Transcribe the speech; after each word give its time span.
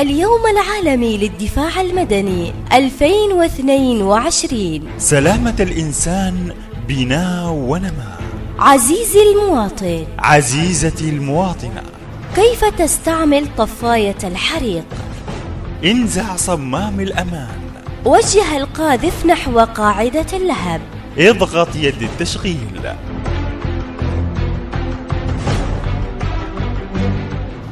اليوم 0.00 0.40
العالمي 0.46 1.16
للدفاع 1.16 1.80
المدني 1.80 2.52
2022 2.72 4.88
سلامة 4.98 5.54
الإنسان 5.60 6.54
بناء 6.88 7.50
ونماء 7.50 8.20
عزيزي 8.58 9.18
المواطن. 9.32 10.06
عزيزتي 10.18 11.08
المواطنة. 11.08 11.82
كيف 12.36 12.64
تستعمل 12.64 13.46
طفاية 13.58 14.18
الحريق؟ 14.24 14.84
انزع 15.84 16.36
صمام 16.36 17.00
الأمان. 17.00 17.60
وجه 18.04 18.56
القاذف 18.56 19.26
نحو 19.26 19.60
قاعدة 19.60 20.26
اللهب. 20.32 20.80
اضغط 21.18 21.76
يد 21.76 22.02
التشغيل. 22.02 22.94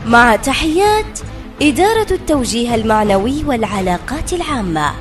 مع 0.07 0.37
تحيات 0.37 1.21
إدارة 1.63 2.07
التوجيه 2.11 2.75
المعنوي 2.75 3.45
والعلاقات 3.45 4.33
العامة 4.33 4.93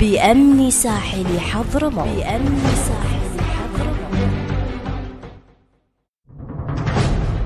بأمن 0.00 0.70
ساحل 0.70 1.40
حضرموت. 1.40 2.08
بأمن 2.08 2.62
ساحل 2.88 3.40
حضرموت. 3.54 4.30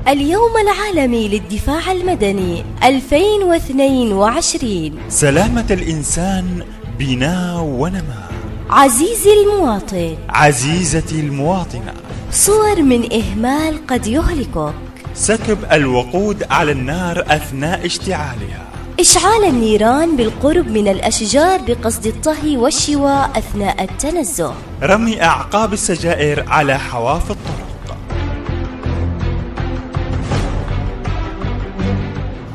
اليوم 0.08 0.52
العالمي 0.62 1.28
للدفاع 1.28 1.92
المدني 1.92 2.64
2022 2.82 4.98
سلامة 5.08 5.66
الإنسان 5.70 6.62
بناء 6.98 7.62
ونماء 7.62 8.32
عزيزي 8.70 9.30
المواطن. 9.42 10.16
عزيزتي 10.28 11.20
المواطنة. 11.20 11.94
صور 12.32 12.82
من 12.82 13.12
إهمال 13.12 13.86
قد 13.86 14.06
يهلكك. 14.06 14.74
سكب 15.14 15.58
الوقود 15.72 16.44
على 16.50 16.72
النار 16.72 17.24
أثناء 17.28 17.86
اشتعالها. 17.86 18.67
إشعال 19.00 19.44
النيران 19.44 20.16
بالقرب 20.16 20.68
من 20.68 20.88
الأشجار 20.88 21.60
بقصد 21.60 22.06
الطهي 22.06 22.56
والشواء 22.56 23.30
أثناء 23.36 23.84
التنزه. 23.84 24.54
رمي 24.82 25.22
أعقاب 25.22 25.72
السجائر 25.72 26.44
على 26.48 26.78
حواف 26.78 27.30
الطرق. 27.30 27.96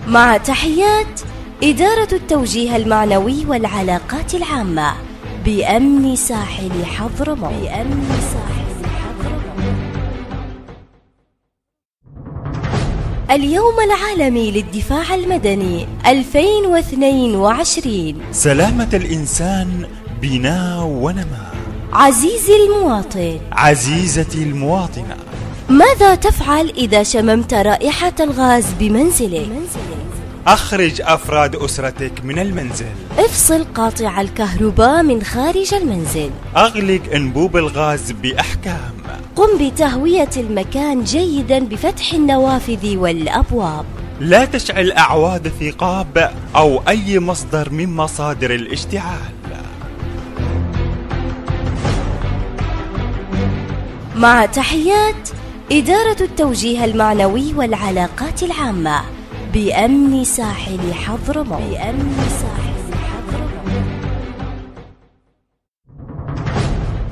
مع 0.08 0.38
تحيات 0.38 1.22
إدارة 1.64 2.08
التوجيه 2.14 2.76
المعنوي 2.76 3.46
والعلاقات 3.46 4.36
العامة 4.36 4.94
بأمن 5.46 6.16
ساحل 6.16 6.86
حضرموت. 6.86 7.54
بأمن 7.54 8.20
ساحل 8.34 8.63
اليوم 13.34 13.74
العالمي 13.80 14.52
للدفاع 14.52 15.16
المدني 15.16 15.88
2022 16.06 18.22
سلامة 18.32 18.90
الإنسان 18.94 19.88
بناء 20.22 20.84
ونماء 20.84 21.56
عزيزي 21.94 22.56
المواطن. 22.56 23.40
عزيزتي 23.52 24.44
المواطنة. 24.44 25.18
ماذا 25.70 26.16
تفعل 26.16 26.70
إذا 26.70 27.04
شممت 27.04 27.54
رائحة 27.54 28.14
الغاز 28.20 28.66
بمنزلك؟ 28.80 29.50
أخرج 30.48 31.02
أفراد 31.02 31.56
أسرتك 31.56 32.24
من 32.24 32.40
المنزل. 32.40 32.86
افصل 33.18 33.66
قاطع 33.76 34.22
الكهرباء 34.22 35.04
من 35.04 35.24
خارج 35.24 35.74
المنزل. 35.74 36.30
أغلق 36.56 37.02
أنبوب 37.14 37.58
الغاز 37.58 38.12
بأحكام. 38.12 39.03
قم 39.36 39.68
بتهوية 39.68 40.30
المكان 40.38 41.04
جيدا 41.04 41.60
بفتح 41.60 42.14
النوافذ 42.14 42.98
والأبواب. 42.98 43.86
لا 44.20 44.46
تشعل 44.46 44.92
أعواد 44.92 45.46
الثقاب 45.46 46.32
أو 46.56 46.82
أي 46.88 47.20
مصدر 47.20 47.70
من 47.70 47.96
مصادر 47.96 48.56
الاشتعال. 48.56 49.34
مع 54.16 54.46
تحيات 54.46 55.30
إدارة 55.72 56.18
التوجيه 56.22 56.86
المعنوي 56.86 57.54
والعلاقات 57.54 58.44
العامة 58.44 59.02
بأمن 59.54 60.24
ساحل 60.24 60.94
حضرموت. 60.94 61.62
بأمن 61.62 62.26
ساحل 62.30 62.73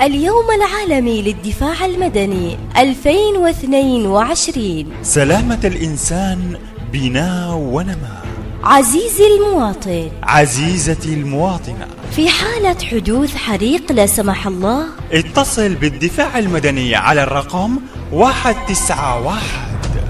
اليوم 0.02 0.46
العالمي 0.52 1.22
للدفاع 1.22 1.86
المدني 1.86 2.58
2022 2.78 4.86
سلامة 5.04 5.60
الإنسان 5.64 6.58
بناء 6.94 7.56
ونماء 7.56 8.26
عزيزي 8.64 9.28
المواطن. 9.28 10.12
عزيزتي 10.24 11.14
المواطنة. 11.14 11.88
في 12.16 12.30
حالة 12.30 12.86
حدوث 12.86 13.36
حريق 13.36 13.92
لا 13.92 14.06
سمح 14.06 14.48
الله. 14.48 14.86
اتصل 15.12 15.76
بالدفاع 15.76 16.40
المدني 16.40 16.96
على 16.96 17.24
الرقم 17.24 17.78
191 18.12 19.40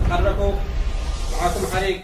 تحركوا 0.09 0.51
معكم 1.41 1.59
حريق. 1.73 2.01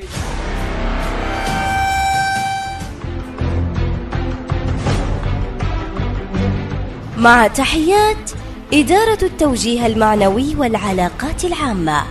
مع 7.17 7.47
تحيات 7.47 8.31
إدارة 8.73 9.17
التوجيه 9.23 9.85
المعنوي 9.85 10.55
والعلاقات 10.55 11.45
العامة. 11.45 12.03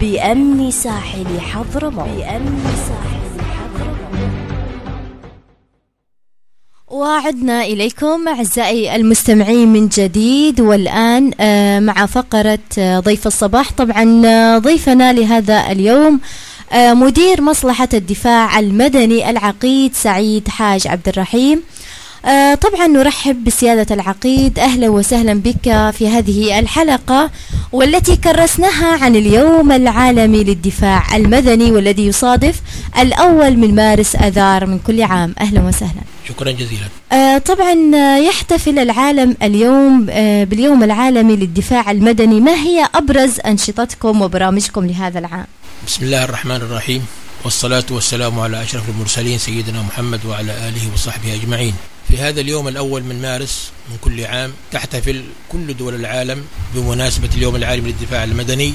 بأمن 0.00 0.70
ساحل 0.70 1.40
حضرموت. 1.40 2.08
بأمن 2.08 2.64
ساحل 2.88 3.46
حضرموت. 3.54 4.30
وعدنا 6.90 7.64
إليكم 7.64 8.28
أعزائي 8.28 8.96
المستمعين 8.96 9.72
من 9.72 9.88
جديد 9.88 10.60
والآن 10.60 11.30
آه، 11.40 11.80
مع 11.80 12.06
فقرة 12.06 12.58
آه، 12.78 13.00
ضيف 13.00 13.26
الصباح. 13.26 13.72
طبعا 13.72 14.22
آه، 14.26 14.58
ضيفنا 14.58 15.12
لهذا 15.12 15.72
اليوم 15.72 16.20
مدير 16.74 17.40
مصلحة 17.40 17.88
الدفاع 17.94 18.58
المدني 18.58 19.30
العقيد 19.30 19.94
سعيد 19.94 20.48
حاج 20.48 20.86
عبد 20.86 21.08
الرحيم. 21.08 21.62
آه، 22.24 22.54
طبعا 22.54 22.86
نرحب 22.86 23.44
بسيادة 23.44 23.94
العقيد. 23.94 24.58
أهلا 24.58 24.88
وسهلا 24.88 25.34
بك 25.34 25.90
في 25.98 26.08
هذه 26.08 26.58
الحلقة 26.58 27.30
والتي 27.72 28.16
كرسناها 28.16 29.04
عن 29.04 29.16
اليوم 29.16 29.72
العالمي 29.72 30.44
للدفاع 30.44 31.16
المدني 31.16 31.72
والذي 31.72 32.06
يصادف 32.06 32.60
الأول 32.98 33.56
من 33.56 33.74
مارس 33.74 34.16
أذار 34.16 34.66
من 34.66 34.78
كل 34.78 35.02
عام. 35.02 35.34
أهلا 35.40 35.60
وسهلا. 35.60 36.00
شكرا 36.28 36.50
جزيلا. 36.50 36.88
آه، 37.12 37.38
طبعا 37.38 37.74
يحتفل 38.18 38.78
العالم 38.78 39.36
اليوم 39.42 40.06
آه، 40.10 40.44
باليوم 40.44 40.82
العالمي 40.82 41.36
للدفاع 41.36 41.90
المدني. 41.90 42.40
ما 42.40 42.54
هي 42.54 42.88
أبرز 42.94 43.40
أنشطتكم 43.46 44.22
وبرامجكم 44.22 44.86
لهذا 44.86 45.18
العام؟ 45.18 45.46
بسم 45.86 46.04
الله 46.04 46.24
الرحمن 46.24 46.56
الرحيم. 46.56 47.06
والصلاة 47.44 47.84
والسلام 47.90 48.40
على 48.40 48.62
أشرف 48.62 48.88
المرسلين 48.88 49.38
سيدنا 49.38 49.82
محمد 49.82 50.20
وعلى 50.26 50.52
آله 50.52 50.92
وصحبه 50.94 51.34
أجمعين. 51.34 51.74
في 52.08 52.18
هذا 52.18 52.40
اليوم 52.40 52.68
الأول 52.68 53.02
من 53.04 53.22
مارس 53.22 53.70
من 53.90 53.96
كل 54.00 54.24
عام 54.24 54.52
تحتفل 54.72 55.22
كل 55.48 55.76
دول 55.76 55.94
العالم 55.94 56.44
بمناسبة 56.74 57.28
اليوم 57.34 57.56
العالمي 57.56 57.92
للدفاع 57.92 58.24
المدني 58.24 58.74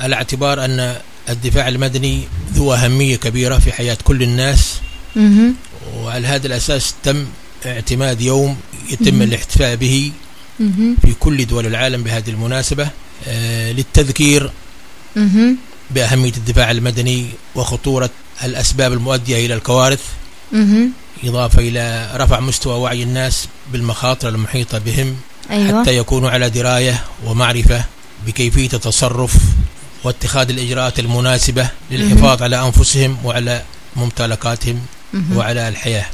على 0.00 0.14
اعتبار 0.14 0.64
أن 0.64 0.96
الدفاع 1.28 1.68
المدني 1.68 2.22
ذو 2.52 2.72
أهمية 2.74 3.16
كبيرة 3.16 3.58
في 3.58 3.72
حياة 3.72 3.98
كل 4.04 4.22
الناس. 4.22 4.80
وعلى 5.96 6.26
هذا 6.26 6.46
الأساس 6.46 6.94
تم 7.02 7.26
اعتماد 7.66 8.20
يوم 8.20 8.56
يتم. 8.90 9.22
الاحتفاء 9.22 9.76
به. 9.76 10.12
في 11.02 11.14
كل 11.20 11.46
دول 11.46 11.66
العالم 11.66 12.02
بهذه 12.02 12.30
المناسبة 12.30 12.88
آه، 13.26 13.72
للتذكير. 13.72 14.50
بأهمية 15.90 16.32
الدفاع 16.36 16.70
المدني 16.70 17.26
وخطورة 17.54 18.10
الأسباب 18.44 18.92
المؤدية 18.92 19.46
إلى 19.46 19.54
الكوارث. 19.54 20.02
إضافة 21.24 21.58
إلى 21.60 22.10
رفع 22.14 22.40
مستوى 22.40 22.74
وعي 22.78 23.02
الناس 23.02 23.48
بالمخاطر 23.72 24.28
المحيطة 24.28 24.78
بهم 24.78 25.16
أيوة 25.50 25.82
حتى 25.82 25.96
يكونوا 25.96 26.30
على 26.30 26.50
دراية 26.50 27.04
ومعرفة 27.24 27.84
بكيفية 28.26 28.68
التصرف 28.74 29.34
واتخاذ 30.04 30.48
الإجراءات 30.50 30.98
المناسبة 30.98 31.68
للحفاظ 31.90 32.42
على 32.42 32.66
أنفسهم 32.66 33.18
وعلى 33.24 33.62
ممتلكاتهم 33.96 34.80
مهم. 35.12 35.36
وعلى 35.36 35.68
الحياة 35.68 36.06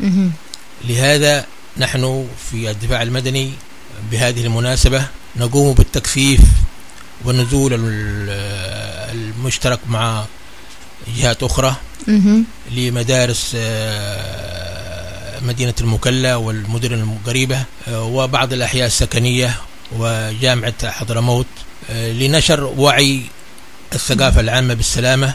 مهم. 0.00 0.32
لهذا 0.84 1.46
نحن 1.76 2.26
في 2.50 2.70
الدفاع 2.70 3.02
المدني 3.02 3.50
بهذه 4.10 4.46
المناسبة 4.46 5.06
نقوم 5.36 5.74
بالتكثيف 5.74 6.40
ونزول 7.24 7.72
ال- 7.74 7.80
المشترك 9.14 9.78
مع 9.88 10.24
جهات 11.16 11.42
أخرى. 11.42 11.76
لمدارس 12.70 13.52
آه، 13.56 15.40
مدينة 15.40 15.74
المكلا 15.80 16.36
والمدن 16.36 16.92
القريبة 16.92 17.62
آه، 17.88 18.02
وبعض 18.02 18.52
الأحياء 18.52 18.86
السكنية 18.86 19.56
وجامعة 19.92 20.90
حضرموت 20.90 21.46
آه، 21.90 22.12
لنشر 22.12 22.64
وعي 22.64 23.22
الثقافة 23.92 24.40
العامة 24.40 24.74
بالسلامة 24.74 25.34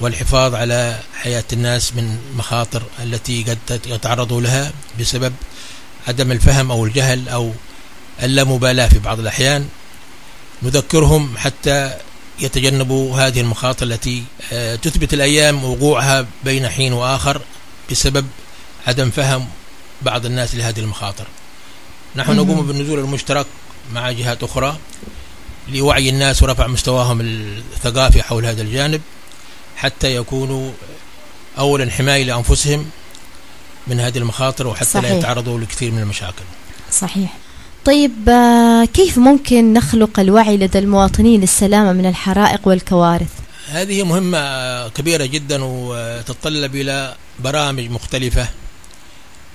والحفاظ 0.00 0.54
على 0.54 0.98
حياة 1.14 1.44
الناس 1.52 1.94
من 1.94 2.18
مخاطر 2.36 2.82
التي 3.02 3.42
قد 3.42 3.80
يتعرضوا 3.86 4.40
لها 4.40 4.72
بسبب 5.00 5.32
عدم 6.08 6.32
الفهم 6.32 6.70
أو 6.70 6.84
الجهل 6.84 7.28
أو 7.28 7.52
اللامبالاة 8.22 8.88
في 8.88 8.98
بعض 8.98 9.18
الأحيان 9.20 9.68
نذكرهم 10.62 11.36
حتى 11.36 11.94
يتجنبوا 12.42 13.16
هذه 13.16 13.40
المخاطر 13.40 13.86
التي 13.86 14.24
آه، 14.52 14.76
تثبت 14.76 15.14
الأيام 15.14 15.64
وقوعها 15.64 16.26
بين 16.44 16.68
حين 16.68 16.92
وآخر 16.92 17.40
بسبب 17.90 18.26
عدم 18.86 19.10
فهم 19.10 19.48
بعض 20.02 20.26
الناس 20.26 20.54
لهذه 20.54 20.80
المخاطر. 20.80 21.26
نحن 22.16 22.36
نقوم 22.36 22.66
بالنزول 22.66 22.98
المشترك 22.98 23.46
مع 23.92 24.10
جهات 24.10 24.42
أخرى 24.42 24.76
لوعي 25.68 26.08
الناس 26.08 26.42
ورفع 26.42 26.66
مستواهم 26.66 27.20
الثقافي 27.20 28.22
حول 28.22 28.46
هذا 28.46 28.62
الجانب 28.62 29.00
حتى 29.76 30.16
يكونوا 30.16 30.70
أولا 31.58 31.90
حماية 31.90 32.24
لأنفسهم 32.24 32.90
من 33.86 34.00
هذه 34.00 34.18
المخاطر 34.18 34.66
وحتى 34.66 34.84
صحيح. 34.84 35.10
لا 35.10 35.18
يتعرضوا 35.18 35.60
لكثير 35.60 35.90
من 35.90 35.98
المشاكل. 35.98 36.44
صحيح. 36.92 37.32
طيب 37.84 38.28
آه، 38.28 38.84
كيف 38.84 39.18
ممكن 39.18 39.72
نخلق 39.72 40.20
الوعي 40.20 40.56
لدى 40.56 40.78
المواطنين 40.78 41.40
للسلامة 41.40 41.92
من 41.92 42.06
الحرائق 42.06 42.68
والكوارث؟ 42.68 43.30
هذه 43.68 44.02
مهمة 44.02 44.88
كبيرة 44.88 45.24
جدا 45.24 45.58
وتتطلب 45.64 46.74
إلى 46.74 47.14
برامج 47.38 47.90
مختلفة 47.90 48.48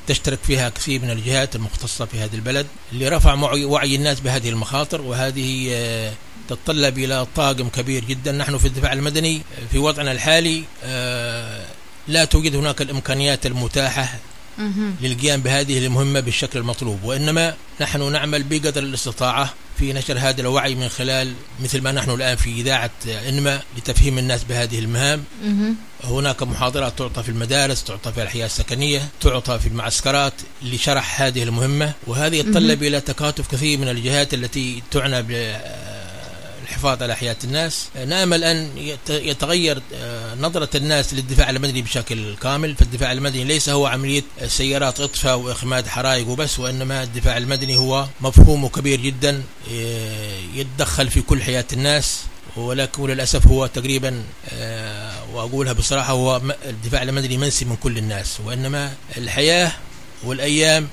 تشترك 0.08 0.40
فيها 0.44 0.70
كثير 0.70 1.02
من 1.02 1.10
الجهات 1.10 1.56
المختصة 1.56 2.06
في 2.06 2.20
هذه 2.20 2.36
البلد 2.36 2.68
لرفع 2.94 3.34
وعي 3.44 3.96
الناس 3.96 4.20
بهذه 4.20 4.50
المخاطر 4.50 5.02
وهذه 5.02 5.70
آه، 5.72 6.14
تتطلب 6.50 6.98
إلى 6.98 7.28
طاقم 7.36 7.70
كبير 7.70 8.04
جدا. 8.06 8.32
نحن 8.32 8.58
في 8.58 8.68
الدفاع 8.68 8.94
المدني 8.94 9.42
في 9.72 9.78
وضعنا 9.78 10.12
الحالي 10.12 10.64
آه، 10.84 11.66
لا 12.08 12.26
توجد 12.26 12.56
هناك 12.56 12.82
الإمكانيات 12.82 13.46
المتاحة 13.46 14.20
للقيام 15.02 15.42
بهذه 15.42 15.86
المهمة 15.86 16.20
بالشكل 16.20 16.60
المطلوب. 16.60 17.04
وإنما 17.04 17.54
نحن 17.82 18.12
نعمل 18.12 18.44
بقدر 18.44 18.84
الاستطاعة 18.84 19.54
في 19.80 19.94
نشر 19.94 20.18
هذا 20.20 20.42
الوعي 20.42 20.76
من 20.76 20.90
خلال 20.90 21.34
مثل 21.64 21.82
ما 21.82 21.92
نحن 21.92 22.10
الآن 22.10 22.36
في 22.36 22.50
إذاعة 22.50 22.92
إنما 23.30 23.62
لتفهيم 23.78 24.18
الناس 24.18 24.44
بهذه 24.44 24.80
المهام. 24.80 25.24
هناك 26.04 26.44
محاضرات 26.44 26.98
تعطى 26.98 27.24
في 27.24 27.30
المدارس 27.30 27.84
تعطى 27.84 28.12
في 28.12 28.24
الحياة 28.24 28.46
السكنية 28.46 29.10
تعطى 29.22 29.60
في 29.60 29.68
المعسكرات 29.68 30.34
لشرح 30.62 31.22
هذه 31.22 31.44
المهمة. 31.44 31.94
وهذه 32.08 32.36
يتطلب 32.36 32.84
إلى 32.84 33.02
تكاتف 33.02 33.48
كثير 33.48 33.80
من 33.80 33.90
الجهات 33.90 34.34
التي 34.34 34.84
تعنى 34.92 35.24
الحفاظ 36.68 37.04
على 37.04 37.16
حياة 37.16 37.36
الناس. 37.44 37.88
نأمل 38.08 38.44
أن 38.44 38.70
يتغير 39.10 39.82
آه، 39.94 40.36
نظرة 40.36 40.70
الناس 40.76 41.14
للدفاع 41.14 41.50
المدني 41.50 41.82
بشكل 41.82 42.36
كامل. 42.36 42.76
فالدفاع 42.76 43.12
المدني 43.12 43.44
ليس 43.44 43.70
هو 43.70 43.86
عملية 43.86 44.24
سيارات 44.48 45.00
إطفاء 45.00 45.38
وإخماد 45.38 45.88
حرائق 45.88 46.28
وبس 46.28 46.60
وإنما 46.60 47.04
الدفاع 47.04 47.38
المدني 47.38 47.78
هو 47.78 48.08
مفهوم 48.22 48.68
كبير 48.68 49.02
جدا 49.02 49.44
يتدخل 50.56 51.10
في 51.10 51.22
كل 51.22 51.42
حياة 51.44 51.66
الناس. 51.74 52.20
ولكن 52.58 53.08
للأسف 53.08 53.48
هو 53.48 53.68
تقريبا 53.68 54.24
آه، 54.50 55.14
وأقولها 55.34 55.74
بصراحة 55.74 56.14
هو 56.14 56.42
الدفاع 56.66 57.02
المدني 57.04 57.38
منسي 57.38 57.66
من 57.66 57.76
كل 57.76 57.98
الناس. 57.98 58.38
وإنما 58.46 58.94
الحياة 59.18 59.72
والأيام 60.24 60.88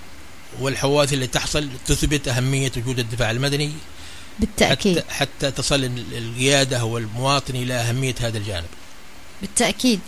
والحوادث 0.60 1.12
اللي 1.12 1.26
تحصل 1.26 1.68
تثبت 1.86 2.28
أهمية 2.28 2.72
وجود 2.76 2.98
الدفاع 2.98 3.30
المدني. 3.30 3.72
بالتأكيد. 4.38 4.98
حتى, 4.98 5.10
حتى 5.10 5.50
تصل 5.50 5.90
القيادة 6.12 6.84
والمواطن 6.84 7.56
إلى 7.56 7.74
أهمية 7.74 8.14
هذا 8.20 8.38
الجانب. 8.38 8.64
بالتأكيد. 9.42 10.00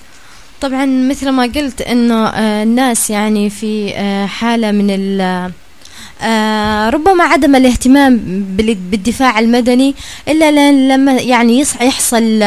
طبعا 0.61 0.87
مثل 0.87 1.29
ما 1.29 1.43
قلت 1.43 1.81
إنه 1.83 2.29
آه، 2.29 2.63
الناس 2.63 3.11
يعني 3.11 3.51
في 3.51 3.95
آه، 3.95 4.27
حالة 4.27 4.71
من 4.71 5.21
آه، 6.23 6.91
ربما 6.91 7.25
عدم 7.25 7.57
الاهتمام 7.57 8.21
بالدفاع 8.91 9.39
المدني 9.39 9.95
إلا 10.29 10.73
لما 10.73 11.13
يعني 11.13 11.65
يحصل 11.81 12.45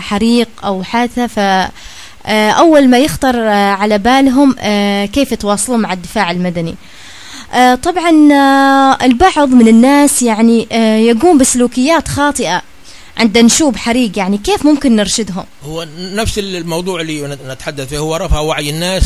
حريق 0.00 0.48
أو 0.64 0.82
حادثة 0.82 1.26
ف 1.26 1.70
أول 2.28 2.88
ما 2.88 2.98
يخطر 2.98 3.48
على 3.48 3.98
بالهم 3.98 4.52
كيف 5.06 5.32
يتواصلون 5.32 5.80
مع 5.80 5.92
الدفاع 5.92 6.30
المدني. 6.30 6.70
آه، 6.70 6.76
طبعا 7.82 8.32
آه، 8.32 9.04
البعض 9.04 9.48
من 9.48 9.68
الناس 9.68 10.22
يعني 10.22 10.68
آه، 10.72 10.96
يقوم 10.96 11.38
بسلوكيات 11.38 12.08
خاطئة 12.08 12.62
عند 13.16 13.38
نشوب 13.38 13.76
حريق 13.76 14.18
يعني 14.18 14.38
كيف 14.38 14.66
ممكن 14.66 14.96
نرشدهم 14.96 15.44
هو 15.64 15.86
نفس 15.98 16.38
الموضوع 16.38 17.00
اللي 17.00 17.38
نتحدث 17.48 17.88
فيه 17.88 17.98
هو 17.98 18.16
رفع 18.16 18.40
وعي 18.40 18.70
الناس 18.70 19.04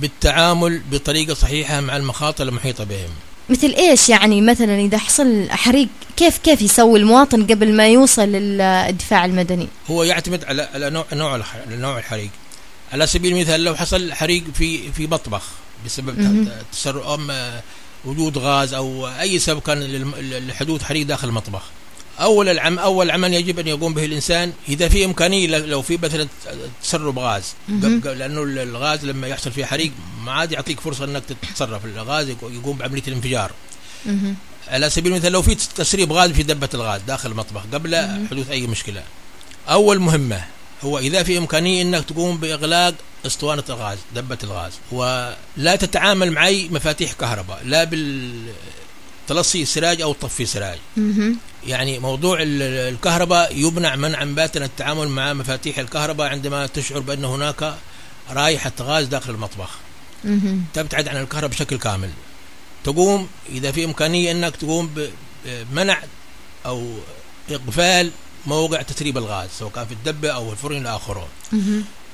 بالتعامل 0.00 0.82
بطريقة 0.90 1.34
صحيحة 1.34 1.80
مع 1.80 1.96
المخاطر 1.96 2.44
المحيطة 2.44 2.84
بهم 2.84 3.10
مثل 3.48 3.74
إيش 3.78 4.08
يعني 4.08 4.40
مثلا 4.40 4.80
إذا 4.80 4.98
حصل 4.98 5.50
حريق 5.50 5.88
كيف 6.16 6.38
كيف 6.38 6.62
يسوي 6.62 6.98
المواطن 6.98 7.46
قبل 7.46 7.76
ما 7.76 7.88
يوصل 7.88 8.28
للدفاع 8.28 9.24
المدني؟ 9.24 9.68
هو 9.90 10.02
يعتمد 10.02 10.44
على 10.44 10.68
على 10.74 10.90
نوع 10.90 11.04
نوع 11.12 11.40
نوع 11.68 11.98
الحريق. 11.98 12.30
على 12.92 13.06
سبيل 13.06 13.32
المثال 13.32 13.64
لو 13.64 13.74
حصل 13.74 14.12
حريق 14.12 14.44
في 14.54 14.92
في 14.92 15.06
مطبخ 15.06 15.42
بسبب 15.84 16.48
تسرع 16.72 17.18
وجود 18.04 18.38
غاز 18.38 18.74
أو 18.74 19.08
أي 19.08 19.38
سبب 19.38 19.60
كان 19.60 19.82
لحدوث 20.48 20.82
حريق 20.82 21.06
داخل 21.06 21.28
المطبخ. 21.28 21.62
أول 22.20 22.48
العم 22.48 22.78
أول 22.78 23.10
عمل 23.10 23.34
يجب 23.34 23.58
أن 23.58 23.68
يقوم 23.68 23.94
به 23.94 24.04
الإنسان 24.04 24.52
إذا 24.68 24.88
في 24.88 25.04
إمكانية 25.04 25.46
لو 25.46 25.82
في 25.82 25.98
مثلا 26.02 26.28
تسرب 26.82 27.18
غاز. 27.18 27.54
لأنه 28.04 28.42
الغاز 28.42 29.04
لما 29.04 29.28
يحصل 29.28 29.52
فيه 29.52 29.64
حريق 29.64 29.92
ما 30.24 30.32
عاد 30.32 30.52
يعطيك 30.52 30.80
فرصة 30.80 31.04
إنك 31.04 31.22
تتصرف. 31.24 31.84
الغاز 31.84 32.28
يقوم 32.28 32.76
بعملية 32.76 33.02
الانفجار. 33.08 33.50
على 34.68 34.90
سبيل 34.90 35.12
المثال 35.12 35.32
لو 35.32 35.42
في 35.42 35.54
تسريب 35.54 36.12
غاز 36.12 36.30
في 36.30 36.42
دبة 36.42 36.68
الغاز 36.74 37.00
داخل 37.00 37.30
المطبخ 37.30 37.62
قبل 37.72 37.96
حدوث 38.30 38.50
أي 38.50 38.66
مشكلة. 38.66 39.02
أول 39.68 39.98
مهمة 39.98 40.44
هو 40.82 40.98
إذا 40.98 41.22
في 41.22 41.38
إمكانية 41.38 41.82
أنك 41.82 42.04
تقوم 42.04 42.36
بإغلاق 42.36 42.94
أسطوانة 43.26 43.64
الغاز 43.68 43.98
دبة 44.14 44.38
الغاز. 44.44 44.72
ولا 44.92 45.76
تتعامل 45.76 46.32
مع 46.32 46.46
أي 46.46 46.68
مفاتيح 46.68 47.12
كهرباء 47.12 47.60
لا 47.64 47.84
بال 47.84 48.52
تلصي 49.28 49.64
سراج 49.64 50.02
أو 50.02 50.12
طفي 50.12 50.46
سراج. 50.46 50.78
يعني 51.66 51.98
موضوع 51.98 52.38
الكهرباء 52.40 53.56
يمنع 53.56 53.96
منعا 53.96 54.24
باتا 54.24 54.64
التعامل 54.64 55.08
مع 55.08 55.32
مفاتيح 55.32 55.78
الكهرباء 55.78 56.28
عندما 56.28 56.66
تشعر 56.66 57.00
بأن 57.00 57.24
هناك 57.24 57.74
رائحه 58.30 58.72
غاز 58.80 59.06
داخل 59.06 59.30
المطبخ. 59.30 59.70
تبتعد 60.74 61.08
عن 61.08 61.16
الكهرباء 61.16 61.50
بشكل 61.50 61.78
كامل. 61.78 62.10
تقوم 62.84 63.28
إذا 63.48 63.72
في 63.72 63.84
إمكانية 63.84 64.32
إنك 64.32 64.56
تقوم 64.56 65.08
بمنع 65.46 66.02
أو 66.66 66.90
اقفال 67.50 68.10
موقع 68.46 68.82
تسريب 68.82 69.18
الغاز 69.18 69.48
سواء 69.58 69.70
كان 69.72 69.86
في 69.86 69.92
الدبة 69.92 70.28
أو 70.30 70.52
الفرن 70.52 70.76
إلى 70.76 70.96
آخره. 70.96 71.28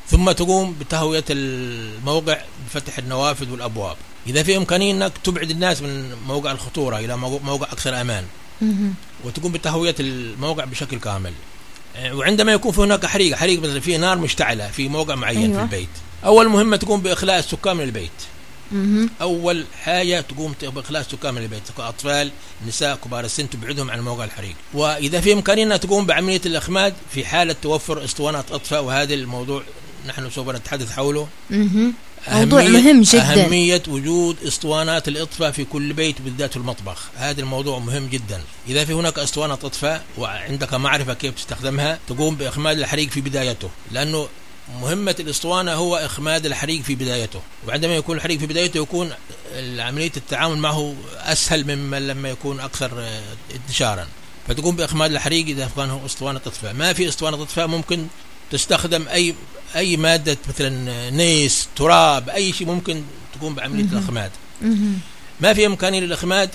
ثم 0.08 0.32
تقوم 0.32 0.76
بتهوية 0.80 1.24
الموقع 1.30 2.38
بفتح 2.66 2.98
النوافذ 2.98 3.50
والأبواب. 3.50 3.96
إذا 4.26 4.42
في 4.42 4.56
إمكانية 4.56 4.92
إنك 4.92 5.12
تبعد 5.24 5.50
الناس 5.50 5.82
من 5.82 6.14
موقع 6.26 6.52
الخطورة 6.52 6.98
إلى 6.98 7.16
موقع 7.16 7.72
أكثر 7.72 8.00
أمان. 8.00 8.24
وتقوم 9.24 9.52
بتهوية 9.52 9.94
الموقع 10.00 10.64
بشكل 10.64 10.98
كامل. 10.98 11.32
وعندما 12.12 12.52
يكون 12.52 12.72
في 12.72 12.80
هناك 12.80 13.06
حريق 13.06 13.36
حريق 13.36 13.60
مثلا 13.60 13.80
في 13.80 13.96
نار 13.96 14.18
مشتعلة 14.18 14.70
في 14.70 14.88
موقع 14.88 15.14
معين 15.14 15.38
أيوة. 15.38 15.56
في 15.56 15.62
البيت 15.62 15.88
أول 16.24 16.48
مهمة 16.48 16.76
تقوم 16.76 17.00
بإخلاء 17.00 17.38
السكان 17.38 17.76
من 17.76 17.84
البيت. 17.84 18.10
أول 19.20 19.64
حاجة 19.82 20.20
تقوم 20.20 20.54
بإخلاص 20.62 21.06
سكان 21.08 21.34
من 21.34 21.42
البيت 21.42 21.62
أطفال 21.78 22.30
نساء 22.68 22.96
كبار 22.96 23.24
السن 23.24 23.50
تبعدهم 23.50 23.90
عن 23.90 24.00
موقع 24.00 24.24
الحريق. 24.24 24.54
وإذا 24.74 25.20
في 25.20 25.32
امكانيه 25.32 25.76
تقوم 25.76 26.06
بعملية 26.06 26.40
الإخماد 26.46 26.94
في 27.14 27.24
حالة 27.24 27.56
توفر 27.62 28.04
أسطوانات 28.04 28.52
أطفاء 28.52 28.84
وهذا 28.84 29.14
الموضوع 29.14 29.62
نحن 30.06 30.30
سوف 30.30 30.48
نتحدث 30.48 30.92
حوله. 30.92 31.28
موضوع 32.28 32.62
مهم 32.62 33.02
جدا. 33.02 33.22
أهمية 33.22 33.82
وجود 33.88 34.36
أسطوانات 34.46 35.08
الإطفاء 35.08 35.50
في 35.50 35.64
كل 35.64 35.92
بيت 35.92 36.20
بالذات 36.22 36.50
في 36.50 36.56
المطبخ. 36.56 37.10
هذا 37.16 37.40
الموضوع 37.40 37.78
مهم 37.78 38.06
جدا. 38.06 38.40
إذا 38.68 38.84
في 38.84 38.92
هناك 38.92 39.18
أسطوانة 39.18 39.54
إطفاء 39.54 40.04
وعندك 40.18 40.74
معرفة 40.74 41.14
كيف 41.14 41.34
تستخدمها 41.34 41.98
تقوم 42.08 42.34
بإخماد 42.34 42.78
الحريق 42.78 43.08
في 43.08 43.20
بدايته. 43.20 43.70
لأنه 43.92 44.28
مهمة 44.80 45.16
الإسطوانة 45.20 45.72
هو 45.72 45.96
إخماد 45.96 46.46
الحريق 46.46 46.82
في 46.82 46.94
بدايته. 46.94 47.40
وعندما 47.68 47.94
يكون 47.94 48.16
الحريق 48.16 48.38
في 48.38 48.46
بدايته 48.46 48.78
يكون 48.78 49.10
عملية 49.78 50.12
التعامل 50.16 50.58
معه 50.58 50.94
أسهل 51.16 51.76
مما 51.76 52.00
لما 52.00 52.30
يكون 52.30 52.60
أكثر 52.60 53.00
آه، 53.00 53.22
انتشارا. 53.54 54.06
فتقوم 54.48 54.76
بإخماد 54.76 55.12
الحريق 55.12 55.46
إذا 55.46 55.70
كان 55.76 56.00
إسطوانة 56.06 56.40
إطفاء 56.46 56.72
ما 56.74 56.92
في 56.92 57.08
إسطوانة 57.08 57.42
إطفاء 57.42 57.66
ممكن 57.66 58.06
تستخدم 58.50 59.08
أي 59.08 59.34
أي 59.76 59.96
مادة 59.96 60.36
مثلا 60.48 61.10
نيس 61.10 61.68
تراب 61.76 62.28
أي 62.28 62.52
شيء 62.52 62.66
ممكن 62.66 63.02
تقوم 63.38 63.54
بعملية 63.54 63.84
الإخماد. 63.92 64.30
ما 65.40 65.52
في 65.54 65.66
إمكانية 65.66 66.00
للإخماد 66.00 66.50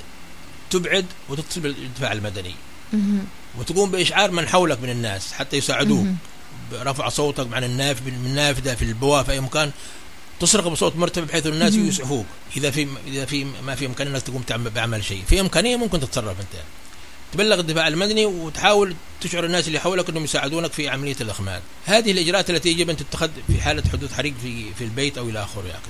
تبعد 0.70 1.06
وتتصل 1.30 1.62
بالدفاع 1.62 2.12
المدني. 2.12 2.56
وتقوم 3.60 3.92
بإشعار 3.92 4.32
من 4.32 4.48
حولك 4.48 4.82
من 4.82 4.90
الناس 4.90 5.34
حتى 5.34 5.58
يساعدوك. 5.58 6.08
برفع 6.72 7.10
صوتك 7.10 7.48
عن 7.54 7.64
النافذة 7.64 8.12
من 8.12 8.26
النافذة 8.26 8.76
في 8.76 8.82
البواب 8.82 9.26
في 9.26 9.32
أي 9.32 9.40
مكان 9.40 9.72
تصرخ 10.40 10.68
بصوت 10.68 10.96
مرتفع 10.96 11.26
بحيث 11.26 11.48
الناس 11.48 11.74
يسعفوك 11.74 12.26
إذا 12.58 12.72
في 12.72 12.88
إذا 13.08 13.26
في 13.26 13.44
ما 13.44 13.76
في 13.76 13.86
إمكانية 13.86 14.12
أنك 14.12 14.22
تقوم 14.22 14.42
تعمل 14.42 14.70
بعمل 14.70 15.04
شيء. 15.04 15.24
في 15.28 15.40
إمكانية 15.40 15.76
ممكن 15.76 16.00
تتصرف 16.00 16.40
أنت. 16.40 16.62
تبلغ 17.34 17.60
الدفاع 17.60 17.88
المدني 17.88 18.26
وتحاول 18.26 18.96
تشعر 19.22 19.46
الناس 19.46 19.68
اللي 19.68 19.80
حولك 19.80 20.10
إنهم 20.10 20.24
يساعدونك 20.24 20.74
في 20.74 20.90
عملية 20.90 21.16
الاخماد. 21.22 21.62
هذه 21.86 22.12
الإجراءات 22.12 22.50
التي 22.50 22.70
يجب 22.70 22.90
أن 22.90 22.98
تتخذ 22.98 23.30
في 23.48 23.62
حالة 23.62 23.84
حدوث 23.92 24.14
حريق 24.14 24.34
في 24.42 24.74
في 24.74 24.84
البيت 24.84 25.18
أو 25.18 25.30
إلى 25.30 25.44
آخره. 25.44 25.68
يعني. 25.68 25.82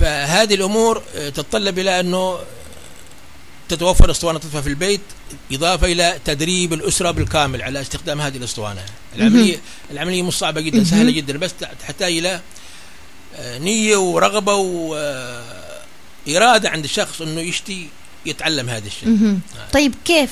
فهذه 0.00 0.54
الأمور 0.54 1.02
آه، 1.14 1.28
تتطلب 1.28 1.78
إلى 1.78 2.00
أنه 2.00 2.38
تتوفر 3.68 4.10
اسطوانة 4.10 4.38
اطفاء 4.38 4.62
في 4.62 4.68
البيت 4.68 5.00
إضافة 5.52 5.92
إلى 5.92 6.18
تدريب 6.24 6.72
الأسرة 6.72 7.10
بالكامل 7.10 7.62
على 7.62 7.80
استخدام 7.80 8.20
هذه 8.20 8.36
الاسطوانة. 8.36 8.82
العملية 9.16 9.60
العملية 9.90 10.22
مش 10.22 10.34
صعبة 10.34 10.60
جدا 10.60 10.84
سهلة 10.84 11.10
جدا 11.10 11.38
بس 11.38 11.50
تحتاج 11.80 12.16
إلى 12.16 12.40
آه، 13.36 13.58
نية 13.58 13.96
ورغبة 13.96 14.54
واراده 14.54 16.70
عند 16.70 16.84
الشخص 16.84 17.22
إنه 17.22 17.40
يشتي 17.40 17.88
يتعلم 18.26 18.68
هذا 18.68 18.86
الشيء. 18.86 19.38
طيب 19.72 19.94
كيف؟ 20.04 20.30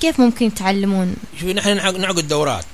كيف 0.00 0.20
ممكن 0.20 0.46
يتعلمون؟ 0.46 1.16
شوفي 1.40 1.54
نحن 1.54 2.00
نعقد 2.00 2.28
دورات. 2.28 2.64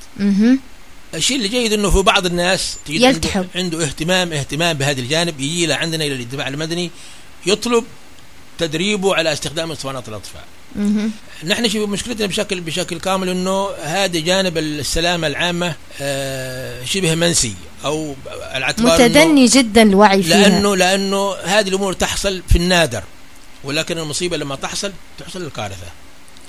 الشيء 1.14 1.36
اللي 1.36 1.48
جيد 1.48 1.72
إنه 1.72 1.90
في 1.90 2.02
بعض 2.02 2.26
الناس 2.26 2.76
يلتحق 2.88 3.36
عنده, 3.36 3.48
عنده 3.54 3.84
اهتمام 3.84 4.32
اهتمام 4.32 4.76
بهذا 4.76 5.00
الجانب 5.00 5.40
يجي 5.40 5.66
له 5.66 5.74
عندنا 5.74 6.04
إلى 6.04 6.14
الدفاع 6.14 6.48
المدني 6.48 6.90
يطلب 7.46 7.84
تدريبه 8.58 9.14
على 9.14 9.32
استخدام 9.32 9.72
اسطوانات 9.72 10.08
الاطفاء. 10.08 10.44
نحن 11.44 11.68
شوف 11.68 11.88
مشكلتنا 11.88 12.26
بشكل 12.26 12.60
بشكل 12.60 13.00
كامل 13.00 13.28
إنه 13.28 13.68
هذا 13.82 14.20
جانب 14.20 14.58
السلامة 14.58 15.26
العامة 15.26 15.74
آه 16.00 16.84
شبه 16.84 17.14
منسي 17.14 17.54
أو 17.84 18.14
متدني 18.78 19.46
جدا 19.46 19.82
الوعي 19.82 20.22
فيها 20.22 20.48
لأنه 20.48 20.76
لأنه 20.76 21.34
هذه 21.34 21.68
الأمور 21.68 21.92
تحصل 21.92 22.42
في 22.48 22.56
النادر 22.58 23.02
ولكن 23.64 23.98
المصيبة 23.98 24.36
لما 24.36 24.56
تحصل 24.56 24.92
تحصل 25.18 25.42
الكارثة. 25.42 25.86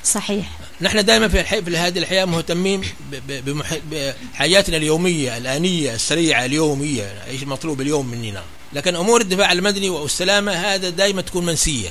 صحيح 0.03 0.51
نحن 0.81 1.05
دائما 1.05 1.27
في 1.27 1.39
الحي... 1.39 1.62
في 1.62 1.77
هذه 1.77 2.00
الحياة 2.00 2.25
مهتمين 2.25 2.81
بمح... 3.27 3.77
بحاجاتنا 3.91 4.77
اليومية 4.77 5.38
الآنية 5.38 5.93
السريعة 5.93 6.45
اليومية 6.45 7.24
إيش 7.27 7.43
المطلوب 7.43 7.81
اليوم 7.81 8.07
مننا 8.07 8.43
لكن 8.74 8.95
أمور 8.95 9.22
الدفاع 9.22 9.51
المدني 9.51 9.89
والسلامة 9.89 10.51
هذا 10.51 10.89
دائما 10.89 11.22
تكون 11.22 11.45
منسية. 11.45 11.89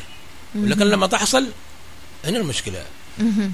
لكن 0.54 0.86
لما 0.86 1.06
تحصل 1.06 1.46
هنا 2.24 2.38
المشكلة. 2.38 2.84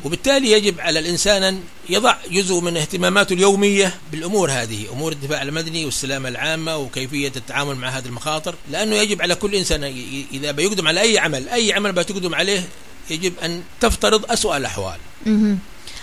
وبالتالي 0.04 0.52
يجب 0.52 0.80
على 0.80 0.98
الإنسان 0.98 1.42
أن 1.42 1.62
يضع 1.88 2.16
جزء 2.30 2.60
من 2.60 2.76
اهتماماته 2.76 3.32
اليومية 3.32 3.94
بالأمور 4.12 4.50
هذه، 4.50 4.86
أمور 4.92 5.12
الدفاع 5.12 5.42
المدني 5.42 5.84
والسلامة 5.84 6.28
العامة 6.28 6.76
وكيفية 6.76 7.32
التعامل 7.36 7.74
مع 7.74 7.88
هذه 7.88 8.06
المخاطر، 8.06 8.54
لأنه 8.70 8.96
يجب 8.96 9.22
على 9.22 9.34
كل 9.34 9.54
إنسان 9.54 9.84
إذا 10.32 10.50
بيقدم 10.50 10.88
على 10.88 11.00
أي 11.00 11.18
عمل، 11.18 11.48
أي 11.48 11.72
عمل 11.72 11.92
بتقدم 11.92 12.34
عليه 12.34 12.68
يجب 13.10 13.32
أن 13.42 13.62
تفترض 13.80 14.32
اسوء 14.32 14.56
الأحوال. 14.56 14.98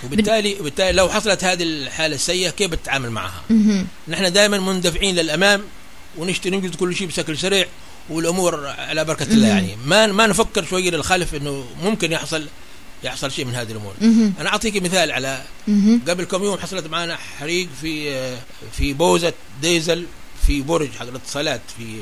وبالتالي 0.04 0.58
وبالتالي 0.60 0.92
لو 0.92 1.10
حصلت 1.10 1.44
هذه 1.44 1.64
الحالة 1.64 2.16
السيئة 2.16 2.50
كيف 2.50 2.72
بتتعامل 2.72 3.12
معها؟ 3.12 3.44
نحن 4.08 4.34
دائما 4.34 4.60
مندفعين 4.60 5.16
للأمام 5.16 5.64
ونشتري 6.18 6.58
ننجز 6.58 6.76
كل 6.76 6.96
شيء 6.96 7.08
بشكل 7.08 7.38
سريع 7.38 7.68
والأمور 8.10 8.68
على 8.68 9.06
بركة 9.06 9.24
الله 9.24 9.48
يعني. 9.48 9.76
ما 9.86 10.06
ما 10.06 10.28
نفكر 10.28 10.66
شوية 10.66 10.90
للخلف 10.90 11.36
إنه 11.36 11.66
ممكن 11.84 12.12
يحصل 12.12 12.48
يحصل 13.04 13.32
شيء 13.32 13.46
من 13.46 13.56
هذه 13.56 13.72
الأمور. 13.72 13.94
أنا 14.40 14.50
أعطيك 14.50 14.82
مثال 14.84 15.12
على 15.12 15.42
قبل 16.08 16.24
كم 16.24 16.44
يوم 16.44 16.58
حصلت 16.58 16.88
معنا 16.88 17.16
حريق 17.16 17.70
في 17.82 18.18
في 18.78 18.94
بوزة 18.94 19.34
ديزل 19.62 20.06
في 20.48 20.62
برج 20.62 20.90
حق 21.00 21.08
الاتصالات 21.08 21.62
في 21.78 22.00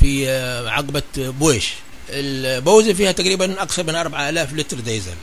في 0.00 0.30
عقبة 0.68 1.02
بويش. 1.16 1.72
البوزة 2.10 2.92
فيها 2.92 3.12
تقريبا 3.12 3.62
أكثر 3.62 3.84
من 3.84 3.94
4000 3.94 4.52
لتر 4.52 4.80
ديزل. 4.80 5.14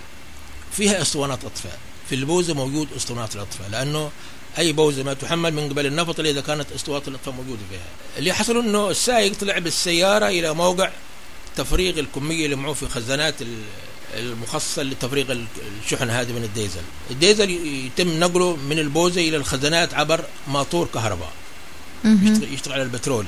فيها 0.78 1.02
أسطوانات 1.02 1.46
اطفاء 1.46 1.80
في 2.10 2.16
البوزة 2.16 2.54
موجود 2.54 2.88
أسطوانات 2.98 3.36
الاطفاء 3.36 3.70
لأنه 3.70 4.12
أي 4.58 4.74
بوزه 4.74 5.04
ما 5.04 5.14
تحمل 5.14 5.54
من 5.54 5.70
قبل 5.70 5.86
النفط 5.86 6.20
إذا 6.20 6.42
كانت 6.42 6.72
اسطوانات 6.72 7.08
الاطفاء 7.08 7.34
موجودة 7.34 7.62
فيها. 7.70 7.86
اللي 8.18 8.34
حصل 8.34 8.58
إنه 8.58 8.90
السائق 8.90 9.34
طلع 9.34 9.58
بالسيارة 9.58 10.28
إلى 10.28 10.54
موقع 10.54 10.92
تفريغ 11.56 12.00
الكمية 12.00 12.46
اللي 12.46 12.56
معه 12.56 12.74
في 12.74 12.90
خزانات 12.90 13.36
المخصصة 14.14 14.84
لتفريغ 14.84 15.38
الشحن 15.84 16.10
هذه 16.10 16.32
من 16.32 16.44
الديزل. 16.44 16.82
الديزل 17.12 17.50
يتم 17.50 18.20
نقله 18.20 18.56
من 18.56 18.80
البوزة 18.80 19.22
إلى 19.22 19.38
الخزانات 19.38 19.94
عبر 19.94 20.26
ماطور 20.48 20.88
كهرباء. 20.94 21.32
يشتغل 22.52 22.74
على 22.74 22.84
البترول. 22.84 23.26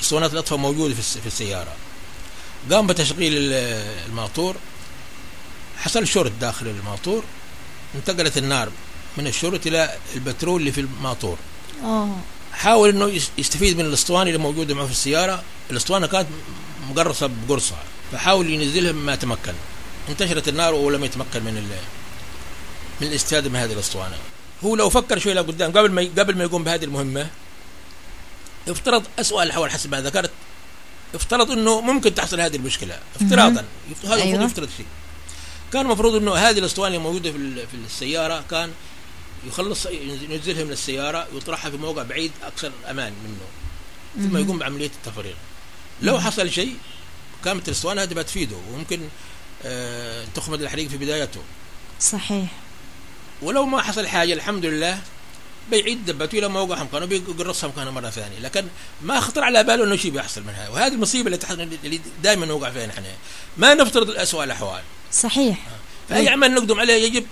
أسطوانات 0.00 0.32
الاطفاء 0.32 0.58
موجودة 0.58 0.94
في 0.94 1.26
السيارة. 1.26 1.72
قام 2.70 2.86
بتشغيل 2.86 3.32
الماطور. 4.06 4.56
حصل 5.76 6.06
شرط 6.06 6.32
داخل 6.40 6.66
الماطور. 6.66 7.24
انتقلت 7.94 8.38
النار 8.38 8.68
من 9.16 9.26
الشرط 9.26 9.66
إلى 9.66 9.96
البترول 10.14 10.60
اللي 10.60 10.72
في 10.72 10.80
الماطور. 10.80 11.38
أوه. 11.82 12.16
حاول 12.52 12.88
إنه 12.88 13.20
يستفيد 13.38 13.76
من 13.76 13.84
الأسطوانة 13.84 14.30
اللي 14.30 14.38
موجودة 14.38 14.74
معه 14.74 14.86
في 14.86 14.92
السيارة. 14.92 15.42
الأسطوانة 15.70 16.06
كانت 16.06 16.26
مقرصة 16.90 17.30
بقرصه 17.48 17.76
فحاول 18.12 18.50
ينزلها 18.50 18.92
ما 18.92 19.14
تمكن 19.14 19.52
انتشرت 20.08 20.48
النار 20.48 20.74
ولم 20.74 21.04
يتمكن 21.04 21.42
من 21.42 21.54
من 23.00 23.06
الاستفاده 23.06 23.50
من 23.50 23.56
هذه 23.56 23.72
الأسطوانة. 23.72 24.16
هو 24.64 24.76
لو 24.76 24.90
فكر 24.90 25.18
شوي 25.18 25.34
لقدام 25.34 25.72
قبل 25.72 25.90
ما 25.90 26.08
قبل 26.18 26.36
ما 26.36 26.44
يقوم 26.44 26.64
بهذه 26.64 26.84
المهمة 26.84 27.26
افترض 28.68 29.02
اسوء 29.18 29.42
الأحوال 29.42 29.70
حسب 29.70 29.90
ما 29.90 30.00
ذكرت 30.00 30.30
افترض 31.14 31.50
إنه 31.50 31.80
ممكن 31.80 32.14
تحصل 32.14 32.40
هذه 32.40 32.56
المشكلة 32.56 32.98
افتراضا. 33.20 33.64
هذا 34.04 34.14
أيوة. 34.14 34.44
يفترض 34.44 34.68
شيء. 34.76 34.86
كان 35.72 35.82
المفروض 35.82 36.14
إنه 36.14 36.34
هذه 36.34 36.58
الأسطوانة 36.58 36.96
الموجوده 36.96 37.32
في 37.32 37.66
في 37.66 37.74
السيارة 37.86 38.44
كان 38.50 38.70
يخلص 39.46 39.86
ينزلها 40.30 40.64
من 40.64 40.72
السيارة 40.72 41.26
ويطرحها 41.34 41.70
في 41.70 41.76
موقع 41.76 42.02
بعيد 42.02 42.32
أكثر 42.42 42.72
أمان 42.90 43.12
منه. 43.24 44.28
ثم 44.28 44.36
يقوم 44.36 44.58
بعملية 44.58 44.90
التفريغ. 45.06 45.34
لو 46.02 46.20
حصل 46.20 46.50
شيء 46.50 46.76
كانت 47.44 47.68
الاسطوانه 47.68 48.02
هذه 48.02 48.14
بتفيده 48.14 48.56
وممكن 48.72 49.00
آه 49.64 50.24
تخمد 50.34 50.62
الحريق 50.62 50.88
في 50.88 50.96
بدايته. 50.96 51.40
صحيح. 52.00 52.48
ولو 53.42 53.66
ما 53.66 53.82
حصل 53.82 54.06
حاجة 54.06 54.32
الحمد 54.32 54.64
لله 54.64 55.00
بيعيد 55.70 56.06
دبته 56.06 56.38
إلى 56.38 56.48
موقع 56.48 56.82
مكانه 56.82 57.04
وبيقرصها 57.04 57.68
مكانه 57.68 57.90
مرة 57.90 58.10
ثانية. 58.10 58.38
لكن 58.38 58.66
ما 59.02 59.20
خطر 59.20 59.44
على 59.44 59.64
باله 59.64 59.84
إنه 59.84 59.96
شيء 59.96 60.10
بيحصل 60.10 60.42
منها 60.42 60.68
وهذه 60.68 60.92
المصيبة 60.92 61.38
اللي, 61.50 61.78
اللي 61.84 62.00
دائما 62.22 62.46
نوقع 62.46 62.70
فيها 62.70 62.86
نحن. 62.86 63.04
ما 63.56 63.74
نفترض 63.74 64.10
الاسوء 64.10 64.44
الأحوال. 64.44 64.82
صحيح. 65.12 65.58
فأي 66.08 66.28
عمل 66.28 66.54
نقدم 66.54 66.80
عليه 66.80 67.04
يجب 67.04 67.26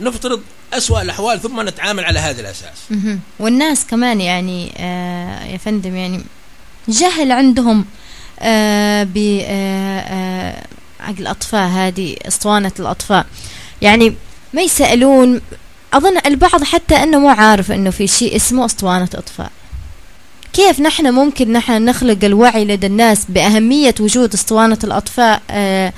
نفترض 0.00 0.40
أسوأ 0.72 1.02
الأحوال 1.02 1.40
ثم 1.40 1.68
نتعامل 1.68 2.04
على 2.04 2.18
هذا 2.18 2.40
الأساس. 2.40 2.78
والناس 3.38 3.86
كمان 3.86 4.20
يعني 4.20 4.72
آه 4.78 5.44
يا 5.44 5.56
فندم 5.56 5.96
يعني 5.96 6.20
جهل 6.88 7.32
عندهم 7.32 7.84
آه 8.40 9.02
ب 9.02 9.16
آه 9.46 10.00
آه 10.00 10.64
الأطفاء 11.18 11.68
هذه 11.68 12.16
أسطوانة 12.28 12.72
الأطفاء 12.80 13.26
يعني 13.82 14.14
ما 14.52 14.62
يسألون 14.62 15.40
أظن 15.92 16.18
البعض 16.26 16.64
حتى 16.64 16.94
أنه 16.94 17.18
مو 17.18 17.28
عارف 17.28 17.72
أنه 17.72 17.90
في 17.90 18.06
شيء 18.06 18.36
اسمه 18.36 18.64
أسطوانة 18.64 19.08
إطفاء 19.14 19.50
كيف 20.52 20.80
نحن 20.80 21.14
ممكن 21.14 21.52
نحن 21.52 21.84
نخلق 21.84 22.24
الوعي 22.24 22.64
لدى 22.64 22.86
الناس 22.86 23.24
بأهمية 23.28 23.94
وجود 24.00 24.34
أسطوانة 24.34 24.78
الأطفاء 24.84 25.42
آه، 25.50 25.92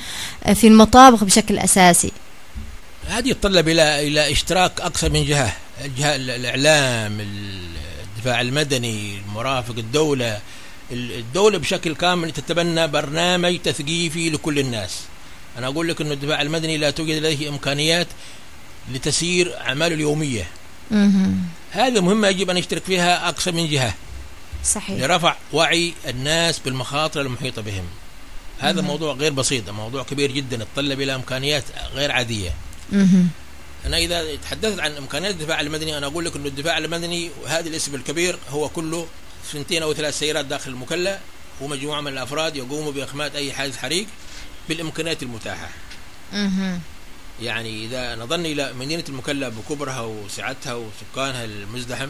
في 0.54 0.66
المطابخ 0.66 1.24
بشكل 1.24 1.58
أساسي؟ 1.58 2.12
هذه 3.06 3.28
يتطلب 3.28 3.68
إلى 3.68 4.06
إلى 4.08 4.32
إشتراك 4.32 4.80
أكثر 4.80 5.10
من 5.10 5.24
جهة. 5.24 5.56
الجهة 5.84 6.16
الإعلام 6.16 7.20
الدفاع 7.20 8.40
المدني 8.40 9.18
المرافق 9.18 9.74
الدولة. 9.78 10.40
الدولة 10.92 11.58
بشكل 11.58 11.94
كامل 11.94 12.30
تتبنى 12.30 12.86
برنامج 12.86 13.58
تثقيفي 13.58 14.30
لكل 14.30 14.58
الناس. 14.58 15.00
أنا 15.58 15.66
أقول 15.66 15.88
لك 15.88 16.00
أن 16.00 16.12
الدفاع 16.12 16.42
المدني 16.42 16.76
لا 16.76 16.90
توجد 16.90 17.14
لديه 17.14 17.48
إمكانيات 17.48 18.06
لتسيير 18.92 19.60
أعماله 19.60 19.94
اليومية. 19.94 20.46
هذه 21.70 22.00
مهمة 22.00 22.28
يجب 22.28 22.50
أن 22.50 22.56
يشترك 22.56 22.84
فيها 22.84 23.28
أكثر 23.28 23.52
من 23.52 23.68
جهة. 23.68 23.94
صحيح. 24.64 25.00
لرفع 25.00 25.36
وعي 25.52 25.94
الناس 26.08 26.58
بالمخاطر 26.58 27.20
المحيطة 27.20 27.62
بهم. 27.62 27.84
هذا. 28.58 28.80
موضوع 28.80 29.14
غير 29.14 29.32
بسيط 29.32 29.70
موضوع 29.70 30.02
كبير 30.02 30.32
جدا 30.32 30.56
يتطلب 30.56 31.00
إلى 31.00 31.14
إمكانيات 31.14 31.64
غير 31.94 32.12
عادية. 32.12 32.50
مم. 32.50 32.65
أنا 33.86 33.96
إذا 33.98 34.36
تحدثت 34.36 34.80
عن 34.80 34.92
إمكانيات 34.92 35.34
الدفاع 35.34 35.60
المدني 35.60 35.98
أنا 35.98 36.06
أقول 36.06 36.24
لك 36.24 36.36
أن 36.36 36.46
الدفاع 36.46 36.78
المدني 36.78 37.30
وهذا 37.42 37.68
الاسم 37.68 37.94
الكبير 37.94 38.38
هو 38.50 38.68
كله 38.68 39.06
سنتين 39.52 39.82
أو 39.82 39.94
ثلاث 39.94 40.18
سيارات 40.18 40.44
داخل 40.44 40.70
المكلا 40.70 41.18
ومجموعة 41.60 42.00
من 42.00 42.12
الأفراد 42.12 42.56
يقوموا 42.56 42.92
بإخماد 42.92 43.36
أي 43.36 43.52
حادث 43.52 43.76
حريق 43.76 44.06
بالإمكانيات 44.68 45.22
المتاحة. 45.22 45.68
يعني 47.42 47.84
إذا 47.84 48.16
نظرنا 48.16 48.48
إلى 48.48 48.72
مدينة 48.72 49.04
المكلا 49.08 49.48
بكبرها 49.48 50.00
وسعتها 50.00 50.74
وسكانها 50.74 51.44
المزدحم 51.44 52.08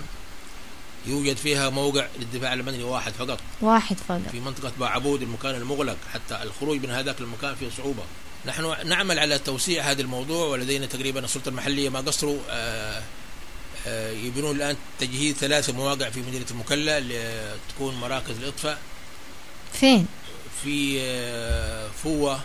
يوجد 1.07 1.37
فيها 1.37 1.71
موقع 1.71 2.07
للدفاع 2.19 2.53
المدني 2.53 2.83
واحد 2.83 3.13
فقط. 3.13 3.39
واحد 3.61 3.97
فقط. 4.09 4.21
في 4.33 4.41
منطقة 4.41 4.73
باعبود 4.81 5.23
المكان 5.23 5.55
المغلق 5.55 5.97
حتى 6.15 6.43
الخروج 6.43 6.83
من 6.83 6.91
هذاك 6.91 7.21
المكان 7.21 7.55
فيه 7.55 7.69
صعوبة. 7.77 8.03
نحن 8.47 8.89
نعمل 8.89 9.19
على 9.19 9.39
توسيع 9.39 9.91
هذا 9.91 10.03
الموضوع 10.03 10.47
ولدينا 10.47 10.87
تقريبا 10.87 11.25
السلطة 11.25 11.49
المحلية 11.49 11.89
ما 11.89 12.01
قصروا 12.01 12.39
آه، 12.51 13.03
آه، 13.87 14.11
يبنون 14.11 14.57
الآن 14.57 14.77
تجهيز 15.01 15.35
ثلاث 15.35 15.71
مواقع 15.71 16.11
في 16.11 16.21
مدينة 16.21 16.47
المكلا 16.51 17.01
لتكون 17.01 17.95
مراكز 17.95 18.37
الإطفاء 18.39 18.79
فين 19.73 20.07
في 20.63 20.99
آه، 21.01 21.89
فوة 22.03 22.41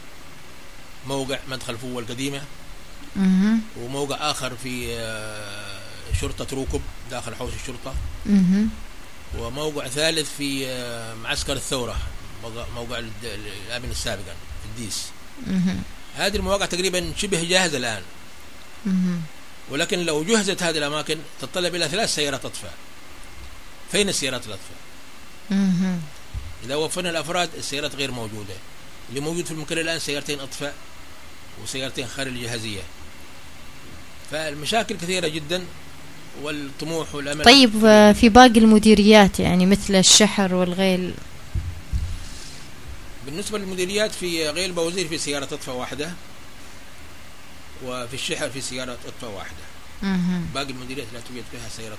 موقع 1.07 1.39
مدخل 1.49 1.77
فوة 1.77 2.01
القديمة 2.01 2.41
مهم. 3.15 3.61
وموقع 3.79 4.31
آخر 4.31 4.55
في 4.63 4.87
شرطة 6.21 6.55
روكب 6.55 6.81
داخل 7.11 7.35
حوش 7.35 7.53
الشرطة 7.53 7.93
مهم. 8.25 8.69
وموقع 9.37 9.87
ثالث 9.87 10.29
في 10.37 10.65
معسكر 11.23 11.53
الثورة 11.53 11.97
موقع- 12.75 13.03
الأمن 13.67 13.89
السابق 13.91 14.23
في 14.23 14.65
الديس. 14.75 15.03
هذه 16.15 16.35
المواقع 16.35 16.65
تقريبا 16.65 17.13
شبه 17.17 17.43
جاهزة 17.43 17.77
الآن 17.77 18.01
مهم. 18.85 19.21
ولكن 19.69 19.99
لو 19.99 20.23
جهزت 20.23 20.63
هذه 20.63 20.77
الأماكن 20.77 21.17
تتطلب 21.41 21.75
إلى 21.75 21.87
ثلاث 21.87 22.15
سيارات 22.15 22.45
أطفاء 22.45 22.73
فين 23.91 24.09
السيارات 24.09 24.47
الأطفاء؟ 24.47 24.77
مهم. 25.49 25.99
إذا 26.65 26.75
وفرنا 26.75 27.09
الأفراد 27.09 27.49
السيارات 27.57 27.95
غير 27.95 28.11
موجودة 28.11 28.53
اللي 29.09 29.19
موجود 29.19 29.45
في 29.45 29.51
المكان 29.51 29.77
الآن 29.77 29.99
سيارتين 29.99 30.39
أطفاء 30.39 30.73
وسيارتين 31.63 32.07
خارج 32.07 32.31
الجهازية 32.31 32.81
فالمشاكل 34.31 34.95
كثيرة 34.95 35.27
جدا 35.27 35.63
والطموح 36.43 37.15
والأمل 37.15 37.45
طيب 37.45 37.85
آه، 37.85 38.11
في 38.11 38.29
باقي 38.29 38.59
المديريات 38.59 39.39
يعني 39.39 39.65
مثل 39.65 39.95
الشحر 39.95 40.55
والغيل 40.55 41.13
بالنسبة 43.25 43.57
للمديريات 43.57 44.11
في 44.11 44.49
غير 44.49 44.71
بوزير 44.71 45.07
في 45.07 45.17
سيارة 45.17 45.43
أطفاء 45.43 45.75
واحدة 45.75 46.11
وفي 47.85 48.13
الشحر 48.13 48.49
في 48.49 48.61
سيارة 48.61 48.97
أطفاء 49.07 49.31
واحدة 49.37 49.63
مهم. 50.03 50.45
باقي 50.53 50.69
المديريات 50.69 51.07
لا 51.13 51.19
توجد 51.19 51.43
فيها 51.51 51.69
سيارة 51.77 51.97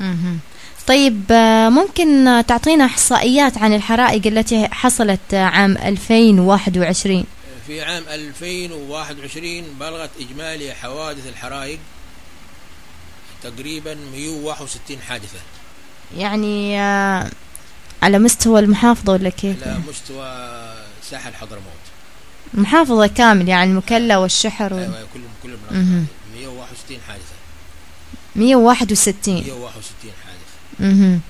مهم. 0.00 0.38
طيب 0.86 1.24
آه، 1.30 1.68
ممكن 1.68 2.42
تعطينا 2.48 2.84
إحصائيات 2.84 3.58
عن 3.58 3.74
الحرائق 3.74 4.26
التي 4.26 4.68
حصلت 4.68 5.34
عام 5.34 5.76
2021 5.76 7.24
في 7.66 7.82
عام 7.82 8.02
2021 8.08 9.62
بلغت 9.80 10.10
إجمالي 10.20 10.74
حوادث 10.74 11.26
الحرائق 11.26 11.78
تقريبا 13.42 13.94
161 13.94 14.98
حادثة 15.08 15.38
يعني 16.16 16.80
آه، 16.80 17.30
على 18.02 18.18
مستوى 18.18 18.60
المحافظة 18.60 19.12
ولا 19.12 19.28
كيف؟ 19.30 19.62
على 19.62 19.78
مستوى 19.88 20.26
ساحل 21.10 21.34
حضرموت 21.34 21.82
المحافظة 22.54 23.06
كامل 23.06 23.48
يعني 23.48 23.70
المكلا 23.70 24.16
والشحر 24.18 24.74
و... 24.74 24.78
أيوة 24.78 25.06
كل 25.14 25.20
كل. 25.42 25.54
المناطق 25.70 26.06
161 26.34 26.98
حادثة 27.08 27.34
161 28.36 29.34
161 29.34 30.12
حادث 30.24 30.80
مهم. 30.80 31.20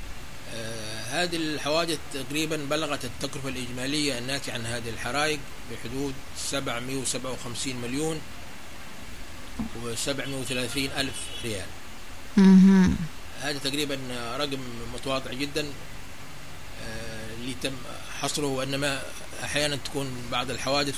آه 0.54 1.22
هذه 1.24 1.36
الحوادث 1.36 1.98
تقريبا 2.14 2.56
بلغت 2.70 3.04
التكلفة 3.04 3.48
الإجمالية 3.48 4.18
الناتجة 4.18 4.52
عن 4.52 4.66
هذه 4.66 4.88
الحرائق 4.88 5.38
بحدود 5.72 6.14
757 6.36 7.74
مليون 7.76 8.20
و730 9.84 10.98
ألف 10.98 11.14
ريال 11.44 11.66
مهم. 12.36 12.96
هذا 13.42 13.58
تقريبا 13.58 13.98
رقم 14.36 14.58
متواضع 14.94 15.32
جدا 15.32 15.66
اللي 17.42 17.54
تم 17.62 17.70
حصره 18.20 18.46
وإنما 18.46 19.02
أحيانا 19.44 19.76
تكون 19.76 20.06
بعض 20.32 20.50
الحوادث 20.50 20.94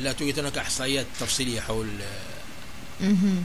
لا 0.00 0.12
توجد 0.12 0.38
هناك 0.38 0.58
إحصائيات 0.58 1.06
تفصيلية 1.20 1.60
حول 1.60 1.86
مهم. 3.00 3.42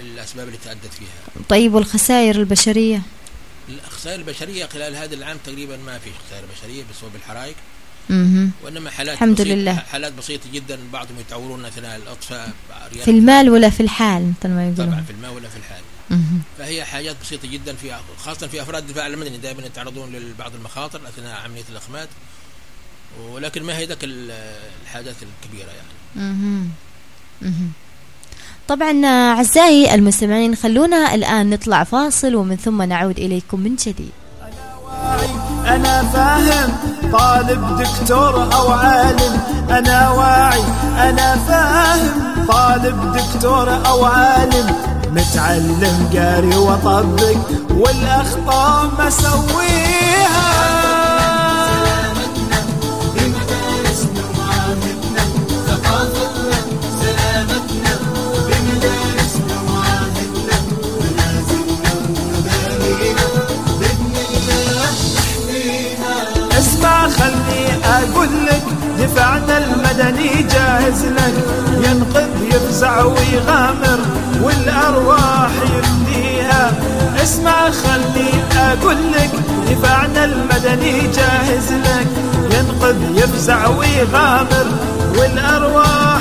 الأسباب 0.00 0.46
اللي 0.46 0.58
تادت 0.64 0.94
فيها. 0.98 1.44
طيب 1.48 1.74
والخسائر 1.74 2.36
البشرية 2.36 3.02
الخسائر 3.68 4.18
البشرية 4.18 4.66
خلال 4.66 4.96
هذا 4.96 5.14
العام 5.14 5.36
تقريبا 5.44 5.76
ما 5.76 5.98
في 5.98 6.10
خسائر 6.26 6.44
بشرية 6.56 6.84
بسبب 6.90 7.16
الحرائق. 7.16 7.54
وإنما 8.62 8.90
حالات 8.90 9.14
الحمد 9.14 9.34
بسيطة 9.34 9.50
لله. 9.50 9.74
حالات 9.74 10.12
بسيطة 10.12 10.50
جدا 10.52 10.78
بعضهم 10.92 11.20
يتعورون 11.20 11.64
اثناء 11.64 11.96
الأطفاء 11.96 12.52
في 13.04 13.10
المال 13.10 13.50
ولا 13.50 13.70
في 13.70 13.82
الحال 13.82 14.32
مثل 14.40 14.48
ما 14.48 14.74
طبعا 14.76 14.86
يقولون 14.86 15.04
في 15.04 15.10
الماء 15.10 15.32
ولا 15.32 15.48
في 15.48 15.56
الحال. 15.56 15.82
فهي 16.58 16.84
حاجات 16.84 17.16
بسيطة 17.22 17.48
جدا 17.48 17.74
في 17.76 17.96
خاصه 18.24 18.46
في 18.46 18.62
أفراد 18.62 18.82
الدفاع 18.82 19.06
المدني 19.06 19.38
دائما 19.38 19.62
يتعرضون 19.66 20.12
لبعض 20.12 20.54
المخاطر 20.54 21.00
أثناء 21.08 21.40
عملية 21.44 21.64
الإخماد. 21.70 22.08
ولكن 23.30 23.62
ما 23.62 23.76
هي 23.76 23.84
ذاك 23.86 24.04
ال- 24.04 24.30
الحاجات 24.82 25.14
الكبيرة 25.22 25.68
يعني. 25.70 26.68
طبعا 28.68 29.04
أعزائي 29.06 29.94
المستمعين 29.94 30.54
خلونا 30.56 31.14
الآن 31.14 31.50
نطلع 31.50 31.84
فاصل 31.84 32.34
ومن 32.34 32.56
ثم 32.56 32.82
نعود 32.82 33.18
إليكم 33.18 33.60
من 33.60 33.76
جديد. 33.76 34.12
أنا 35.66 36.02
فاهم. 36.02 36.70
طالب 37.12 37.76
دكتور 37.82 38.54
أو 38.54 38.72
عالم. 38.72 39.40
أنا 39.70 40.10
واعي 40.10 40.62
أنا 41.10 41.36
فاهم. 41.36 42.46
طالب 42.46 43.16
دكتور 43.16 43.86
أو 43.86 44.04
عالم. 44.04 45.01
متعلم 45.12 46.10
قاري 46.14 46.56
وطبق 46.56 47.36
والأخطاء 47.70 48.90
ما 48.98 49.10
سويها 49.10 50.72
اسمع 66.58 67.08
خلني 67.08 67.84
أقول 67.84 68.28
لك 68.46 68.62
دفاعنا 68.98 69.58
المدني 69.58 70.42
جاهز 70.42 71.04
لك. 71.04 71.34
ينقذ 71.84 72.28
يفزع 72.42 73.02
ويغامر. 73.04 74.21
والأرواح 74.42 75.50
يفديها 75.78 76.72
اسمع 77.22 77.70
خلني 77.70 78.30
أقول 78.56 78.96
لك 79.12 79.30
دفاعنا 79.70 80.24
المدني 80.24 81.00
جاهز 81.00 81.72
لك. 81.72 82.06
ينقذ 82.50 82.96
يفزع 83.16 83.66
ويغامر. 83.66 84.66
والأرواح 85.18 86.20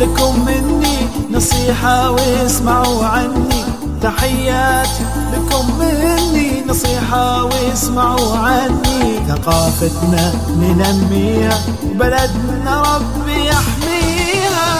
لكم 0.00 0.44
مني 0.46 0.98
نصيحة 1.30 2.10
واسمعوا 2.10 3.04
عني. 3.04 3.64
تحياتي 4.02 5.04
لكم 5.32 5.78
مني 5.78 6.64
نصيحة 6.68 7.44
واسمعوا 7.44 8.36
عني. 8.36 9.20
ثقافتنا 9.28 10.32
ننميها 10.48 11.58
وبلدنا 11.90 12.82
ربي 12.82 13.46
يحميها. 13.46 14.76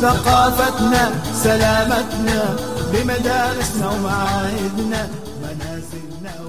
ثقافتنا 0.00 1.10
سلامتنا 1.42 2.56
بمدارسنا 2.92 3.90
ومعاهدنا. 3.90 5.08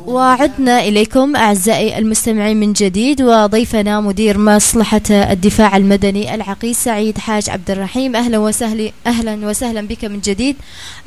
وعدنا 0.07 0.79
إليكم 0.79 1.35
أعزائي 1.35 1.97
المستمعين 1.97 2.59
من 2.59 2.73
جديد 2.73 3.21
وضيفنا 3.21 4.01
مدير 4.01 4.37
مصلحة 4.37 5.01
الدفاع 5.11 5.77
المدني 5.77 6.35
العقيد 6.35 6.75
سعيد 6.75 7.17
حاج 7.17 7.49
عبد 7.49 7.71
الرحيم. 7.71 8.15
أهلا 8.15 8.37
وسهلا 8.37 8.91
أهلا 9.07 9.47
وسهلا 9.47 9.81
بك 9.87 10.05
من 10.05 10.19
جديد. 10.19 10.55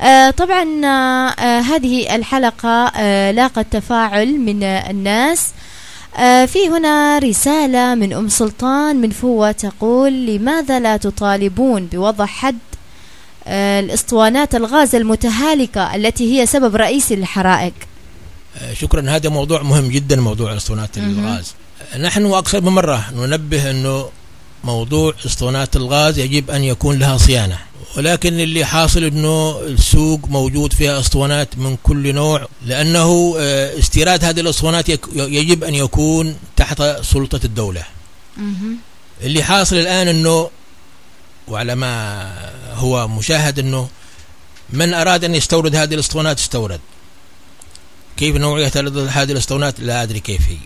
آه 0.01 0.29
طبعا 0.29 0.85
آه 0.85 1.59
هذه 1.59 2.15
الحلقة 2.15 2.91
آه 2.95 3.31
لاقت 3.31 3.65
تفاعل 3.71 4.39
من 4.39 4.63
الناس. 4.63 5.49
آه 6.17 6.45
في 6.45 6.69
هنا 6.69 7.19
رسالة 7.19 7.95
من 7.95 8.13
أم 8.13 8.29
سلطان 8.29 8.95
من 8.95 9.09
فوة 9.09 9.51
تقول 9.51 10.25
لماذا 10.25 10.79
لا 10.79 10.97
تطالبون 10.97 11.85
بوضع 11.85 12.25
حد 12.25 12.57
آه، 13.47 13.79
الإسطوانات 13.79 14.55
الغاز 14.55 14.95
المتهالكة 14.95 15.95
التي 15.95 16.39
هي 16.39 16.45
سبب 16.45 16.75
رئيسي 16.75 17.15
للحرائق 17.15 17.73
شكرا. 18.73 19.09
هذا 19.09 19.29
موضوع 19.29 19.61
مهم 19.61 19.89
جدا 19.89 20.15
موضوع 20.15 20.57
اسطوانات. 20.57 20.97
الغاز. 20.97 21.53
نحن 21.99 22.25
أكثر 22.25 22.61
من 22.61 22.71
مرة 22.71 23.11
ننبه 23.15 23.71
إنه 23.71 24.09
موضوع 24.63 25.13
إسطوانات 25.25 25.75
الغاز 25.75 26.19
يجب 26.19 26.51
أن 26.51 26.63
يكون 26.63 26.99
لها 26.99 27.17
صيانة. 27.17 27.57
ولكن 27.97 28.39
اللي 28.39 28.65
حاصل 28.65 29.03
إنه 29.03 29.59
السوق 29.59 30.19
موجود 30.27 30.73
فيها 30.73 30.99
إسطوانات 30.99 31.57
من 31.57 31.77
كل 31.83 32.15
نوع 32.15 32.47
لأنه 32.65 33.35
آه، 33.39 33.79
استيراد 33.79 34.23
هذه 34.23 34.39
الإسطوانات 34.39 34.89
يجب 35.15 35.63
أن 35.63 35.75
يكون 35.75 36.35
تحت 36.57 36.83
سلطة 37.01 37.39
الدولة. 37.45 37.83
اللي 39.21 39.43
حاصل 39.43 39.75
الآن 39.75 40.07
إنه 40.07 40.49
وعلى 41.47 41.75
ما 41.75 42.33
هو 42.73 43.07
مشاهد 43.07 43.59
إنه 43.59 43.89
من 44.69 44.93
أراد 44.93 45.23
أن 45.23 45.35
يستورد 45.35 45.75
هذه 45.75 45.93
الإسطوانات 45.93 46.39
استورد. 46.39 46.79
كيف 48.21 48.35
نوعيه 48.35 48.71
هذه 49.09 49.31
الاسطوانات؟ 49.31 49.79
لا 49.79 50.03
أدري 50.03 50.19
كيف 50.19 50.41
هي. 50.49 50.57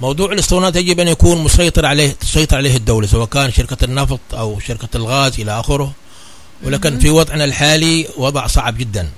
موضوع 0.00 0.32
الاسطوانات 0.32 0.76
يجب 0.76 1.00
أن 1.00 1.08
يكون 1.08 1.44
مسيطر 1.44 1.86
عليه 1.86 2.10
تسيطر 2.10 2.56
عليه 2.56 2.76
الدولة 2.76 3.06
سواء 3.06 3.26
كان 3.26 3.52
شركة 3.52 3.84
النفط 3.84 4.20
أو 4.32 4.60
شركة 4.60 4.96
الغاز 4.96 5.40
إلى 5.40 5.60
آخره. 5.60 5.92
ولكن 6.62 6.98
في 6.98 7.10
وضعنا 7.10 7.44
الحالي 7.44 8.08
وضع 8.16 8.46
صعب 8.46 8.78
جدا. 8.78 9.10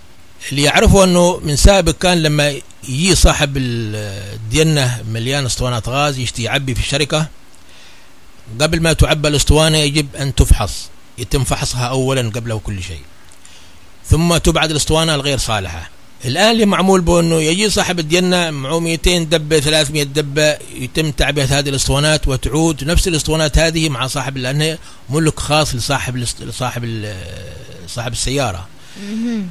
اللي 0.50 0.62
يعرفوا 0.62 1.04
أنه 1.04 1.40
من 1.44 1.56
سابق 1.56 1.92
كان 1.92 2.22
لما 2.22 2.54
يجي 2.88 3.14
صاحب 3.14 3.56
الدينه 3.56 5.02
مليان 5.08 5.46
اسطوانات 5.46 5.88
غاز 5.88 6.18
يشتي 6.18 6.42
يعبي 6.42 6.74
في 6.74 6.80
الشركة 6.80 7.26
قبل 8.60 8.82
ما 8.82 8.92
تعبى 8.92 9.28
الاسطوانة 9.28 9.78
يجب 9.78 10.16
أن 10.16 10.34
تفحص 10.34 10.88
يتم 11.18 11.44
فحصها 11.44 11.86
اولا 11.86 12.30
قبل 12.30 12.60
كل 12.64 12.82
شيء. 12.82 13.02
ثم 14.06 14.36
تبعد 14.36 14.70
الاسطوانة 14.70 15.14
الغير 15.14 15.38
صالحة. 15.38 15.90
الآن 16.24 16.50
اللي 16.50 16.66
معمول 16.66 17.00
به 17.00 17.20
انه 17.20 17.40
يجي 17.42 17.70
صاحب 17.70 17.98
الدينه 17.98 18.50
معه 18.50 18.78
200 18.80 19.18
دبة 19.18 19.60
300 19.60 20.02
دبة 20.02 20.58
يتم 20.74 21.10
تعبئة 21.10 21.58
هذه 21.58 21.68
الأسطوانات 21.68 22.28
وتعود 22.28 22.84
نفس 22.84 23.08
الأسطوانات 23.08 23.58
هذه 23.58 23.88
مع 23.88 24.06
صاحب 24.06 24.36
لانها 24.36 24.78
ملك 25.10 25.40
خاص 25.40 25.74
لصاحب 25.74 26.16
لصاحب 26.16 27.12
صاحب 27.88 28.12
السيارة 28.12 28.66
مهم. 29.02 29.48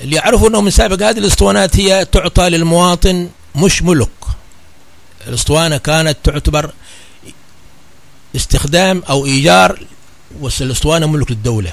اللي 0.00 0.16
يعرفوا 0.16 0.48
إنه 0.48 0.60
من 0.60 0.70
سابق 0.70 1.02
هذه 1.08 1.18
الأسطوانات 1.18 1.76
هي 1.76 2.04
تعطى 2.04 2.48
للمواطن 2.48 3.28
مش 3.56 3.82
ملك 3.82 4.08
الأسطوانة 5.28 5.76
كانت 5.76 6.16
تعتبر 6.24 6.70
استخدام 8.36 9.02
أو 9.08 9.26
إيجار 9.26 9.86
بس 10.42 10.62
الأسطوانة 10.62 11.06
ملك 11.06 11.30
للدولة 11.30 11.72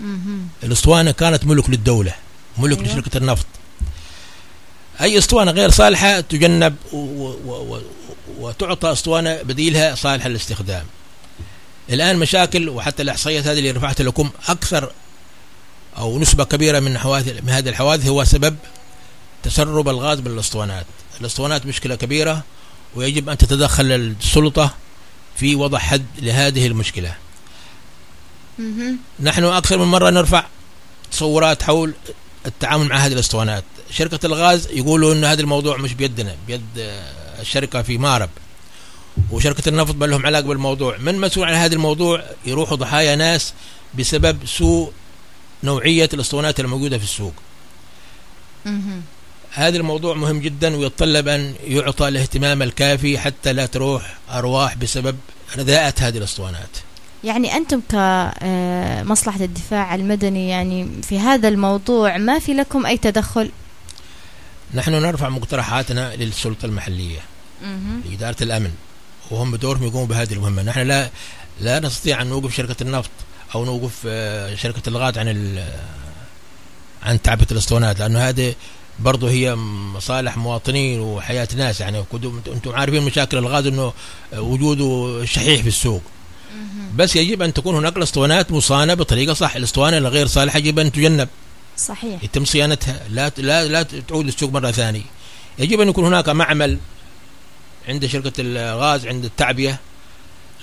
مهم. 0.00 0.48
الأسطوانة 0.64 1.10
كانت 1.10 1.44
ملك 1.44 1.70
للدولة 1.70 2.14
ملك 2.58 2.78
أيوة. 2.78 2.92
لشركة 2.92 3.18
النفط 3.18 3.46
أي 5.00 5.18
أسطوانة 5.18 5.50
غير 5.50 5.70
صالحة 5.70 6.20
تجنب 6.20 6.76
و 6.92 6.96
و 6.96 7.80
وتعطى 8.38 8.92
أسطوانة 8.92 9.42
بديلها 9.42 9.94
صالحه 9.94 10.28
للاستخدام 10.28 10.84
الآن 11.90 12.16
مشاكل 12.16 12.68
وحتى 12.68 13.02
الإحصائيات 13.02 13.46
هذه 13.46 13.58
اللي 13.58 13.70
رفعتها 13.70 14.04
لكم 14.04 14.30
أكثر 14.48 14.92
أو 15.98 16.18
نسبة 16.18 16.44
كبيرة 16.44 16.80
من 16.80 16.98
حوادث 16.98 17.42
من 17.42 17.48
هذه 17.48 17.68
الحوادث 17.68 18.06
هو 18.06 18.24
سبب 18.24 18.56
تسرب 19.42 19.88
الغاز 19.88 20.20
بالأسطوانات 20.20 20.86
الأسطوانات 21.20 21.66
مشكلة 21.66 21.94
كبيرة 21.94 22.42
ويجب 22.94 23.28
أن 23.28 23.38
تتدخل 23.38 23.92
السلطة 23.92 24.74
في 25.36 25.54
وضع 25.54 25.78
حد 25.78 26.06
لهذه 26.18 26.66
المشكلة 26.66 27.14
مهم. 28.58 28.98
نحن 29.20 29.44
أكثر 29.44 29.78
من 29.78 29.84
مرة 29.84 30.10
نرفع 30.10 30.44
تصورات 31.10 31.62
حول 31.62 31.94
التعامل 32.46 32.86
مع 32.86 32.96
هذه 32.96 33.12
الاسطوانات. 33.12 33.64
شركة 33.90 34.26
الغاز 34.26 34.68
يقولوا 34.70 35.14
إن 35.14 35.24
هذا 35.24 35.40
الموضوع 35.40 35.76
مش 35.76 35.94
بيدنا 35.94 36.36
بيد 36.46 36.62
الشركة 37.40 37.82
في 37.82 37.98
مارب. 37.98 38.30
وشركة 39.30 39.68
النفط 39.68 39.94
ما 39.94 40.06
لهم 40.06 40.26
علاقة 40.26 40.44
بالموضوع. 40.46 40.96
من 40.96 41.18
مسؤول 41.18 41.48
عن 41.48 41.54
هذا 41.54 41.74
الموضوع؟ 41.74 42.24
يروحوا 42.46 42.76
ضحايا 42.76 43.16
ناس 43.16 43.52
بسبب 43.94 44.38
سوء 44.46 44.92
نوعية 45.64 46.08
الاسطوانات 46.14 46.60
الموجودة 46.60 46.98
في 46.98 47.04
السوق. 47.04 47.34
هذا 49.50 49.76
الموضوع 49.76 50.14
مهم 50.14 50.40
جدا 50.40 50.76
ويتطلب 50.76 51.28
أن 51.28 51.54
يعطى 51.64 52.08
الاهتمام 52.08 52.62
الكافي 52.62 53.18
حتى 53.18 53.52
لا 53.52 53.66
تروح 53.66 54.18
أرواح 54.30 54.76
بسبب 54.76 55.16
رداءة 55.58 55.94
هذه 55.98 56.18
الاسطوانات. 56.18 56.68
يعني 57.26 57.56
أنتم 57.56 57.80
كمصلحة 57.80 59.40
الدفاع 59.44 59.94
المدني 59.94 60.48
يعني 60.48 60.88
في 61.02 61.18
هذا 61.18 61.48
الموضوع 61.48 62.16
ما 62.16 62.38
في 62.38 62.54
لكم 62.54 62.86
أي 62.86 62.96
تدخل؟ 62.98 63.50
نحن 64.74 64.90
نرفع 64.92 65.28
مقترحاتنا 65.28 66.16
للسلطة 66.16 66.66
المحلية 66.66 67.18
مهم. 67.62 68.00
لإدارة 68.10 68.36
الأمن 68.42 68.70
وهم 69.30 69.50
بدورهم 69.50 69.82
يقوموا 69.82 70.06
بهذه 70.06 70.32
المهمة. 70.32 70.62
نحن 70.62 70.80
لا 70.80 71.10
لا 71.60 71.80
نستطيع 71.80 72.22
أن 72.22 72.26
نوقف 72.26 72.54
شركة 72.54 72.82
النفط 72.82 73.10
أو 73.54 73.64
نوقف 73.64 74.02
آه، 74.06 74.54
شركة 74.54 74.88
الغاز 74.88 75.18
عن 75.18 75.28
ال- 75.28 75.64
عن 77.02 77.22
تعبئة 77.22 77.46
الأسطوانات 77.52 77.98
لأنه 77.98 78.18
هذه 78.28 78.54
برضه 78.98 79.30
هي 79.30 79.54
مصالح 79.54 80.36
مواطنين 80.36 81.00
وحياة 81.00 81.48
ناس 81.56 81.80
يعني. 81.80 82.04
أنتم 82.46 82.72
عارفين 82.74 83.02
مشاكل 83.02 83.38
الغاز 83.38 83.66
أنه 83.66 83.92
وجوده 84.36 85.24
شحيح 85.24 85.62
في 85.62 85.68
السوق. 85.68 86.02
بس 86.96 87.16
يجب 87.16 87.42
أن 87.42 87.54
تكون 87.54 87.74
هناك 87.74 87.96
الأسطوانات 87.96 88.52
مصانة 88.52 88.94
بطريقة 88.94 89.34
صح. 89.34 89.56
الأسطوانة 89.56 89.98
الغير 89.98 90.26
صالحة 90.26 90.58
يجب 90.58 90.78
أن 90.78 90.92
تجنب. 90.92 91.28
صحيح. 91.76 92.24
يتم 92.24 92.44
صيانتها. 92.44 93.00
لا 93.10 93.32
لا 93.36 93.64
لا 93.64 93.82
تعود 93.82 94.24
للسوق 94.24 94.50
مرة 94.50 94.70
ثانية. 94.70 95.02
يجب 95.58 95.80
أن 95.80 95.88
يكون 95.88 96.04
هناك 96.04 96.28
معمل 96.28 96.78
عند 97.88 98.06
شركة 98.06 98.32
الغاز 98.38 99.06
عند 99.06 99.24
التعبئه 99.24 99.78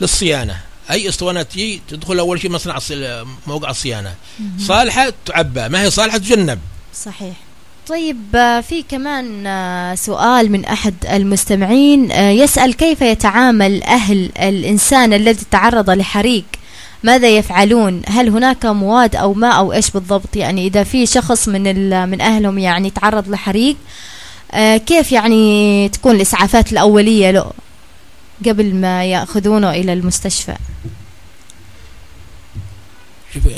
للصيانة. 0.02 0.62
أي 0.92 1.10
اسطوانة 1.10 1.42
تجي 1.42 1.82
تدخل 1.88 2.20
أول 2.20 2.42
شيء 2.42 2.52
مصنع 2.52 2.80
موقع 3.48 3.70
الصيانة. 3.70 4.16
صالحة 4.60 5.14
تعبى. 5.26 5.70
ما 5.70 5.82
هي 5.82 5.92
صالحة 5.92 6.18
تجنب. 6.18 6.60
صحيح. 6.96 7.36
طيب 7.88 8.18
آه، 8.36 8.62
في 8.62 8.84
كمان 8.84 9.48
آه، 9.48 9.96
سؤال 9.96 10.52
من 10.52 10.66
أحد 10.66 10.94
المستمعين 11.14 12.12
آه، 12.12 12.30
يسأل 12.30 12.74
كيف 12.74 13.02
يتعامل 13.02 13.84
أهل 13.84 14.32
الإنسان 14.40 15.14
الذي 15.14 15.46
تعرض 15.52 15.90
لحريق؟ 15.90 16.44
ماذا 17.04 17.28
يفعلون؟ 17.30 18.02
هل 18.08 18.30
هناك 18.30 18.66
مواد 18.66 19.16
أو 19.16 19.34
ماء 19.34 19.58
أو 19.58 19.74
إيش 19.74 19.92
بالضبط؟ 19.92 20.36
يعني 20.36 20.68
إذا 20.68 20.84
في 20.84 21.06
شخص 21.06 21.48
من 21.48 21.64
من 22.10 22.22
أهلهم 22.22 22.58
يعني 22.60 22.90
تعرض 22.90 23.30
لحريق 23.30 23.76
كيف 24.86 25.12
يعني 25.12 25.90
تكون 25.90 26.16
الإسعافات 26.16 26.72
الأولية 26.72 27.32
له 27.32 27.52
قبل 28.46 28.76
ما 28.76 29.06
يأخذونه 29.06 29.72
إلى 29.72 29.94
المستشفى؟ 29.94 30.56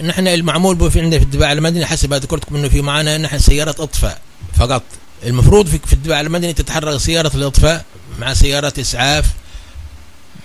نحن 0.03 0.27
المعمول 0.27 0.91
في 0.91 1.01
عندنا 1.01 1.19
في 1.19 1.25
الدفاع 1.25 1.51
المدني 1.51 1.85
حسب 1.85 2.09
ما 2.09 2.19
ذكرتكم 2.19 2.55
إنه 2.55 2.69
في 2.69 2.81
معنا 2.81 3.17
نحن 3.17 3.39
سيارة 3.39 3.75
أطفاء 3.79 4.21
فقط. 4.57 4.83
المفروض 5.23 5.67
في 5.67 5.79
في 5.85 5.93
الدفاع 5.93 6.21
المدني 6.21 6.53
تتحرك 6.53 6.97
سيارة 6.97 7.31
الأطفاء 7.35 7.85
مع 8.19 8.33
سيارة 8.33 8.73
إسعاف 8.79 9.25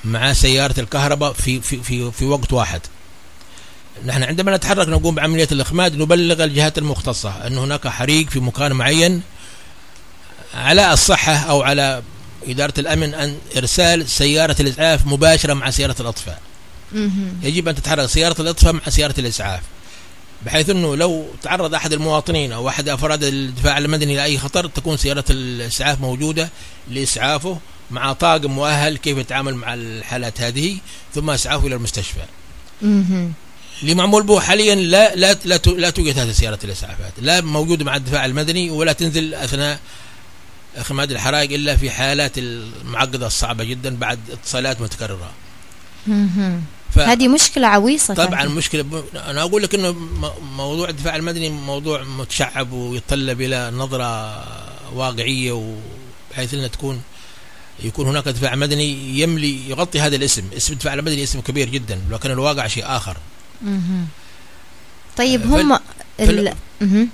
مع 0.05 0.33
سيارة 0.33 0.81
الكهرباء 0.81 1.33
في 1.33 1.61
في 1.61 1.83
في 1.83 2.11
في 2.13 2.25
وقت 2.25 2.53
واحد. 2.53 2.81
نحن 4.07 4.23
عندما 4.23 4.57
نتحرك 4.57 4.89
نقوم 4.89 5.15
بعملية 5.15 5.49
الإخماد 5.53 5.97
نبلغ 5.97 6.45
الجهات 6.45 6.79
المختصة 6.79 7.47
أن 7.47 7.59
هناك 7.59 7.89
حريق 7.89 8.31
في 8.31 8.41
مكان 8.41 8.73
معين. 8.73 9.23
على 10.55 10.93
الصحة 10.93 11.33
أو 11.33 11.63
على 11.63 12.03
إدارة 12.49 12.75
الأمن 12.79 13.15
أن 13.15 13.39
إرسال 13.57 14.09
سيارة 14.09 14.57
الإسعاف 14.61 15.07
مباشرة 15.07 15.55
مع 15.55 15.71
سيارة 15.71 15.97
الأطفاء. 16.01 16.41
يجب 17.43 17.69
أن 17.69 17.75
تتحرك 17.75 18.07
سيارة 18.07 18.41
الإطفاء 18.43 18.73
مع 18.73 18.81
سيارة 18.89 19.15
الإسعاف. 19.19 19.63
بحيث 20.47 20.71
أنه 20.71 20.97
لو 20.97 21.27
تعرض 21.43 21.75
أحد 21.75 21.93
المواطنين 21.93 22.53
أو 22.53 22.69
أحد 22.69 22.89
أفراد 22.89 23.23
الدفاع 23.25 23.79
المدني 23.79 24.17
لأي 24.17 24.39
خطر 24.39 24.67
تكون 24.67 24.97
سيارة 24.97 25.25
الإسعاف 25.31 26.01
موجودة 26.01 26.49
لإسعافه 26.91 27.59
مع 27.91 28.13
طاقم 28.13 28.51
مؤهل 28.51 28.97
كيف 28.97 29.19
يتعامل 29.19 29.55
مع 29.55 29.75
الحالات 29.75 30.41
هذه 30.41 30.79
ثم 31.15 31.31
إسعافه 31.31 31.67
إلى 31.67 31.75
المستشفى. 31.75 32.21
اللي 33.83 33.95
معمول 33.95 34.23
به 34.23 34.41
حاليا 34.41 34.75
لا 34.75 35.15
لا 35.15 35.33
لا, 35.45 35.61
لا 35.67 35.91
توجد 35.91 36.19
هذه 36.19 36.33
سيارة 36.33 36.59
الإسعافات، 36.65 37.13
لا 37.19 37.41
موجودة 37.41 37.85
مع 37.85 37.97
الدفاع 37.97 38.25
المدني 38.25 38.71
ولا 38.71 38.93
تنزل 38.93 39.35
أثناء 39.35 39.81
اخماد 40.77 41.11
الحرائق 41.11 41.53
إلا 41.53 41.77
في 41.77 41.91
حالات 41.91 42.33
المعقدة 42.39 43.27
الصعبة 43.27 43.65
جدا 43.65 43.97
بعد 43.97 44.19
اتصالات 44.33 44.81
متكررة. 44.81 45.31
ف... 46.95 46.99
هذه 46.99 47.29
مشكلة 47.29 47.67
عويصة 47.67 48.15
طبعا 48.15 48.41
كانت. 48.43 48.51
مشكلة 48.53 48.83
ب... 48.83 49.05
أنا 49.17 49.41
أقول 49.43 49.63
لك 49.63 49.75
إنه 49.75 49.93
م- 49.93 50.31
موضوع 50.57 50.89
الدفاع 50.89 51.17
المدني 51.17 51.49
موضوع 51.49 52.03
متشعب 52.05 52.73
ويتطلب 52.73 53.41
إلى 53.41 53.71
نظرة 53.71 54.45
واقعية 54.95 55.53
وبحيث 55.53 56.55
إنها 56.55 56.69
تكون 56.69 57.03
يكون 57.83 58.07
هناك 58.07 58.25
دفاع 58.29 58.55
مدني 58.55 59.19
يملي 59.21 59.71
يغطي 59.71 60.01
هذا 60.01 60.17
الاسم، 60.17 60.43
اسم 60.57 60.73
الدفاع 60.73 60.95
المدني 60.95 61.23
اسم 61.23 61.41
كبير 61.41 61.69
جدا، 61.69 62.01
لكن 62.11 62.31
الواقع 62.31 62.67
شيء 62.67 62.85
آخر. 62.87 63.17
مهم. 63.63 64.07
طيب 65.17 65.41
فال- 65.41 65.49
هم 65.61 65.79
فال- 66.19 66.49
ال... 66.49 66.55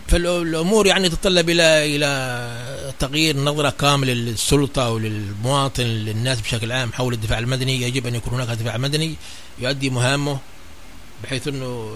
فالأمور 0.08 0.86
يعني 0.86 1.08
تتطلب 1.08 1.50
إلى 1.50 1.96
إلى 1.96 2.92
تغيير 2.98 3.36
نظرة 3.36 3.70
كاملة 3.70 4.12
للسلطة 4.12 4.90
وللمواطن 4.90 5.84
للناس 5.84 6.40
بشكل 6.40 6.72
عام 6.72 6.92
حول 6.92 7.12
الدفاع 7.12 7.38
المدني 7.38 7.82
يجب 7.82 8.06
أن 8.06 8.14
يكون 8.14 8.34
هناك 8.34 8.48
دفاع 8.58 8.76
مدني 8.76 9.14
يؤدي 9.58 9.90
مهامه 9.90 10.38
بحيث 11.22 11.48
إنه. 11.48 11.90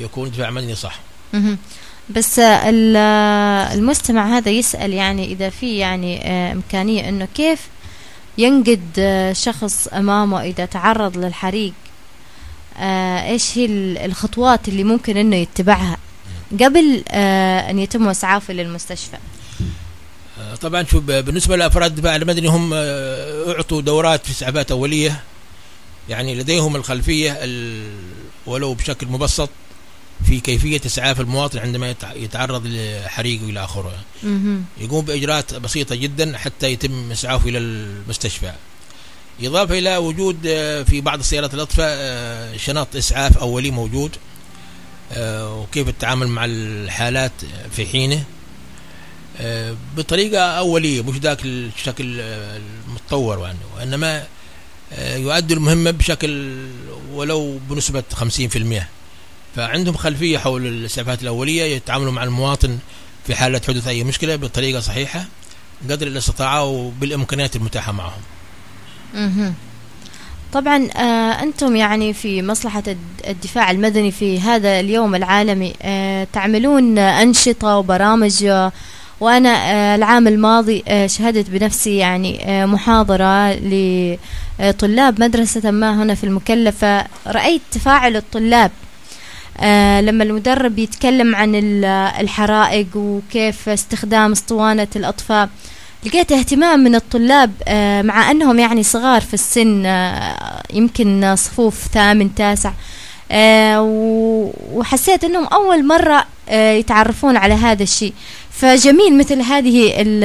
يكون 0.00 0.30
دفاع 0.30 0.50
مدني 0.50 0.74
صح. 0.74 0.98
بس 2.10 2.38
ال- 2.38 2.96
المستمع 3.76 4.36
هذا 4.38 4.50
يسأل 4.50 4.92
يعني 4.92 5.24
إذا 5.32 5.50
في 5.50 5.76
يعني 5.78 6.30
آه، 6.30 6.52
إمكانية 6.52 7.08
إنه 7.08 7.28
كيف 7.34 7.60
ينقد 8.38 8.88
آه، 8.98 9.32
شخص 9.32 9.88
أمامه 9.88 10.42
إذا 10.42 10.64
تعرض 10.64 11.16
للحريق 11.18 11.72
آه، 12.76 13.28
إيش 13.30 13.58
هي 13.58 13.64
ال- 13.64 13.98
الخطوات 13.98 14.68
اللي 14.68 14.84
ممكن 14.84 15.16
إنه 15.16 15.36
يتبعها؟ 15.36 15.96
قبل 16.60 17.04
آه، 17.08 17.70
أن 17.70 17.78
يتم 17.78 18.08
إسعافه 18.08 18.54
للمستشفى. 18.54 19.16
آه، 20.40 20.54
طبعا 20.54 20.82
شوف 20.84 21.02
ب- 21.04 21.24
بالنسبة 21.24 21.56
لأفراد 21.56 21.90
الدفاع 21.90 22.16
المدني 22.16 22.48
هم 22.48 22.70
آه، 22.74 23.52
أعطوا 23.52 23.80
دورات 23.82 24.24
في 24.26 24.30
اسعافات 24.30 24.70
اوليه 24.70 25.22
يعني 26.08 26.34
لديهم 26.34 26.76
الخلفية 26.76 27.32
ال- 27.40 27.90
ولو 28.46 28.74
بشكل 28.74 29.06
مبسط 29.06 29.50
في 30.26 30.40
كيفية 30.40 30.80
إسعاف 30.86 31.20
المواطن 31.20 31.58
عندما 31.58 31.90
يتع- 31.94 32.16
يتعرض 32.16 32.62
لحريق 32.66 33.40
والى 33.46 33.64
آخره. 33.64 33.92
يقوم 34.80 35.04
بإجراءات 35.04 35.54
بسيطة 35.54 35.94
جدا 35.94 36.38
حتى 36.38 36.72
يتم 36.72 37.10
إسعافه 37.12 37.48
إلى 37.48 37.58
المستشفى. 37.58 38.52
اضافه 39.42 39.78
إلى 39.78 39.96
وجود 39.96 40.46
آه، 40.46 40.82
في 40.82 41.00
بعض 41.00 41.18
السيارات 41.18 41.54
الأطفاء 41.54 41.96
آه، 41.98 42.56
شنط 42.56 42.96
إسعاف 42.96 43.38
أولي 43.38 43.70
موجود 43.70 44.16
آه، 45.12 45.60
وكيف 45.60 45.88
التعامل 45.88 46.28
مع 46.28 46.44
الحالات 46.44 47.32
في 47.72 47.86
حينه. 47.86 48.24
بطريقة 49.96 50.40
أولية 50.40 51.02
مش 51.02 51.16
ذاك 51.18 51.44
الشكل 51.44 52.20
المتطور 52.20 53.38
يعني. 53.38 53.58
وإنما 53.76 54.26
آه، 54.92 55.16
يؤدي 55.16 55.54
المهمة 55.54 55.90
بشكل 55.90 56.56
ولو 57.12 57.58
بنسبة 57.70 58.04
50% 58.14 58.88
فعندهم 59.56 59.96
خلفية 59.96 60.38
حول 60.38 60.66
الإسعافات 60.66 61.22
الأولية 61.22 61.62
يتعاملوا 61.62 62.12
مع 62.12 62.24
المواطن 62.24 62.78
في 63.26 63.34
حالة 63.34 63.60
حدوث 63.68 63.88
أي 63.88 64.04
مشكلة 64.04 64.36
بطريقة 64.36 64.80
صحيحة 64.80 65.24
قدر 65.90 66.06
الاستطاعة 66.06 66.64
وبالإمكانيات 66.64 67.56
المتاحة 67.56 67.92
معهم. 67.92 68.20
طبعا 70.52 70.88
آه، 70.96 71.42
أنتم 71.42 71.76
يعني 71.76 72.12
في 72.12 72.42
مصلحة 72.42 72.82
الد- 72.88 73.26
الدفاع 73.28 73.70
المدني 73.70 74.10
في 74.10 74.40
هذا 74.40 74.80
اليوم 74.80 75.14
العالمي 75.14 75.74
آه، 75.82 76.26
تعملون 76.32 76.98
أنشطة 76.98 77.76
وبرامج 77.76 78.44
آه، 78.44 78.72
وأنا 79.20 79.94
العام 79.94 80.28
الماضي 80.28 80.84
شهدت 81.06 81.50
بنفسي 81.50 81.96
يعني 81.96 82.40
محاضرة 82.66 83.52
لطلاب 84.60 85.20
مدرسة 85.22 85.70
ما 85.70 86.02
هنا 86.02 86.14
في 86.14 86.24
المكلفة. 86.24 87.04
رأيت 87.26 87.62
تفاعل 87.72 88.16
الطلاب 88.16 88.70
لما 90.02 90.24
المدرب 90.24 90.78
يتكلم 90.78 91.36
عن 91.36 91.54
ال- 91.54 91.84
الحرائق 92.20 92.86
وكيف 92.96 93.68
استخدام 93.68 94.32
اسطوانة 94.32 94.88
الأطفاء 94.96 95.48
لقيت 96.04 96.32
اهتمام 96.32 96.80
من 96.80 96.94
الطلاب 96.94 97.52
آه، 97.68 98.02
مع 98.02 98.30
أنهم 98.30 98.58
يعني 98.58 98.82
صغار 98.82 99.20
في 99.20 99.34
السن 99.34 99.86
آه، 99.86 100.62
يمكن 100.72 101.34
صفوف 101.36 101.86
ثامن 101.94 102.34
تاسع 102.34 102.72
آه، 103.30 103.80
وحسيت 104.72 105.24
أنهم 105.24 105.44
أول 105.46 105.86
مرة 105.86 106.24
يتعرفون 106.52 107.36
على 107.36 107.54
هذا 107.54 107.82
الشيء. 107.82 108.12
فجميل 108.50 109.18
مثل 109.18 109.40
هذه 109.40 109.92
ال- 110.02 110.24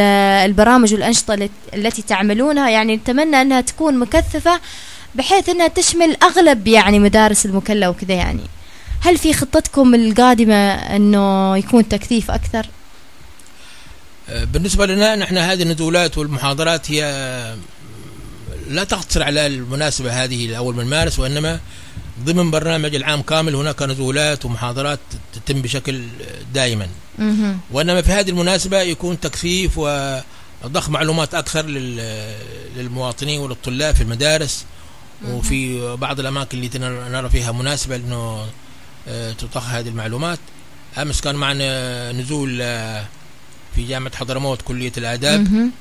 البرامج 0.50 0.94
والأنشطة 0.94 1.34
الت- 1.34 1.52
التي 1.74 2.02
تعملونها. 2.02 2.70
يعني 2.70 2.96
نتمنى 2.96 3.42
أنها 3.42 3.62
تكون 3.62 3.98
مكثفة 4.00 4.60
بحيث 5.16 5.50
أنها 5.50 5.68
تشمل 5.68 6.18
أغلب 6.24 6.68
يعني 6.68 7.00
مدارس 7.00 7.46
المكلا 7.46 7.88
وكذا 7.90 8.14
يعني. 8.14 8.42
هل 9.02 9.18
في 9.18 9.34
خطتكم 9.34 9.96
القادمة 9.96 10.72
أنه 10.74 11.58
يكون 11.58 11.88
تكثيف 11.88 12.32
أكثر؟ 12.32 12.66
بالنسبة 14.32 14.86
لنا 14.86 15.16
نحن 15.16 15.38
هذه 15.38 15.64
الندولات 15.64 16.18
والمحاضرات 16.18 16.92
هي 16.92 17.02
لا 18.70 18.84
تقتصر 18.84 19.24
على 19.24 19.46
المناسبة 19.48 20.24
هذه 20.24 20.46
الأول 20.46 20.76
من 20.76 20.86
مارس 20.86 21.20
وإنما 21.20 21.60
ضمن 22.24 22.52
برنامج 22.52 22.96
العام 22.96 23.22
كامل 23.22 23.56
هناك 23.56 23.82
نزولات 23.82 24.46
ومحاضرات 24.46 25.00
تتم 25.34 25.62
بشكل 25.62 26.04
دائما. 26.54 26.88
مهم. 27.20 27.60
وإنما 27.72 28.02
في 28.02 28.12
هذه 28.12 28.30
المناسبة 28.30 28.82
يكون 28.82 29.20
تكثيف 29.20 29.78
وضخ 29.78 30.90
معلومات 30.90 31.34
أكثر 31.36 31.66
لل- 31.66 32.36
للمواطنين 32.78 33.40
وللطلاب 33.40 33.96
في 33.96 34.02
المدارس 34.04 34.66
وفي 35.28 35.96
بعض 35.96 36.20
الأماكن 36.20 36.64
التي 36.64 36.80
نر- 36.80 37.08
نرى 37.10 37.30
فيها 37.30 37.52
مناسبة 37.52 37.96
انه 37.96 38.46
آه، 39.08 39.32
تضخ 39.32 39.66
هذه 39.70 39.88
المعلومات. 39.90 40.40
أمس 40.98 41.22
كان 41.22 41.36
معنا 41.36 42.12
نزول 42.12 42.60
آه، 42.62 43.06
في 43.76 43.84
جامعة 43.88 44.16
حضرموت 44.16 44.62
كلية 44.62 44.92
الآداب. 44.98 45.40
مهم. 45.52 45.72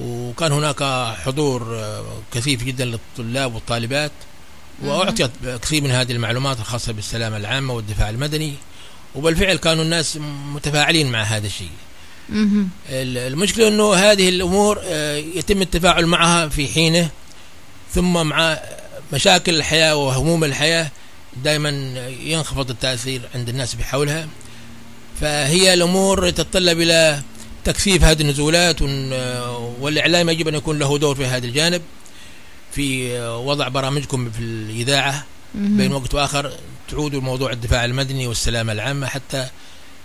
وكان 0.00 0.52
هناك 0.52 0.82
حضور 1.24 1.76
آه، 1.78 2.04
كثيف 2.32 2.64
جدا 2.64 2.84
للطلاب 2.84 3.54
والطالبات. 3.54 4.12
واعطيت 4.84 5.30
كثير 5.62 5.82
من 5.82 5.90
هذه 5.90 6.12
المعلومات 6.12 6.58
الخاصة 6.60 6.92
بالسلامه 6.92 7.36
العامة 7.36 7.74
والدفاع 7.74 8.10
المدني. 8.10 8.54
وبالفعل 9.14 9.56
كانوا 9.56 9.84
الناس 9.84 10.16
متفاعلين 10.54 11.12
مع 11.12 11.22
هذا 11.22 11.46
الشيء. 11.46 11.70
مهم. 12.28 12.68
ال- 12.88 13.32
المشكلة 13.32 13.68
إنه 13.68 13.94
هذه 13.94 14.28
الأمور 14.28 14.80
آه، 14.84 15.16
يتم 15.16 15.62
التفاعل 15.62 16.06
معها 16.06 16.48
في 16.48 16.68
حينه. 16.68 17.08
ثم 17.94 18.26
مع 18.26 18.58
مشاكل 19.12 19.54
الحياة 19.54 19.96
وهموم 19.96 20.44
الحياة 20.44 20.90
دائما 21.44 21.68
ينخفض 22.20 22.70
التأثير 22.70 23.20
عند 23.34 23.48
الناس 23.48 23.74
بحولها. 23.74 24.28
فهي 25.20 25.74
الأمور 25.74 26.30
تتطلب 26.30 26.80
إلى 26.80 27.22
تكثيف 27.64 28.04
هذه 28.04 28.22
النزولات 28.22 28.82
ون- 28.82 29.12
والإعلام 29.80 30.28
يجب 30.30 30.48
أن 30.48 30.54
يكون 30.54 30.78
له 30.78 30.98
دور 30.98 31.14
في 31.14 31.26
هذا 31.26 31.46
الجانب 31.46 31.82
في 32.72 33.18
وضع 33.28 33.68
برامجكم 33.68 34.30
في 34.30 34.40
الإذاعة 34.40 35.24
مهم. 35.54 35.76
بين 35.76 35.92
وقت 35.92 36.14
وآخر 36.14 36.52
تعودوا 36.90 37.20
لموضوع 37.20 37.52
الدفاع 37.52 37.84
المدني 37.84 38.26
والسلامة 38.26 38.72
العامة 38.72 39.06
حتى 39.06 39.48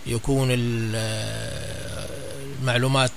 يكون 0.08 0.48
ال- 0.52 0.96
المعلومات 2.62 3.12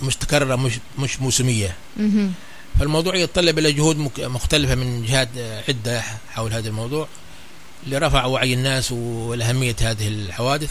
مستكررة 0.00 0.56
مش 0.56 0.72
مش 0.98 1.20
موسمية 1.20 1.76
مهم. 1.96 2.32
فالموضوع 2.80 3.16
يتطلب 3.16 3.58
إلى 3.58 3.72
جهود 3.72 3.96
مختلفة 4.18 4.74
من 4.74 5.04
جهات 5.06 5.28
عدة 5.68 6.02
حول 6.34 6.52
هذا 6.52 6.68
الموضوع 6.68 7.08
لرفع 7.86 8.24
وعي 8.24 8.54
الناس 8.54 8.92
والأهمية 8.92 9.76
هذه 9.80 10.08
الحوادث 10.08 10.70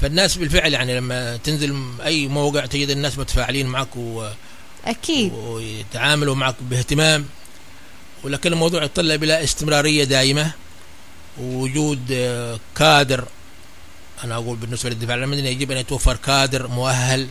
فالناس 0.00 0.36
بالفعل 0.36 0.72
يعني 0.72 0.96
لما 0.96 1.36
تنزل 1.36 1.82
أي 2.04 2.28
موقع 2.28 2.66
تجد 2.66 2.90
الناس 2.90 3.18
متفاعلين 3.18 3.66
معك 3.66 3.96
و... 3.96 4.28
أكيد. 4.84 5.32
ويتعاملوا 5.32 6.34
معك 6.34 6.54
باهتمام. 6.60 7.26
ولكن 8.24 8.52
الموضوع 8.52 8.84
يتطلب 8.84 9.24
إلى 9.24 9.44
استمرارية 9.44 10.04
دائمة. 10.04 10.52
ووجود 11.40 12.00
آه، 12.12 12.60
كادر. 12.76 13.24
أنا 14.24 14.34
أقول 14.34 14.56
بالنسبة 14.56 14.90
للدفاع 14.90 15.14
المدني 15.14 15.50
يجب 15.52 15.70
أن 15.70 15.76
يتوفر 15.76 16.16
كادر 16.16 16.68
مؤهل 16.68 17.28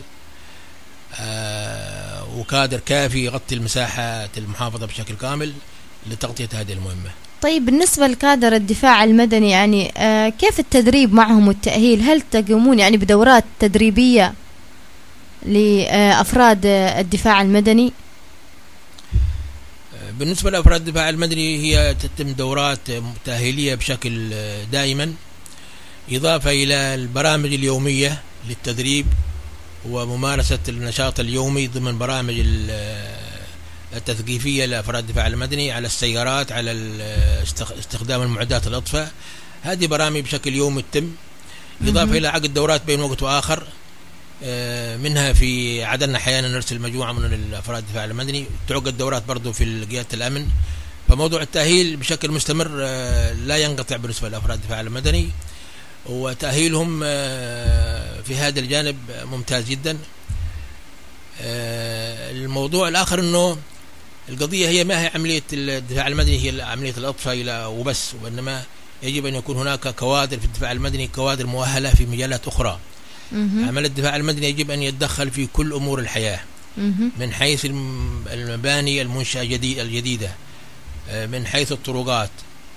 آه، 1.20 2.24
وكادر 2.36 2.80
كافي 2.80 3.24
يغطي 3.24 3.54
المساحات 3.54 4.38
المحافظة 4.38 4.86
بشكل 4.86 5.14
كامل 5.14 5.52
لتغطية 6.06 6.48
هذه 6.52 6.72
المهمة. 6.72 7.10
طيب 7.42 7.66
بالنسبة 7.66 8.06
لكادر 8.06 8.52
الدفاع 8.52 9.04
المدني 9.04 9.50
يعني 9.50 9.92
آه 9.96 10.28
كيف 10.28 10.60
التدريب 10.60 11.14
معهم 11.14 11.48
والتأهيل؟ 11.48 12.00
هل 12.00 12.20
تقومون 12.20 12.78
يعني 12.78 12.96
بدورات 12.96 13.44
تدريبية 13.60 14.34
لأفراد 15.46 16.66
آه 16.66 17.00
الدفاع 17.00 17.42
المدني؟ 17.42 17.92
آه، 19.94 20.10
بالنسبة 20.18 20.50
لأفراد 20.50 20.88
الدفاع 20.88 21.08
المدني 21.08 21.58
هي 21.58 21.94
تتم 21.94 22.32
دورات 22.32 22.90
آه، 22.90 23.02
تأهيلية 23.24 23.74
بشكل 23.74 24.30
آه، 24.32 24.64
دائما 24.64 25.14
إضافة 26.12 26.50
إلى 26.50 26.74
البرامج 26.94 27.52
اليومية 27.54 28.22
للتدريب 28.48 29.06
وممارسة 29.88 30.58
النشاط 30.68 31.20
اليومي 31.20 31.66
ضمن 31.66 31.98
برامج 31.98 32.34
ال- 33.92 33.96
التثقيفيه 33.96 34.64
لافراد 34.64 35.04
الدفاع 35.08 35.26
المدني 35.26 35.72
على 35.72 35.86
السيارات 35.86 36.52
على 36.52 36.72
استخدام 37.78 38.22
المعدات 38.22 38.66
الاطفاء 38.66 39.12
هذه 39.62 39.86
برامج 39.86 40.20
بشكل 40.20 40.54
يومي 40.54 40.84
تتم. 40.92 41.10
إضافة 41.84 42.18
إلى 42.18 42.28
عقد 42.28 42.54
دورات 42.54 42.84
بين 42.84 43.00
وقت 43.00 43.22
وآخر. 43.22 43.66
آه، 44.44 44.96
منها 44.96 45.32
في 45.32 45.84
عدن 45.84 46.14
أحيانا 46.14 46.48
نرسل 46.48 46.80
مجموعة 46.80 47.12
من 47.12 47.24
الأفراد 47.24 47.82
الدفاع 47.82 48.04
المدني. 48.04 48.46
تعقد 48.68 48.98
دورات 48.98 49.24
برضو 49.24 49.52
في 49.52 49.84
قيادة 49.84 50.08
الأمن. 50.14 50.46
فموضوع 51.08 51.42
التأهيل 51.42 51.96
بشكل 51.96 52.30
مستمر 52.30 52.70
آه، 52.80 53.32
لا 53.32 53.56
ينقطع 53.56 53.96
بالنسبة 53.96 54.28
لأفراد 54.28 54.58
الدفاع 54.58 54.80
المدني. 54.80 55.30
وتأهيلهم 56.06 57.00
آه، 57.04 58.20
في 58.20 58.36
هذا 58.36 58.60
الجانب 58.60 58.96
ممتاز 59.24 59.64
جدا. 59.64 59.98
الموضوع 62.30 62.88
الآخر 62.88 63.20
أنه 63.20 63.58
القضية 64.32 64.68
هي 64.68 64.84
ما 64.84 65.02
هي 65.02 65.10
عملية 65.14 65.42
الدفاع 65.52 66.08
المدني 66.08 66.44
هي 66.52 66.62
عملية 66.62 66.94
الأطفاء 66.98 67.68
وبس 67.70 68.10
وإنما 68.22 68.62
يجب 69.02 69.26
أن 69.26 69.34
يكون 69.34 69.56
هناك 69.56 69.88
كوادر 69.88 70.38
في 70.38 70.44
الدفاع 70.44 70.72
المدني 70.72 71.06
كوادر 71.06 71.46
مؤهلة 71.46 71.90
في 71.90 72.06
مجالات 72.06 72.48
أخرى. 72.48 72.78
عمل 73.68 73.84
الدفاع 73.84 74.16
المدني 74.16 74.48
يجب 74.48 74.70
أن 74.70 74.82
يتدخل 74.82 75.30
في 75.30 75.46
كل 75.52 75.72
أمور 75.72 75.98
الحياة. 75.98 76.40
من 77.18 77.32
حيث 77.32 77.64
الم- 77.64 78.24
المباني 78.32 79.02
المنشأة 79.02 79.42
الجدي- 79.42 79.82
الجديدة 79.82 80.30
آه، 81.10 81.26
من 81.26 81.46
حيث 81.46 81.72
الطرقات 81.72 82.30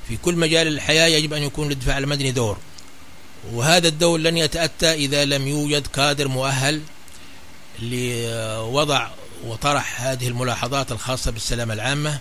في 0.08 0.18
كل 0.18 0.36
مجال 0.36 0.68
الحياة 0.68 1.08
يجب 1.08 1.34
أن 1.34 1.44
يكون 1.44 1.70
للدفاع 1.70 1.98
المدني 1.98 2.32
دور 2.32 2.58
وهذا 3.54 3.88
الدور 3.88 4.20
لن 4.20 4.38
يتأتى 4.38 4.94
إذا 4.94 5.26
لم 5.26 5.48
يوجد 5.48 5.88
كادر 5.88 6.28
مؤهل 6.28 6.82
لوضع 7.82 9.08
وطرح 9.46 10.02
هذه 10.02 10.28
الملاحظات 10.28 10.92
الخاصة 10.92 11.32
بالسلامة 11.32 11.74
العامة. 11.74 12.20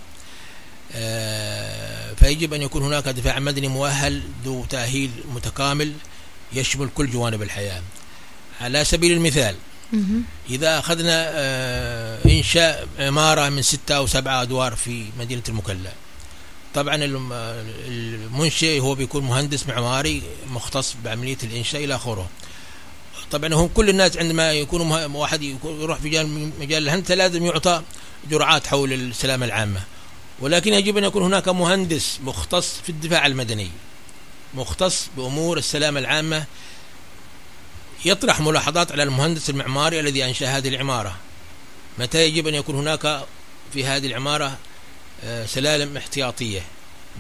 آه، 0.92 2.14
فيجب 2.14 2.54
أن 2.54 2.62
يكون 2.62 2.82
هناك 2.82 3.08
دفاع 3.08 3.38
مدني 3.38 3.68
مؤهل 3.68 4.22
ذو 4.44 4.64
تأهيل 4.64 5.10
متكامل 5.34 5.92
يشمل 6.52 6.88
كل 6.94 7.10
جوانب 7.10 7.42
الحياة. 7.42 7.82
على 8.60 8.84
سبيل 8.84 9.12
المثال. 9.12 9.56
إذا 10.50 10.78
أخذنا 10.78 11.24
آه، 11.28 12.18
إنشاء 12.26 12.88
عمارة 12.98 13.48
من 13.48 13.62
ستة 13.62 13.96
أو 13.96 14.06
سبعة 14.06 14.42
أدوار 14.42 14.76
في 14.76 15.06
مدينة 15.18 15.42
المكلا. 15.48 15.92
طبعا 16.74 16.94
الم- 16.94 17.32
المنشئ 17.88 18.80
هو 18.80 18.94
بيكون 18.94 19.24
مهندس 19.24 19.66
معماري 19.66 20.22
مختص 20.50 20.94
بعملية 21.04 21.38
الإنشاء 21.42 21.84
إلى 21.84 21.94
آخره. 21.94 22.28
طبعا 23.34 23.54
هم 23.54 23.68
كل 23.74 23.88
الناس 23.88 24.16
عندما 24.16 24.52
يكونوا 24.52 24.86
مه- 25.06 25.16
واحد 25.16 25.42
يكون- 25.42 25.80
يروح 25.80 25.98
في 25.98 26.24
مجال 26.60 26.82
الهندسة 26.82 27.14
لازم 27.14 27.46
يعطى 27.46 27.82
جرعات 28.30 28.66
حول 28.66 28.92
السلامة 28.92 29.46
العامة. 29.46 29.80
ولكن 30.40 30.72
يجب 30.74 30.96
أن 30.96 31.04
يكون 31.04 31.22
هناك 31.22 31.48
مهندس 31.48 32.18
مختص 32.24 32.74
في 32.82 32.88
الدفاع 32.88 33.26
المدني 33.26 33.70
مختص 34.54 35.06
بأمور 35.16 35.58
السلامة 35.58 36.00
العامة 36.00 36.44
يطرح 38.04 38.40
ملاحظات 38.40 38.92
على 38.92 39.02
المهندس 39.02 39.50
المعماري 39.50 40.00
الذي 40.00 40.24
أنشأ 40.24 40.46
هذه 40.56 40.68
العمارة. 40.68 41.16
متى 41.98 42.24
يجب 42.26 42.46
أن 42.46 42.54
يكون 42.54 42.74
هناك 42.74 43.24
في 43.72 43.84
هذه 43.84 44.06
العمارة 44.06 44.58
آه، 45.24 45.46
سلالم 45.46 45.96
احتياطية؟ 45.96 46.60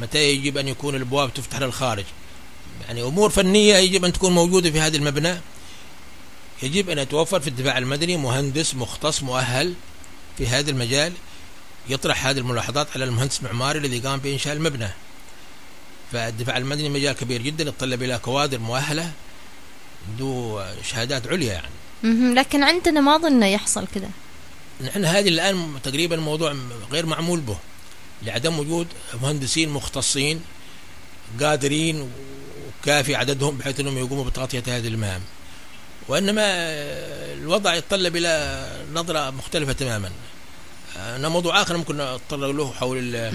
متى 0.00 0.18
يجب 0.18 0.58
أن 0.58 0.68
يكون 0.68 0.94
الأبواب 0.94 1.34
تفتح 1.34 1.58
للخارج؟ 1.60 2.04
يعني 2.86 3.02
أمور 3.02 3.30
فنية 3.30 3.76
يجب 3.76 4.04
أن 4.04 4.12
تكون 4.12 4.32
موجودة 4.32 4.70
في 4.70 4.80
هذا 4.80 4.96
المبنى. 4.96 5.40
يجب 6.64 6.90
أن 6.90 6.98
يتوفر 6.98 7.40
في 7.40 7.48
الدفاع 7.48 7.78
المدني 7.78 8.16
مهندس 8.16 8.74
مختص 8.74 9.22
مؤهل 9.22 9.74
في 10.38 10.46
هذا 10.46 10.70
المجال 10.70 11.12
يطرح 11.88 12.26
هذه 12.26 12.38
الملاحظات 12.38 12.86
على 12.94 13.04
المهندس 13.04 13.40
المعماري 13.40 13.78
الذي 13.78 13.98
قام 13.98 14.18
بإنشاء 14.18 14.54
المبنى. 14.54 14.88
فالدفاع 16.12 16.56
المدني 16.56 16.88
مجال 16.88 17.12
كبير 17.12 17.42
جدا 17.42 17.64
يتطلب 17.64 18.02
إلى 18.02 18.18
كوادر 18.18 18.58
مؤهلة 18.58 19.12
ذو 20.18 20.62
شهادات 20.82 21.26
عليا 21.26 21.52
يعني. 21.52 22.34
لكن 22.34 22.62
عندنا 22.62 23.00
ما 23.00 23.18
ظن 23.18 23.42
يحصل 23.42 23.86
كذا 23.94 24.10
نحن 24.80 25.04
هذه 25.04 25.28
الآن 25.28 25.78
تقريبا 25.82 26.16
موضوع 26.16 26.56
غير 26.92 27.06
معمول 27.06 27.40
به 27.40 27.56
لعدم 28.22 28.58
وجود 28.58 28.86
مهندسين 29.22 29.68
مختصين 29.68 30.40
قادرين 31.40 32.10
وكافي 32.82 33.14
عددهم 33.14 33.58
بحيث 33.58 33.80
إنهم 33.80 33.98
يقوموا 33.98 34.24
بتغطية 34.24 34.62
هذه 34.66 34.88
المهام. 34.88 35.20
وإنما 36.08 36.42
الوضع 37.32 37.74
يتطلب 37.74 38.16
إلى 38.16 38.66
نظرة 38.92 39.30
مختلفة 39.30 39.72
تماما. 39.72 40.10
أنا 40.96 41.28
موضوع 41.28 41.62
آخر 41.62 41.76
ممكن 41.76 41.96
نتطرق 41.96 42.50
له 42.50 42.72
حول. 42.72 43.30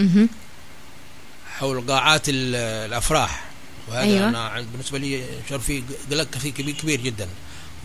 حول 1.57 1.87
قاعات 1.87 2.29
ال- 2.29 2.55
الأفراح. 2.89 3.45
وهذا 3.87 4.01
أيوة. 4.01 4.37
عند- 4.37 4.67
بالنسبة 4.71 4.97
لي 4.97 5.23
شعور 5.49 5.61
فيه 5.61 5.83
قلق 6.11 6.27
كبير, 6.29 6.75
كبير 6.75 7.01
جدا. 7.01 7.27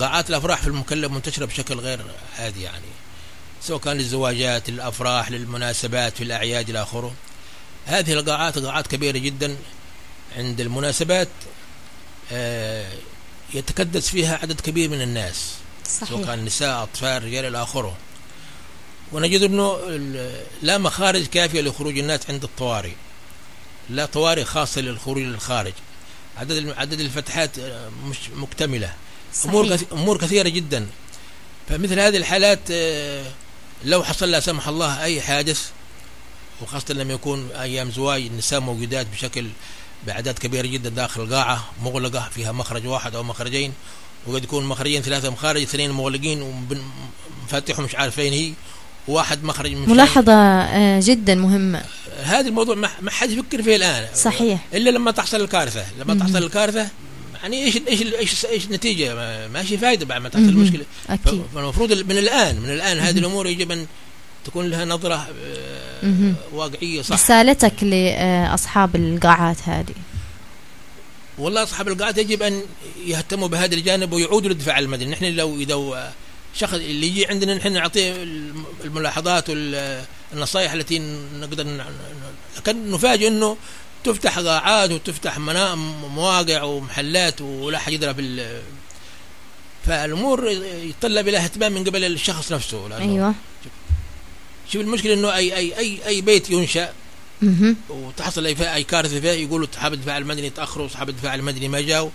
قاعات 0.00 0.30
الأفراح 0.30 0.60
في 0.60 0.66
المكلف 0.66 1.12
منتشرة 1.12 1.44
بشكل 1.44 1.74
غير 1.74 2.00
عادي 2.38 2.62
يعني. 2.62 2.84
سواء 3.62 3.80
كان 3.80 3.96
للزواجات 3.96 4.70
للأفراح 4.70 5.30
للمناسبات 5.30 6.16
في 6.16 6.24
الأعياد 6.24 6.68
إلى 6.70 6.82
آخره. 6.82 7.14
هذه 7.86 8.12
القاعات 8.12 8.58
قاعات 8.58 8.86
كبيرة 8.86 9.18
جدا 9.18 9.56
عند 10.36 10.60
المناسبات. 10.60 11.28
آه، 12.32 12.92
يتكدس 13.54 14.08
فيها 14.08 14.36
عدد 14.42 14.60
كبير 14.60 14.88
من 14.90 15.02
الناس 15.02 15.52
سواء 15.88 16.10
صحيح. 16.10 16.26
كان 16.26 16.44
نساء 16.44 16.82
أطفال 16.82 17.24
رجال 17.24 17.44
إلى 17.44 17.62
آخره. 17.62 17.96
ونجد 19.12 19.42
إنه 19.42 19.76
ال- 19.86 20.44
لا 20.62 20.78
مخارج 20.78 21.26
كافية 21.26 21.60
لخروج 21.60 21.98
الناس 21.98 22.20
عند 22.30 22.44
الطوارئ. 22.44 22.92
لا 23.90 24.06
طوارئ 24.06 24.44
خاصة 24.44 24.80
للخروج 24.80 25.18
للخارج. 25.22 25.72
عدد 26.36 26.74
عدد 26.76 27.00
الفتحات 27.00 27.58
آه، 27.58 27.88
مش 27.88 28.16
مكتملة. 28.34 28.94
أمور 29.44 29.66
صحيح. 29.66 29.80
كث- 29.80 29.92
أمور 29.92 30.18
كثيرة 30.18 30.48
جدا. 30.48 30.86
فمثل 31.68 32.00
هذه 32.00 32.16
الحالات 32.16 32.60
آه، 32.70 33.24
لو 33.84 34.04
حصل 34.04 34.30
لا 34.30 34.40
سمح 34.40 34.68
الله 34.68 35.02
أي 35.04 35.22
حادث 35.22 35.70
وخاصة 36.62 36.94
لما 36.94 37.12
يكون 37.12 37.50
أيام 37.50 37.90
زواج 37.90 38.22
النساء 38.22 38.60
موجودات 38.60 39.06
بشكل 39.06 39.46
بأعداد 40.06 40.38
كبيرة 40.38 40.66
جدا 40.66 40.88
داخل 40.90 41.22
القاعة 41.22 41.64
مغلقة 41.82 42.28
فيها 42.34 42.52
مخرج 42.52 42.86
واحد 42.86 43.14
أو 43.14 43.22
مخرجين 43.22 43.72
وقد 44.26 44.44
يكون 44.44 44.64
مخرجين 44.66 45.02
ثلاثة 45.02 45.30
مخارج 45.30 45.62
اثنين 45.62 45.90
مغلقين 45.90 46.42
ومفاتيحهم 47.42 47.84
مش 47.84 47.94
عارف 47.94 48.14
فين 48.14 48.32
هي 48.32 48.52
وواحد 49.08 49.44
مخرج 49.44 49.72
مش 49.72 49.88
ملاحظة 49.88 50.32
آه، 50.32 51.00
جدا 51.02 51.34
مهمة. 51.34 51.82
هذا 52.22 52.48
الموضوع 52.48 52.74
ما 52.74 53.10
حد 53.10 53.30
يفكر 53.30 53.62
فيه 53.62 53.76
الآن. 53.76 54.06
صحيح. 54.14 54.60
إلا 54.74 54.90
لما 54.90 55.10
تحصل 55.10 55.40
الكارثة. 55.40 55.84
لما. 55.98 56.14
تحصل 56.24 56.36
الكارثة 56.44 56.88
يعني 57.42 57.64
إيش 57.64 57.76
إيش 57.88 58.02
إيش 58.02 58.46
إيش 58.46 58.64
النتيجه 58.64 59.14
ما- 59.14 59.48
ماشي 59.48 59.78
فايدة 59.78 60.06
بعد 60.06 60.20
ما 60.20 60.28
تحصل. 60.28 60.44
المشكلة. 60.44 60.84
أكيد. 61.10 61.42
فالمفروض 61.54 61.92
من 61.92 62.18
الان 62.18 62.60
من 62.60 62.70
الآن 62.70 62.98
هذه 62.98 63.18
الأمور 63.18 63.46
يجب 63.46 63.70
أن 63.70 63.86
تكون 64.44 64.70
لها 64.70 64.84
نظرة 64.84 65.14
آه، 65.14 66.06
مهم. 66.06 66.34
واقعية 66.52 67.02
صح. 67.02 67.14
رسالتك 67.14 67.82
لأصحاب 67.82 68.96
القاعات 68.96 69.56
هذه. 69.64 69.94
والله 71.38 71.62
أصحاب 71.62 71.88
القاعات 71.88 72.18
يجب 72.18 72.42
أن 72.42 72.62
يهتموا 73.06 73.48
بهذا 73.48 73.74
الجانب 73.74 74.12
ويعودوا 74.12 74.48
للدفاع 74.48 74.78
المدني. 74.78 75.10
نحن 75.10 75.24
لو 75.24 75.56
إذا 75.56 76.12
شخص 76.54 76.74
اللي 76.74 77.06
يجي 77.06 77.26
عندنا 77.26 77.54
نحن 77.54 77.72
نعطيه 77.72 78.14
الملاحظات 78.84 79.50
والنصائح 79.50 80.72
التي 80.72 80.98
نقدر 81.34 81.84
لكن 82.56 82.90
نفاجئ 82.90 83.28
إنه 83.28 83.56
تفتح 84.04 84.38
قاعات 84.38 84.90
وتفتح 84.90 85.38
مواقع 85.38 86.62
ومحلات 86.62 87.40
ولا 87.40 87.78
حد 87.78 87.92
يدرى 87.92 88.12
بال 88.12 88.60
فالأمور 89.86 90.50
يتطلب 90.82 91.28
إلى 91.28 91.38
اهتمام 91.38 91.72
من 91.72 91.84
قبل 91.84 92.04
الشخص 92.04 92.52
نفسه 92.52 92.86
لأنه 92.90 93.12
أيوة. 93.12 93.34
شوف 94.72 94.82
المشكلة 94.82 95.14
إنه 95.14 95.34
اي 95.34 95.56
اي 95.56 95.78
اي 95.78 96.06
أي 96.06 96.20
بيت 96.20 96.50
ينشأ. 96.50 96.92
وتحصل 97.88 98.46
أي 98.46 98.74
أي 98.74 98.84
كارثة 98.84 99.20
فيه 99.20 99.30
يقولوا 99.30 99.66
اصحاب 99.72 99.92
الدفاع 99.92 100.18
المدني 100.18 100.50
تأخروا 100.50 100.86
اصحاب 100.86 101.08
الدفاع 101.08 101.34
المدني 101.34 101.68
ما 101.68 101.80
جاوا 101.80 102.10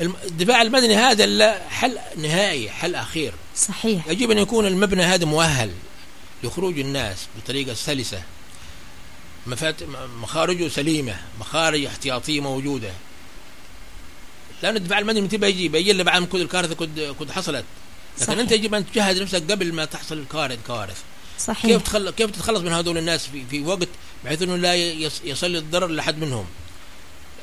الدفاع 0.00 0.62
المدني 0.62 0.96
هذا 0.96 1.26
لا 1.26 1.68
حل 1.68 1.98
نهائي 2.16 2.70
حل 2.70 2.94
أخير. 2.94 3.32
صحيح. 3.56 4.08
يجب 4.08 4.30
أن 4.30 4.38
يكون 4.38 4.66
المبنى 4.66 5.02
هذا 5.02 5.24
مؤهل 5.24 5.70
لخروج 6.44 6.78
الناس 6.78 7.16
بطريقة 7.36 7.74
سلسة. 7.74 8.22
مخارجه 10.22 10.68
سليمة 10.68 11.16
مخارج 11.40 11.84
احتياطية 11.84 12.40
موجودة. 12.40 12.90
لأن 14.62 14.76
الدفاع 14.76 14.98
المدني 14.98 15.20
متى 15.20 15.36
بيجي 15.36 15.68
بيجي 15.68 15.90
الا 15.90 16.02
بعد 16.02 16.24
كل 16.24 16.40
الكارثة 16.40 16.74
كنت 16.74 17.00
كنت 17.00 17.30
حصلت. 17.30 17.64
لكن 18.16 18.26
صحيح. 18.26 18.38
انت 18.38 18.52
يجب 18.52 18.74
أن 18.74 18.86
تجهز 18.86 19.22
نفسك 19.22 19.50
قبل 19.50 19.72
ما 19.72 19.84
تحصل 19.84 20.18
الكارثه 20.18 20.58
كارثة. 20.68 21.02
صحيح. 21.38 21.66
كيف 21.66 21.82
تخل... 21.82 22.10
كيف 22.10 22.30
تتخلص 22.30 22.60
من 22.60 22.72
هذول 22.72 22.98
الناس 22.98 23.26
في, 23.26 23.44
في 23.50 23.60
وقت 23.60 23.88
بحيث 24.24 24.42
إنه 24.42 24.56
لا 24.56 24.74
يص... 24.74 25.20
يصل 25.24 25.56
الضرر 25.56 25.86
لحد 25.86 26.18
منهم؟ 26.18 26.44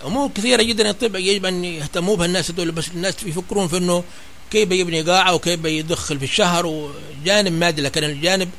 امور 0.05 0.29
كثيرة 0.35 0.63
جدا 0.63 0.89
يطب 0.89 1.15
يجب 1.15 1.45
أن 1.45 1.65
يهتموا 1.65 2.15
بها 2.15 2.25
الناس 2.25 2.51
هذول 2.51 2.71
بس 2.71 2.87
الناس 2.87 3.15
يفكرون 3.23 3.67
في 3.67 3.77
إنه 3.77 4.03
كيف 4.51 4.71
يبني 4.71 5.01
قاعة 5.01 5.33
وكيف 5.33 5.59
بيدخل 5.59 6.19
في 6.19 6.25
الشهر 6.25 6.65
وجانب 6.65 7.51
مادي 7.51 7.81
لكن 7.81 8.03
الجانب 8.03 8.49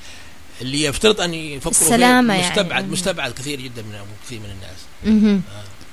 اللي 0.61 0.83
يفترض 0.83 1.21
أن 1.21 1.35
يفكروا 1.35 1.71
السلامة 1.71 2.35
فيه 2.35 2.41
يعني. 2.41 2.51
مستبعد 2.51 2.91
مستبعد 2.91 3.33
كثير 3.33 3.61
جدا 3.61 3.83
من 3.83 3.99
كثير 4.27 4.41
من 4.41 4.51
الناس. 4.51 4.79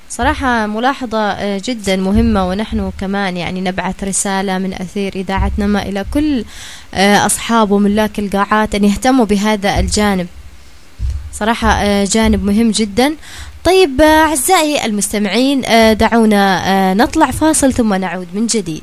صراحة 0.10 0.68
ملاحظة 0.68 1.18
آه، 1.18 1.62
جدا 1.66 1.96
مهمة 1.96 2.48
ونحن 2.48 2.92
كمان 3.00 3.38
يعني 3.38 3.62
نبعث 3.62 4.04
رسالة 4.04 4.58
من 4.58 4.74
أثير 4.74 5.16
إذاعة 5.16 5.52
نما 5.58 5.84
إلى 5.84 6.06
كل 6.14 6.46
آه، 6.94 7.26
أصحاب 7.26 7.72
وملاك 7.72 8.20
القاعات 8.20 8.76
أن 8.76 8.84
يهتموا 8.84 9.26
بهذا 9.26 9.80
الجانب. 9.80 10.28
صراحة 11.34 11.70
آه، 11.70 12.06
جانب 12.06 12.44
مهم 12.44 12.72
جدا. 12.72 13.16
طيب 13.64 14.02
أعزائي 14.02 14.86
المستمعين 14.86 15.62
دعونا 15.98 16.94
نطلع 16.94 17.32
فاصل 17.32 17.74
ثم 17.74 17.94
نعود 17.94 18.28
من 18.34 18.48
جديد. 18.48 18.82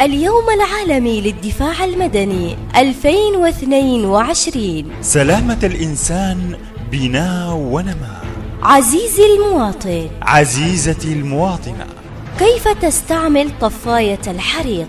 اليوم 0.00 0.44
العالمي 0.50 1.20
للدفاع 1.20 1.84
المدني 1.84 2.56
2022 2.76 4.84
سلامة 5.02 5.58
الإنسان 5.62 6.56
بناء 6.92 7.54
ونماء 7.54 8.24
عزيزي 8.64 9.22
المواطن. 9.34 10.08
عزيزتي 10.22 11.12
المواطنة. 11.12 11.86
كيف 12.38 12.68
تستعمل 12.68 13.50
طفاية 13.60 14.20
الحريق؟ 14.26 14.88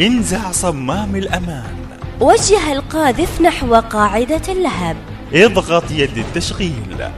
انزع 0.00 0.50
صمام 0.52 1.16
الأمان. 1.16 1.74
وجه 2.20 2.72
القاذف 2.72 3.40
نحو 3.40 3.74
قاعدة 3.74 4.40
اللهب. 4.48 4.96
اضغط 5.34 5.90
يد 5.90 6.18
التشغيل. 6.18 7.10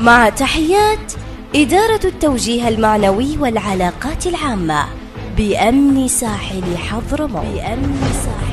مع 0.00 0.28
تحيات 0.28 1.12
إدارة 1.54 2.00
التوجيه 2.04 2.68
المعنوي 2.68 3.38
والعلاقات 3.38 4.26
العامة. 4.26 4.84
بأمن 5.36 6.08
ساحل 6.08 6.76
حضرموت. 6.76 7.46
بأمن 7.46 8.10
ساحل 8.24 8.51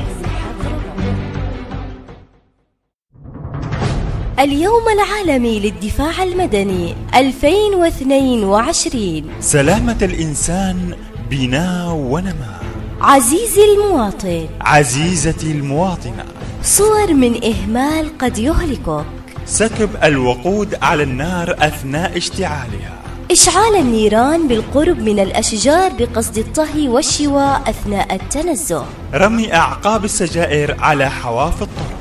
اليوم 4.40 4.82
العالمي 4.88 5.60
للدفاع 5.60 6.22
المدني 6.22 6.94
2022 7.14 9.24
سلامة 9.40 9.96
الإنسان 10.02 10.94
بناء 11.30 11.92
ونماء 11.92 12.62
عزيزي 13.00 13.64
المواطن. 13.74 14.46
عزيزتي 14.60 15.52
المواطنة. 15.52 16.24
صور 16.62 17.14
من 17.14 17.44
إهمال 17.44 18.18
قد 18.18 18.38
يهلكك. 18.38 19.04
سكب 19.46 19.90
الوقود 20.04 20.74
على 20.82 21.02
النار 21.02 21.56
أثناء 21.58 22.16
اشتعالها. 22.16 23.02
إشعال 23.30 23.76
النيران 23.76 24.48
بالقرب 24.48 24.98
من 24.98 25.20
الأشجار 25.20 25.92
بقصد 25.98 26.38
الطهي 26.38 26.88
والشواء 26.88 27.62
أثناء 27.66 28.14
التنزه. 28.14 28.84
رمي 29.14 29.54
أعقاب 29.54 30.04
السجائر 30.04 30.76
على 30.80 31.10
حواف 31.10 31.62
الطرق. 31.62 31.99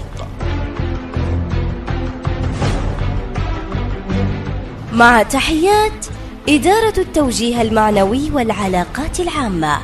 مع 4.94 5.24
تحيات 5.24 6.06
إدارة 6.50 6.94
التوجيه 6.98 7.62
المعنوي 7.62 8.32
والعلاقات 8.32 9.20
العامة. 9.20 9.78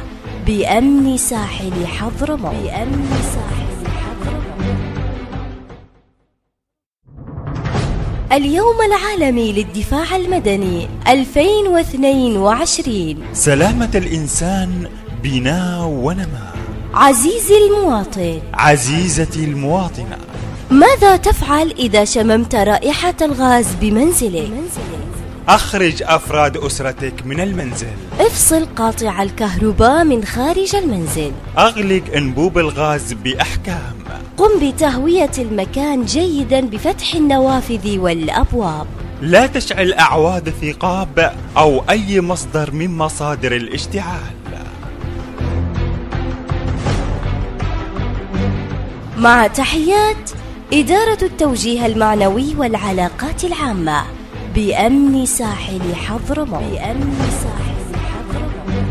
بأمن 0.47 1.17
ساحل 1.17 1.87
حضرموت. 1.87 2.55
بأمن 2.55 3.17
ساحل 3.33 3.87
حضرموت. 4.01 4.75
اليوم 8.31 8.75
العالمي 8.81 9.51
للدفاع 9.53 10.15
المدني 10.15 10.87
2022 11.07 13.17
سلامة 13.33 13.91
الإنسان 13.95 14.89
بناء 15.23 15.85
ونماء 15.85 16.55
عزيزي 16.93 17.57
المواطن. 17.67 18.41
عزيزتي 18.53 19.45
المواطنة. 19.45 20.17
ماذا 20.71 21.15
تفعل 21.15 21.71
إذا 21.71 22.05
شممت 22.05 22.55
رائحة 22.55 23.13
الغاز 23.21 23.67
بمنزلك؟ 23.81 24.51
أخرج 25.47 26.03
أفراد 26.03 26.57
أسرتك 26.57 27.25
من 27.25 27.39
المنزل. 27.39 27.87
افصل 28.19 28.65
قاطع 28.75 29.23
الكهرباء 29.23 30.03
من 30.03 30.25
خارج 30.25 30.75
المنزل. 30.75 31.31
أغلق 31.57 32.03
أنبوب 32.15 32.57
الغاز 32.57 33.13
بأحكام. 33.13 33.95
قم 34.37 34.69
بتهوية 34.69 35.31
المكان 35.37 36.05
جيدا 36.05 36.61
بفتح 36.61 37.15
النوافذ 37.15 37.97
والأبواب. 37.97 38.87
لا 39.21 39.47
تشعل 39.47 39.93
أعواد 39.93 40.49
ثقاب 40.49 41.33
أو 41.57 41.83
أي 41.89 42.21
مصدر 42.21 42.71
من 42.71 42.97
مصادر 42.97 43.55
الاشتعال. 43.55 44.35
مع 49.17 49.47
تحيات 49.47 50.31
إدارة 50.73 51.17
التوجيه 51.21 51.85
المعنوي 51.85 52.55
والعلاقات 52.55 53.43
العامة. 53.43 54.03
بأمن 54.55 55.25
ساحل 55.25 55.95
حضرموت 55.95 56.63
بأمن 56.63 57.27
ساحل 57.43 57.95
حضرموت 57.95 58.85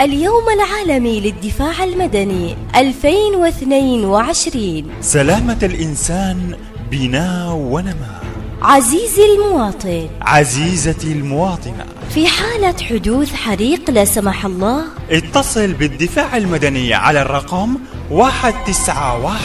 اليوم 0.00 0.44
العالمي 0.54 1.20
للدفاع 1.20 1.84
المدني 1.84 2.56
2022 2.76 4.84
سلامة 5.00 5.58
الإنسان 5.62 6.54
بناء 6.90 7.54
ونماء 7.54 8.24
عزيزي 8.62 9.22
المواطن. 9.34 10.08
عزيزتي 10.22 11.12
المواطنة. 11.12 11.86
في 12.14 12.26
حالة 12.26 12.74
حدوث 12.82 13.34
حريق 13.34 13.90
لا 13.90 14.04
سمح 14.04 14.44
الله. 14.44 14.84
اتصل 15.10 15.72
بالدفاع 15.72 16.36
المدني 16.36 16.94
على 16.94 17.22
الرقم 17.22 17.76
191 18.10 19.40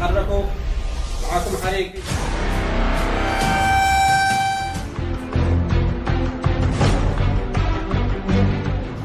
تحركوا 0.00 0.42
معكم 1.32 1.50
حريق. 1.66 1.92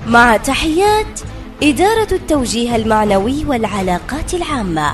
مع 0.07 0.37
تحيات 0.37 1.19
إدارة 1.63 2.07
التوجيه 2.11 2.75
المعنوي 2.75 3.45
والعلاقات 3.45 4.33
العامة. 4.33 4.91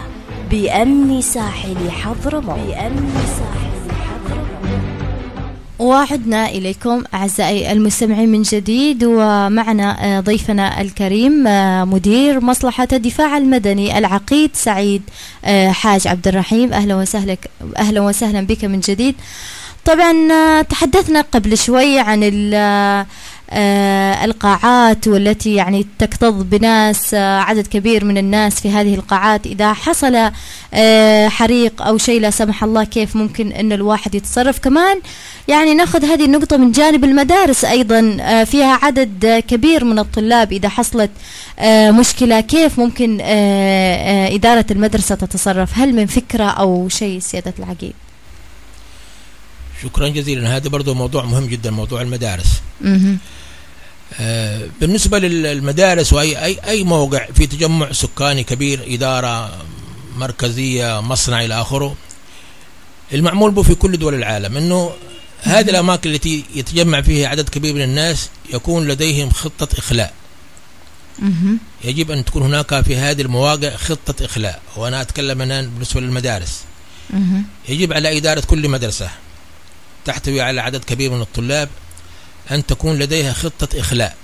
بأمن 0.51 1.21
ساحل 1.21 1.91
حضرموت. 1.91 2.59
بأمن 2.59 3.23
ساحل 3.37 3.43
حضرموت 3.43 3.62
وعدنا 5.83 6.49
إليكم 6.49 7.03
أعزائي 7.13 7.71
المستمعين 7.71 8.29
من 8.29 8.41
جديد 8.41 9.03
ومعنا 9.03 10.05
آه، 10.05 10.19
ضيفنا 10.19 10.81
الكريم 10.81 11.47
آه، 11.47 11.83
مدير 11.83 12.39
مصلحة 12.39 12.87
الدفاع 12.93 13.37
المدني 13.37 13.97
العقيد 13.97 14.51
سعيد 14.53 15.01
آه، 15.45 15.69
حاج 15.71 16.07
عبد 16.07 16.27
الرحيم. 16.27 16.73
أهلا 16.73 16.95
وسهلا 16.95 17.37
أهلا 17.77 18.01
وسهلا 18.01 18.41
بك 18.41 18.65
من 18.65 18.79
جديد. 18.79 19.15
طبعا 19.85 20.61
تحدثنا 20.61 21.21
قبل 21.21 21.57
شوي 21.57 21.99
عن 21.99 22.23
القاعات 24.23 25.07
والتي 25.07 25.55
يعني 25.55 25.85
تكتظ 25.99 26.43
بناس 26.43 27.13
آه، 27.13 27.39
عدد 27.39 27.67
كبير 27.67 28.05
من 28.05 28.17
الناس 28.17 28.61
في 28.61 28.69
هذه 28.71 28.95
القاعات. 28.95 29.45
إذا 29.45 29.73
حصل 29.73 30.31
آه، 30.73 31.27
حريق 31.27 31.81
أو 31.81 31.97
شيء 31.97 32.21
لا 32.21 32.29
سمح 32.29 32.63
الله 32.63 32.83
كيف 32.83 33.15
ممكن 33.15 33.51
أن 33.51 33.71
الواحد 33.71 34.15
يتصرف؟ 34.15 34.59
كمان 34.59 35.01
يعني 35.47 35.73
نأخذ 35.73 36.05
هذه 36.05 36.25
النقطة 36.25 36.57
من 36.57 36.71
جانب 36.71 37.03
المدارس 37.03 37.65
أيضا 37.65 38.17
آه، 38.21 38.43
فيها 38.43 38.79
عدد 38.81 39.25
آه، 39.25 39.39
كبير 39.39 39.83
من 39.85 39.99
الطلاب 39.99 40.51
إذا 40.53 40.69
حصلت 40.69 41.11
آه، 41.59 41.91
مشكلة 41.91 42.39
كيف 42.41 42.79
ممكن 42.79 43.17
آه، 43.21 43.25
آه، 43.25 44.35
إدارة 44.35 44.65
المدرسة 44.71 45.15
تتصرف؟ 45.15 45.69
هل 45.77 45.93
من 45.95 46.05
فكرة 46.05 46.43
أو 46.43 46.89
شيء 46.89 47.19
سيادة 47.19 47.53
العقيد؟ 47.59 47.93
شكرا 49.83 50.07
جزيلا. 50.07 50.57
هذا 50.57 50.69
برضو 50.69 50.93
موضوع 50.93 51.25
مهم 51.25 51.45
جدا 51.45 51.71
موضوع 51.71 52.01
المدارس. 52.01 52.61
آه، 52.85 53.15
بالنسبة 54.81 55.19
للمدارس 55.19 56.13
وأي 56.13 56.45
أي 56.45 56.59
أي 56.67 56.83
موقع 56.83 57.25
في 57.35 57.47
تجمع 57.47 57.91
سكاني 57.91 58.43
كبير 58.43 58.85
إدارة 58.87 59.65
مركزية 60.17 61.01
مصنع 61.01 61.45
إلى 61.45 61.61
آخره 61.61 61.95
المعمول 63.13 63.51
به 63.51 63.61
في 63.61 63.75
كل 63.75 63.97
دول 63.97 64.13
العالم 64.13 64.57
أنه 64.57 64.91
هذه 65.41 65.69
الأماكن 65.69 66.09
التي 66.09 66.45
يتجمع 66.55 67.01
فيها 67.01 67.27
عدد 67.27 67.49
كبير 67.49 67.73
من 67.73 67.81
الناس 67.81 68.29
يكون 68.53 68.87
لديهم 68.87 69.29
خطة 69.29 69.67
إخلاء. 69.77 70.13
يجب 71.83 72.11
أن 72.11 72.25
تكون 72.25 72.41
هناك 72.41 72.81
في 72.81 72.95
هذه 72.95 73.21
المواقع 73.21 73.75
خطة 73.75 74.25
إخلاء 74.25 74.61
وأنا 74.75 75.01
أتكلم 75.01 75.41
الآن 75.41 75.69
بالنسبة 75.69 76.01
للمدارس. 76.01 76.61
يجب 77.69 77.93
على 77.93 78.17
إدارة 78.17 78.43
كل 78.47 78.69
مدرسة 78.69 79.09
تحتوي 80.05 80.41
على 80.41 80.61
عدد 80.61 80.83
كبير 80.83 81.11
من 81.11 81.21
الطلاب 81.21 81.69
أن 82.51 82.65
تكون 82.65 82.99
لديها 82.99 83.33
خطة 83.33 83.79
إخلاء. 83.79 84.17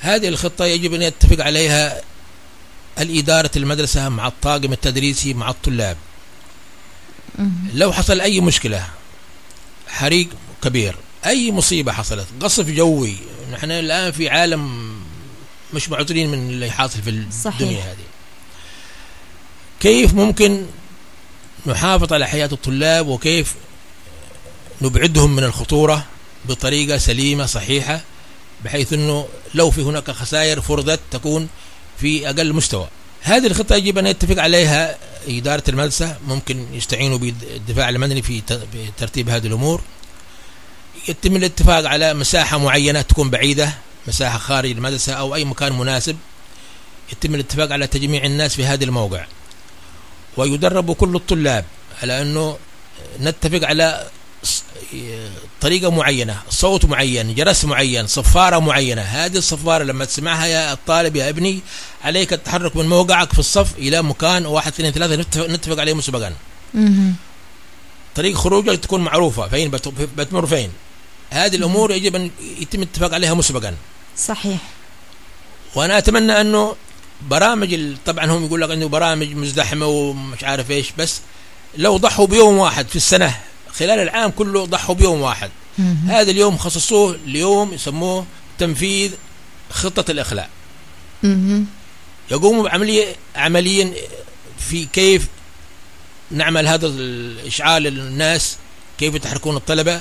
هذه 0.00 0.28
الخطة 0.28 0.64
يجب 0.64 0.94
أن 0.94 1.02
يتفق 1.02 1.44
عليها 1.44 2.02
الإدارة 3.00 3.50
المدرسة 3.56 4.08
مع 4.08 4.26
الطاقم 4.26 4.72
التدريسي 4.72 5.34
مع 5.34 5.50
الطلاب. 5.50 5.96
لو 7.74 7.92
حصل 7.92 8.20
أي 8.20 8.40
مشكلة 8.40 8.86
حريق 9.88 10.28
كبير 10.62 10.96
أي 11.26 11.52
مصيبة 11.52 11.92
حصلت 11.92 12.26
قصف 12.40 12.70
جوي 12.70 13.16
نحن 13.52 13.70
الآن 13.70 14.12
في 14.12 14.28
عالم 14.28 14.94
مش 15.74 15.88
معذورين 15.88 16.28
من 16.30 16.50
اللي 16.50 16.70
حاصل 16.70 17.02
في 17.02 17.26
صحيح. 17.44 17.60
الدنيا 17.60 17.82
هذه 17.84 18.06
كيف 19.80 20.14
ممكن 20.14 20.66
نحافظ 21.66 22.12
على 22.12 22.26
حياة 22.26 22.48
الطلاب 22.52 23.06
وكيف 23.06 23.54
نبعدهم 24.82 25.36
من 25.36 25.44
الخطورة 25.44 26.06
بطريقة 26.48 26.98
سليمة 26.98 27.46
صحيحة 27.46 28.00
بحيث 28.64 28.92
أنه 28.92 29.28
لو 29.54 29.70
في 29.70 29.82
هناك 29.82 30.10
خسائر 30.10 30.60
فرضت 30.60 31.00
تكون 31.10 31.48
في 32.00 32.28
أقل 32.28 32.52
مستوى. 32.52 32.88
هذه 33.20 33.46
الخطة 33.46 33.74
يجب 33.76 33.98
أن 33.98 34.06
يتفق 34.06 34.42
عليها 34.42 34.96
إدارة 35.28 35.62
المدرسة 35.68 36.16
ممكن 36.26 36.66
يستعينوا 36.72 37.18
بالدفاع 37.18 37.88
المدني 37.88 38.22
في 38.22 38.42
ترتيب 38.98 39.28
هذه 39.28 39.46
الأمور. 39.46 39.80
يتم 41.08 41.36
الاتفاق 41.36 41.86
على 41.86 42.14
مساحة 42.14 42.58
معينة 42.58 43.00
تكون 43.02 43.30
بعيدة 43.30 43.74
مساحة 44.08 44.38
خارج 44.38 44.70
المدرسة 44.70 45.12
أو 45.12 45.34
أي 45.34 45.44
مكان 45.44 45.72
مناسب. 45.78 46.16
يتم 47.12 47.34
الاتفاق 47.34 47.72
على 47.72 47.86
تجميع 47.86 48.24
الناس 48.24 48.54
في 48.54 48.64
هذا 48.64 48.84
الموقع. 48.84 49.26
ويدرب 50.36 50.92
كل 50.92 51.16
الطلاب 51.16 51.64
على 52.02 52.22
أنه 52.22 52.58
نتفق 53.20 53.68
على 53.68 54.06
طريقة 55.60 55.90
معينة 55.90 56.42
صوت 56.50 56.84
معين 56.84 57.34
جرس 57.34 57.64
معين 57.64 58.06
صفارة 58.06 58.58
معينة. 58.58 59.02
هذه 59.02 59.36
الصفارة 59.36 59.84
لما 59.84 60.04
تسمعها 60.04 60.46
يا 60.46 60.72
الطالب 60.72 61.16
يا 61.16 61.28
ابني 61.28 61.60
عليك 62.04 62.32
التحرك 62.32 62.76
من 62.76 62.88
موقعك 62.88 63.32
في 63.32 63.38
الصف 63.38 63.78
إلى 63.78 64.02
مكان 64.02 64.46
واحد 64.46 64.72
اثنين 64.72 64.92
ثلاثة 64.92 65.16
نتفق, 65.16 65.46
نتفق 65.46 65.80
عليه 65.80 65.94
مسبقا. 65.94 66.32
طريق 68.14 68.36
خروجك 68.36 68.78
تكون 68.78 69.00
معروفة. 69.00 69.48
فين؟ 69.48 69.70
بتمر 70.16 70.46
فين؟ 70.46 70.70
هذه 71.30 71.56
الأمور 71.56 71.92
يجب 71.92 72.16
أن 72.16 72.30
يتم 72.60 72.82
الاتفاق 72.82 73.14
عليها 73.14 73.34
مسبقا. 73.34 73.74
صحيح. 74.18 74.58
وأنا 75.74 75.98
أتمنى 75.98 76.40
أنه 76.40 76.76
برامج 77.30 77.96
طبعا 78.06 78.24
هم 78.24 78.44
يقول 78.44 78.60
لك 78.60 78.70
أنه 78.70 78.88
برامج 78.88 79.28
مزدحمة 79.28 79.86
ومش 79.86 80.44
عارف 80.44 80.70
إيش 80.70 80.92
بس 80.98 81.20
لو 81.76 81.96
ضحوا 81.96 82.26
بيوم 82.26 82.56
واحد 82.56 82.88
في 82.88 82.96
السنة 82.96 83.36
خلال 83.78 83.98
العام 83.98 84.30
كله 84.30 84.64
ضحوا 84.64 84.94
بيوم 84.94 85.20
واحد. 85.20 85.50
هذا 86.06 86.30
اليوم 86.30 86.56
خصصوه 86.56 87.18
ليوم 87.26 87.72
يسموه 87.72 88.26
تنفيذ 88.58 89.12
خطة 89.70 90.10
الإخلاء. 90.10 90.50
يقوموا 92.30 92.64
بعملية 92.64 93.16
عمليا 93.36 93.92
في 94.58 94.86
كيف 94.92 95.28
نعمل 96.30 96.68
هذا 96.68 96.86
الإشعار 96.86 97.80
للناس 97.80 98.56
كيف 98.98 99.14
يتحركون 99.14 99.56
الطلبة 99.56 100.00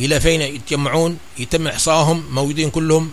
إلى 0.00 0.20
فين 0.20 0.40
يتجمعون 0.40 1.18
يتم 1.38 1.66
إحصائهم 1.66 2.24
موجودين 2.34 2.70
كلهم. 2.70 3.10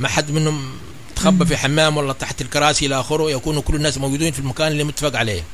ما 0.00 0.08
حد 0.08 0.30
منهم 0.30 0.78
تخبى 1.16 1.44
في 1.46 1.56
حمام 1.56 1.96
ولا 1.96 2.12
تحت 2.12 2.40
الكراسي 2.40 2.86
إلى 2.86 3.00
آخره 3.00 3.30
يكونوا 3.30 3.62
كل 3.62 3.74
الناس 3.74 3.98
موجودين 3.98 4.32
في 4.32 4.38
المكان 4.38 4.72
اللي 4.72 4.84
متفق 4.84 5.16
عليه. 5.16 5.44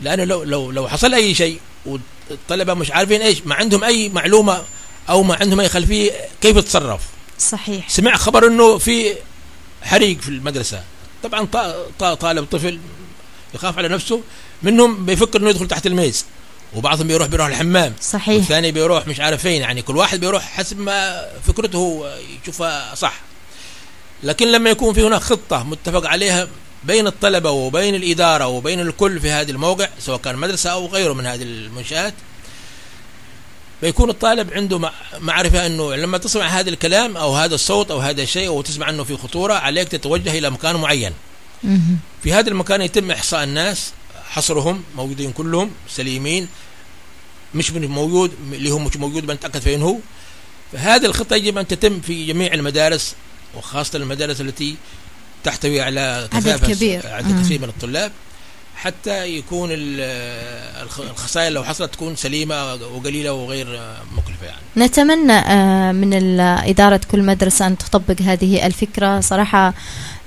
لأنه 0.00 0.24
لو 0.24 0.42
لو 0.42 0.70
لو 0.70 0.88
حصل 0.88 1.14
أي 1.14 1.34
شيء 1.34 1.60
والطلبة 1.86 2.74
مش 2.74 2.90
عارفين 2.90 3.22
إيش 3.22 3.42
ما 3.46 3.54
عندهم 3.54 3.84
أي 3.84 4.08
معلومة 4.08 4.62
أو 5.08 5.22
ما 5.22 5.36
عندهم 5.40 5.60
أي 5.60 5.68
خلفية 5.68 6.12
كيف 6.40 6.58
تتصرف 6.58 7.00
صحيح. 7.38 7.88
سمع 7.88 8.16
خبر 8.16 8.46
إنه 8.46 8.78
في 8.78 9.14
حريق 9.82 10.20
في 10.20 10.28
المدرسة. 10.28 10.82
طبعا 11.22 11.46
طالب 11.98 12.44
طفل 12.50 12.78
يخاف 13.54 13.78
على 13.78 13.88
نفسه 13.88 14.22
منهم 14.62 15.06
بيفكر 15.06 15.40
إنه 15.40 15.50
يدخل 15.50 15.68
تحت 15.68 15.86
الميز 15.86 16.24
وبعضهم 16.76 17.06
بيروح 17.06 17.28
بيروح 17.28 17.46
الحمام. 17.46 17.94
صحيح. 18.00 18.36
والثاني 18.36 18.72
بيروح 18.72 19.06
مش 19.06 19.20
عارف 19.20 19.42
فين 19.42 19.62
يعني 19.62 19.82
كل 19.82 19.96
واحد 19.96 20.20
بيروح 20.20 20.42
حسب 20.42 20.78
ما 20.78 21.28
فكرته 21.46 22.04
يشوفها 22.42 22.94
صح. 22.94 23.14
لكن 24.22 24.52
لما 24.52 24.70
يكون 24.70 24.94
في 24.94 25.02
هناك 25.02 25.20
خطة 25.20 25.62
متفق 25.62 26.06
عليها 26.06 26.48
بين 26.84 27.06
الطلبة 27.06 27.50
وبين 27.50 27.94
الإدارة 27.94 28.46
وبين 28.46 28.80
الكل 28.80 29.20
في 29.20 29.30
هذا 29.30 29.50
الموقع 29.50 29.88
سواء 29.98 30.18
كان 30.18 30.36
مدرسة 30.36 30.70
أو 30.70 30.86
غيره 30.86 31.12
من 31.12 31.26
هذه 31.26 31.42
المنشآت. 31.42 32.14
فيكون 33.80 34.10
الطالب 34.10 34.52
عنده 34.52 34.90
معرفة 35.20 35.66
أنه 35.66 35.94
لما 35.94 36.18
تسمع 36.18 36.46
هذا 36.46 36.70
الكلام 36.70 37.16
أو 37.16 37.36
هذا 37.36 37.54
الصوت 37.54 37.90
أو 37.90 37.98
هذا 37.98 38.22
الشيء 38.22 38.48
أو 38.48 38.62
تسمع 38.62 38.90
أنه 38.90 39.04
في 39.04 39.16
خطورة 39.16 39.54
عليك 39.54 39.88
تتوجه 39.88 40.38
إلى 40.38 40.50
مكان 40.50 40.76
معين. 40.76 41.12
في 42.22 42.32
هذا 42.32 42.48
المكان 42.48 42.82
يتم 42.82 43.10
إحصاء 43.10 43.44
الناس 43.44 43.92
حصرهم 44.30 44.84
موجودين 44.96 45.32
كلهم 45.32 45.70
سليمين 45.90 46.48
مش 47.54 47.70
من 47.70 47.86
موجود 47.86 48.32
اللي 48.52 48.70
هو 48.70 48.78
مش 48.78 48.96
موجود 48.96 49.26
بنتأكد 49.26 49.60
فين 49.60 49.82
هو. 49.82 49.96
فهذه 50.72 51.06
الخطة 51.06 51.36
يجب 51.36 51.58
أن 51.58 51.66
تتم 51.66 52.00
في 52.00 52.26
جميع 52.26 52.54
المدارس 52.54 53.14
وخاصة 53.56 53.96
المدارس 53.96 54.40
التي 54.40 54.76
تحتوي 55.44 55.80
على 55.80 56.28
عدد 56.32 56.72
كبير. 56.72 57.06
عدد 57.06 57.40
كثير 57.44 57.60
من 57.60 57.68
الطلاب. 57.68 58.12
حتى 58.82 59.36
يكون 59.36 59.68
الخسائر 59.72 61.52
لو 61.52 61.64
حصلت 61.64 61.94
تكون 61.94 62.16
سليمة 62.16 62.74
وقليلة 62.74 63.32
وغير 63.32 63.80
مكلفة 64.16 64.46
يعني. 64.46 64.60
نتمنى 64.76 65.32
آه، 65.32 65.92
من 65.92 66.40
إدارة 66.40 67.00
كل 67.10 67.22
مدرسة 67.22 67.66
أن 67.66 67.78
تطبق 67.78 68.22
هذه 68.22 68.66
الفكرة. 68.66 69.20
صراحة 69.20 69.74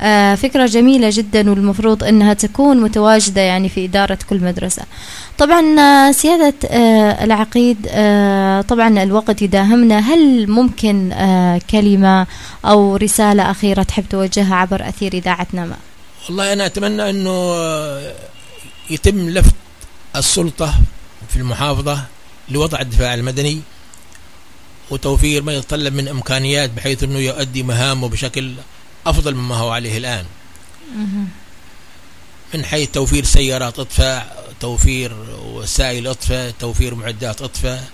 آه، 0.02 0.36
فكرة 0.36 0.66
جميلة 0.66 1.10
جدا 1.14 1.50
والمفروض 1.50 2.04
أنها 2.04 2.34
تكون 2.34 2.82
متواجدة 2.82 3.42
يعني 3.42 3.70
في 3.70 3.86
إدارة 3.86 4.18
كل 4.30 4.40
مدرسة. 4.40 4.84
طبعا 5.38 5.80
آه، 5.80 6.12
سيادة 6.12 6.54
العقيد 7.24 7.82
طبعا 8.68 9.04
الوقت 9.04 9.42
يداهمنا. 9.42 10.00
هل 10.00 10.50
ممكن 10.50 11.14
كلمة 11.70 12.28
أو 12.66 12.96
رسالة 12.96 13.52
أخيرة 13.52 13.84
تحب 13.84 14.04
توجهها 14.10 14.56
عبر 14.56 14.90
أثير 14.90 15.14
إذاعتنا 15.14 15.66
ما 15.66 15.78
والله 16.28 16.54
أنا 16.54 16.66
أتمنى 16.66 17.10
أنه 17.10 17.56
يتم 18.90 19.30
لفت 19.30 19.56
السلطة 20.16 20.80
في 21.30 21.36
المحافظة 21.38 22.04
لوضع 22.50 22.80
الدفاع 22.82 23.14
المدني 23.14 23.62
وتوفير 24.90 25.44
ما 25.44 25.54
يتطلب 25.54 25.94
من 25.94 26.08
إمكانيات 26.08 26.70
بحيث 26.70 27.04
أنه 27.04 27.20
يؤدي 27.20 27.64
مهامه 27.64 28.10
بشكل 28.10 28.54
أفضل 29.06 29.36
مما 29.36 29.56
هو 29.56 29.70
عليه 29.70 29.98
الآن. 29.98 30.26
من 32.54 32.66
حيث 32.66 32.92
توفير 32.92 33.24
سيارات 33.24 33.80
إطفاء 33.80 34.54
توفير 34.60 35.14
وسائل 35.44 36.08
إطفاء 36.08 36.52
توفير 36.60 36.96
معدات 36.96 37.42
إطفاء 37.42 37.90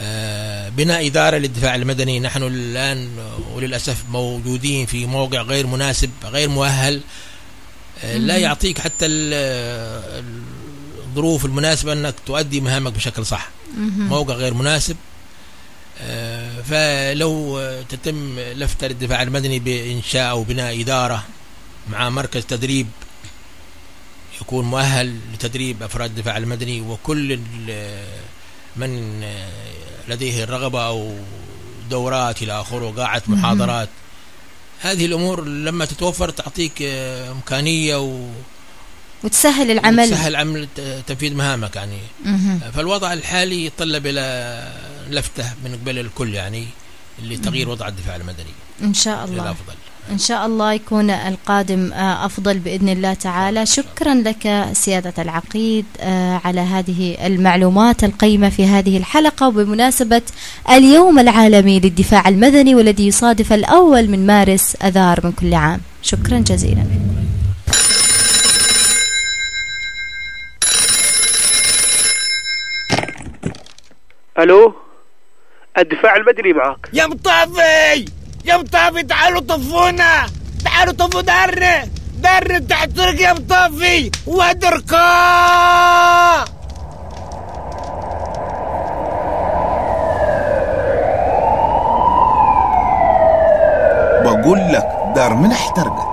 آه، 0.00 0.68
بناء 0.68 1.06
إدارة 1.06 1.36
للدفاع 1.36 1.74
المدني. 1.74 2.20
نحن 2.20 2.42
الآن 2.42 3.08
وللأسف 3.54 4.04
موجودين 4.10 4.86
في 4.86 5.06
موقع 5.06 5.42
غير 5.42 5.66
مناسب 5.66 6.10
غير 6.24 6.48
مؤهل 6.48 7.00
لا 8.04 8.36
يعطيك 8.36 8.78
حتى 8.78 9.06
الظروف 11.06 11.44
المناسبة 11.44 11.92
أنك 11.92 12.14
تؤدي 12.26 12.60
مهامك 12.60 12.92
بشكل 12.92 13.26
صح. 13.26 13.48
موقع 13.98 14.34
غير 14.34 14.54
مناسب. 14.54 14.96
آه، 16.02 16.62
فلو 16.62 17.60
تتم 17.88 18.38
لفتة 18.38 18.86
للدفاع 18.86 19.22
المدني 19.22 19.58
بإنشاء 19.58 20.30
أو 20.30 20.42
بناء 20.42 20.80
إدارة 20.80 21.24
مع 21.90 22.10
مركز 22.10 22.46
تدريب 22.46 22.86
يكون 24.40 24.64
مؤهل 24.64 25.18
لتدريب 25.34 25.82
أفراد 25.82 26.10
الدفاع 26.10 26.36
المدني 26.36 26.80
وكل 26.80 27.40
من 28.76 29.20
لديه 30.08 30.44
الرغبة 30.44 30.86
أو 30.86 31.14
دورات 31.90 32.42
إلى 32.42 32.60
آخره 32.60 32.94
قاعة 32.96 33.22
محاضرات 33.26 33.88
هذه 34.80 35.06
الأمور 35.06 35.44
لما 35.44 35.84
تتوفر 35.84 36.30
تعطيك 36.30 36.82
آه، 36.82 37.32
إمكانية 37.32 37.96
و 37.96 38.28
وتسهل 39.24 39.70
العمل. 39.70 40.04
وتسهل 40.04 40.36
عمل 40.36 40.68
تنفيذ 41.06 41.34
مهامك 41.34 41.76
يعني. 41.76 41.98
مه. 42.24 42.70
فالوضع 42.74 43.12
الحالي 43.12 43.64
يتطلب 43.66 44.06
إلى 44.06 44.66
لفتة 45.10 45.52
من 45.64 45.74
قبل 45.74 45.98
الكل 45.98 46.34
يعني 46.34 46.66
اللي 47.18 47.36
تغيير 47.36 47.68
وضع 47.68 47.88
الدفاع 47.88 48.16
المدني. 48.16 48.54
إن 48.82 48.94
شاء 48.94 49.24
الله. 49.24 49.42
الافضل 49.42 49.74
إن 50.10 50.18
شاء 50.18 50.46
الله 50.46 50.72
يكون 50.72 51.10
القادم 51.10 51.92
آه، 51.92 52.26
أفضل 52.26 52.58
بإذن 52.58 52.88
الله 52.88 53.14
تعالى. 53.14 53.66
شكرا 53.66 54.14
لك 54.14 54.68
سيادة 54.72 55.22
العقيد 55.22 55.84
آه، 56.00 56.40
على 56.44 56.60
هذه 56.60 57.26
المعلومات 57.26 58.04
القيمة 58.04 58.48
في 58.48 58.66
هذه 58.66 58.96
الحلقة. 58.96 59.48
وبمناسبة 59.48 60.22
اليوم 60.70 61.18
العالمي 61.18 61.80
للدفاع 61.80 62.28
المدني 62.28 62.74
والذي 62.74 63.06
يصادف 63.06 63.52
الأول 63.52 64.08
من 64.08 64.26
مارس 64.26 64.76
أذار 64.84 65.20
من 65.24 65.32
كل 65.32 65.54
عام. 65.54 65.80
شكرا 66.02 66.38
جزيلا. 66.38 66.84
ألو؟ 74.38 74.74
الدفاع 75.78 76.16
المدني 76.16 76.52
معك. 76.52 76.90
يا 76.92 77.06
مطافي! 77.06 78.19
يا 78.44 78.56
مطافي 78.56 79.02
تعالوا 79.02 79.40
طفونا. 79.40 80.26
تعالوا 80.64 80.92
طفوا 80.92 81.20
دارنا 81.20 81.88
دارنا 82.18 82.58
تحت 82.58 82.98
يا 82.98 83.32
مطافي. 83.32 84.10
ودركا 84.26 85.00
بقول 94.24 94.58
لك 94.58 94.88
دار 95.14 95.34
من 95.34 95.52
احترقت. 95.52 96.06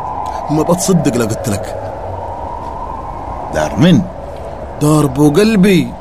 ما 0.50 0.64
بتصدق 0.64 1.18
لا 1.18 1.26
قلت 1.26 1.50
لك. 1.50 1.76
دار 3.54 3.76
من؟ 3.76 4.02
دار 4.82 5.06
بو 5.06 5.30
قلبي. 5.30 5.94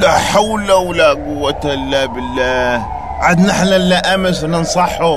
لا 0.00 0.18
حول 0.18 0.72
ولا 0.72 1.08
قوة 1.08 1.60
إلا 1.64 2.06
بالله. 2.06 2.95
عاد 3.20 3.40
نحن 3.40 3.66
اللي 3.66 3.94
أمس 3.94 4.44
ننصحه. 4.44 5.14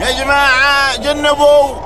يا 0.00 0.10
جماعة 0.18 0.96
جنبوا. 0.96 1.76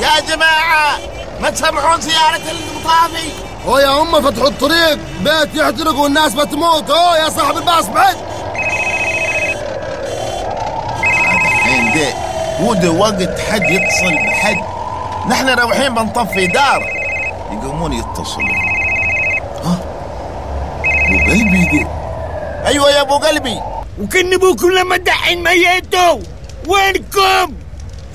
يا 0.00 0.20
جماعة 0.34 0.98
ما 1.40 1.50
تسمعون 1.50 2.00
سيارة 2.00 2.36
المطافي. 2.36 3.32
هو 3.66 3.78
يا 3.78 4.02
أمة 4.02 4.20
فتحوا 4.20 4.48
الطريق. 4.48 4.98
بيت 5.20 5.54
يحترق 5.54 5.94
والناس 5.94 6.34
بتموت. 6.34 6.90
هو 6.90 7.14
يا 7.14 7.28
صاحب 7.28 7.56
الباص 7.56 7.86
بعد. 7.86 8.16
الحين 11.44 11.92
ده 11.94 12.14
هو 12.60 12.74
ده 12.74 12.90
وقت 12.90 13.40
حد 13.50 13.70
يتصل 13.70 14.14
بحد. 14.14 14.56
نحن 15.28 15.48
رايحين 15.48 15.94
بنطفي 15.94 16.46
دار. 16.46 16.82
يقومون 17.52 17.92
يتصلون. 17.92 18.70
ها؟ 19.64 19.78
ابو 20.84 21.30
قلبي 21.30 21.64
ده 21.64 21.99
أيوه 22.70 22.90
يا 22.90 23.00
أبو 23.00 23.16
قلبي. 23.16 23.60
وكن 24.00 24.34
ابوكم 24.34 24.70
لما 24.70 24.96
دحين 24.96 25.44
ميتوا. 25.44 26.18
وينكم؟ 26.66 27.54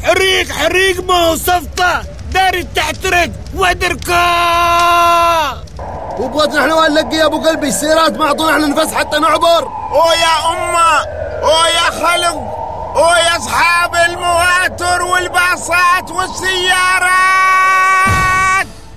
حريق 0.04 0.52
حريق 0.52 1.04
ما 1.04 1.14
هو 1.14 1.36
صفطة 1.36 2.04
دار 2.34 2.62
تحترق. 2.76 3.30
ودركا 3.56 4.26
وبغيت 6.20 6.56
نحن 6.56 6.72
وين 6.72 6.92
نلقي 6.92 7.18
يا 7.18 7.26
أبو 7.26 7.38
قلبي؟ 7.38 7.68
السيارات 7.68 8.18
ما 8.18 8.26
أعطونا 8.26 8.52
إحنا 8.52 8.68
نفس 8.68 8.94
حتى 8.94 9.20
نعبر. 9.20 9.64
أو 9.92 10.12
يا 10.12 10.50
أمة. 10.52 11.06
أو 11.44 11.66
يا 11.66 11.90
خلق. 11.92 12.38
أو 12.96 13.10
يا 13.10 13.38
أصحاب 13.38 13.96
المواتر 13.96 15.02
والباصات 15.02 16.12
والسيارات. 16.12 17.16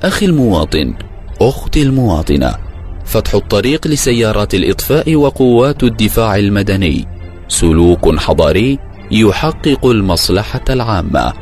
أخي 0.04 0.26
المواطن 0.26 0.94
أختي 1.40 1.82
المواطنة 1.82 2.67
فتح 3.08 3.34
الطريق 3.34 3.86
لسيارات 3.86 4.54
الإطفاء 4.54 5.14
وقوات 5.14 5.82
الدفاع 5.82 6.36
المدني. 6.36 7.08
سلوك 7.48 8.16
حضاري 8.18 8.78
يحقق 9.10 9.86
المصلحة 9.86 10.64
العامة. 10.70 11.32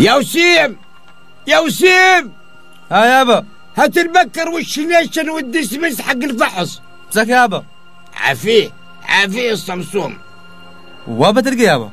يا 0.00 0.14
وسيم! 0.14 0.76
يا 1.46 1.58
وسيم! 1.58 2.32
ها 2.92 3.06
يابا 3.06 3.44
هات 3.76 3.98
البكر 3.98 4.48
والشنيشن 4.48 5.30
والدسمس 5.30 6.00
حق 6.00 6.12
الفحص؟ 6.12 6.80
مساك 7.10 7.28
يابا 7.28 7.64
عافيه 8.14 8.70
عافيه 9.04 9.52
الصمصوم 9.52 10.18
وابا 11.08 11.40
تلقى 11.40 11.62
يابا 11.62 11.90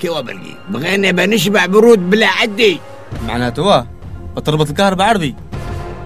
كيف 0.00 0.12
بلقي 0.12 0.54
بغينا 0.70 1.10
بنشبع 1.10 1.66
برود 1.66 2.10
بلا 2.10 2.26
عدي. 2.26 2.80
معناته 3.26 3.86
بتربط 4.36 4.68
الكهرباء 4.68 5.06
عربي 5.08 5.34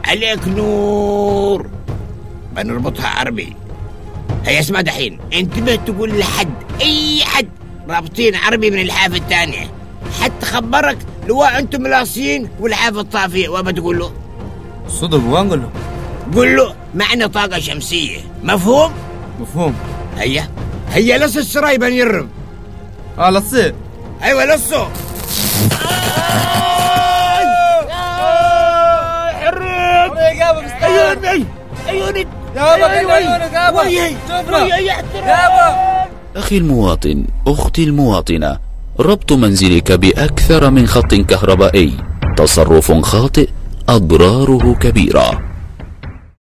عليك 0.05 0.49
نور. 0.49 1.67
بنربطها 2.57 3.09
عربي. 3.09 3.57
هيا 4.45 4.61
اسمع 4.61 4.81
دحين. 4.81 5.19
انتبه 5.33 5.75
تقول 5.75 6.19
لحد 6.19 6.55
أي 6.81 7.25
حد 7.25 7.49
رابطين 7.89 8.35
عربي 8.35 8.71
من 8.71 8.81
الحافة 8.81 9.17
الثانية. 9.17 9.71
حتى 10.21 10.47
خبرك 10.47 10.99
لو 11.29 11.45
أنتم 11.45 11.87
لاصين 11.87 12.49
والحافة 12.61 13.01
الطافية 13.01 13.49
وما 13.49 13.73
تقول 13.73 13.99
له؟ 13.99 14.13
صدق 14.89 15.23
وين 15.25 15.49
قول 15.49 15.61
له؟ 15.63 15.71
قول 16.35 16.57
له 16.57 16.75
معنا 16.95 17.27
طاقة 17.27 17.59
شمسية. 17.59 18.19
مفهوم؟ 18.45 18.93
مفهوم. 19.41 19.75
هيا. 20.19 20.49
هيا 20.91 21.19
لص 21.19 21.37
السراي 21.37 21.79
بنيرم 21.79 22.29
آه 23.19 23.31
لا 23.31 23.41
تصير 23.41 23.75
أيوه 24.23 24.45
لصو 24.45 24.87
يابا 30.97 31.29
عيوني 31.29 31.45
عيوني 31.87 32.27
يابا 32.57 32.87
عيونك 33.13 33.53
يابا 33.53 33.83
شوفنا 34.29 34.77
يابا 35.17 35.67
أخي 36.37 36.59
المواطن 36.59 37.25
أختي 37.47 37.85
المواطنة 37.85 38.59
ربط 39.01 39.33
منزلك 39.33 39.93
بأكثر 39.93 40.71
من 40.71 40.87
خط 40.87 41.15
كهربائي. 41.15 41.93
تصرف 42.37 42.93
خاطئ 42.93 43.49
أضراره 43.89 44.75
كبيرة. 44.75 45.56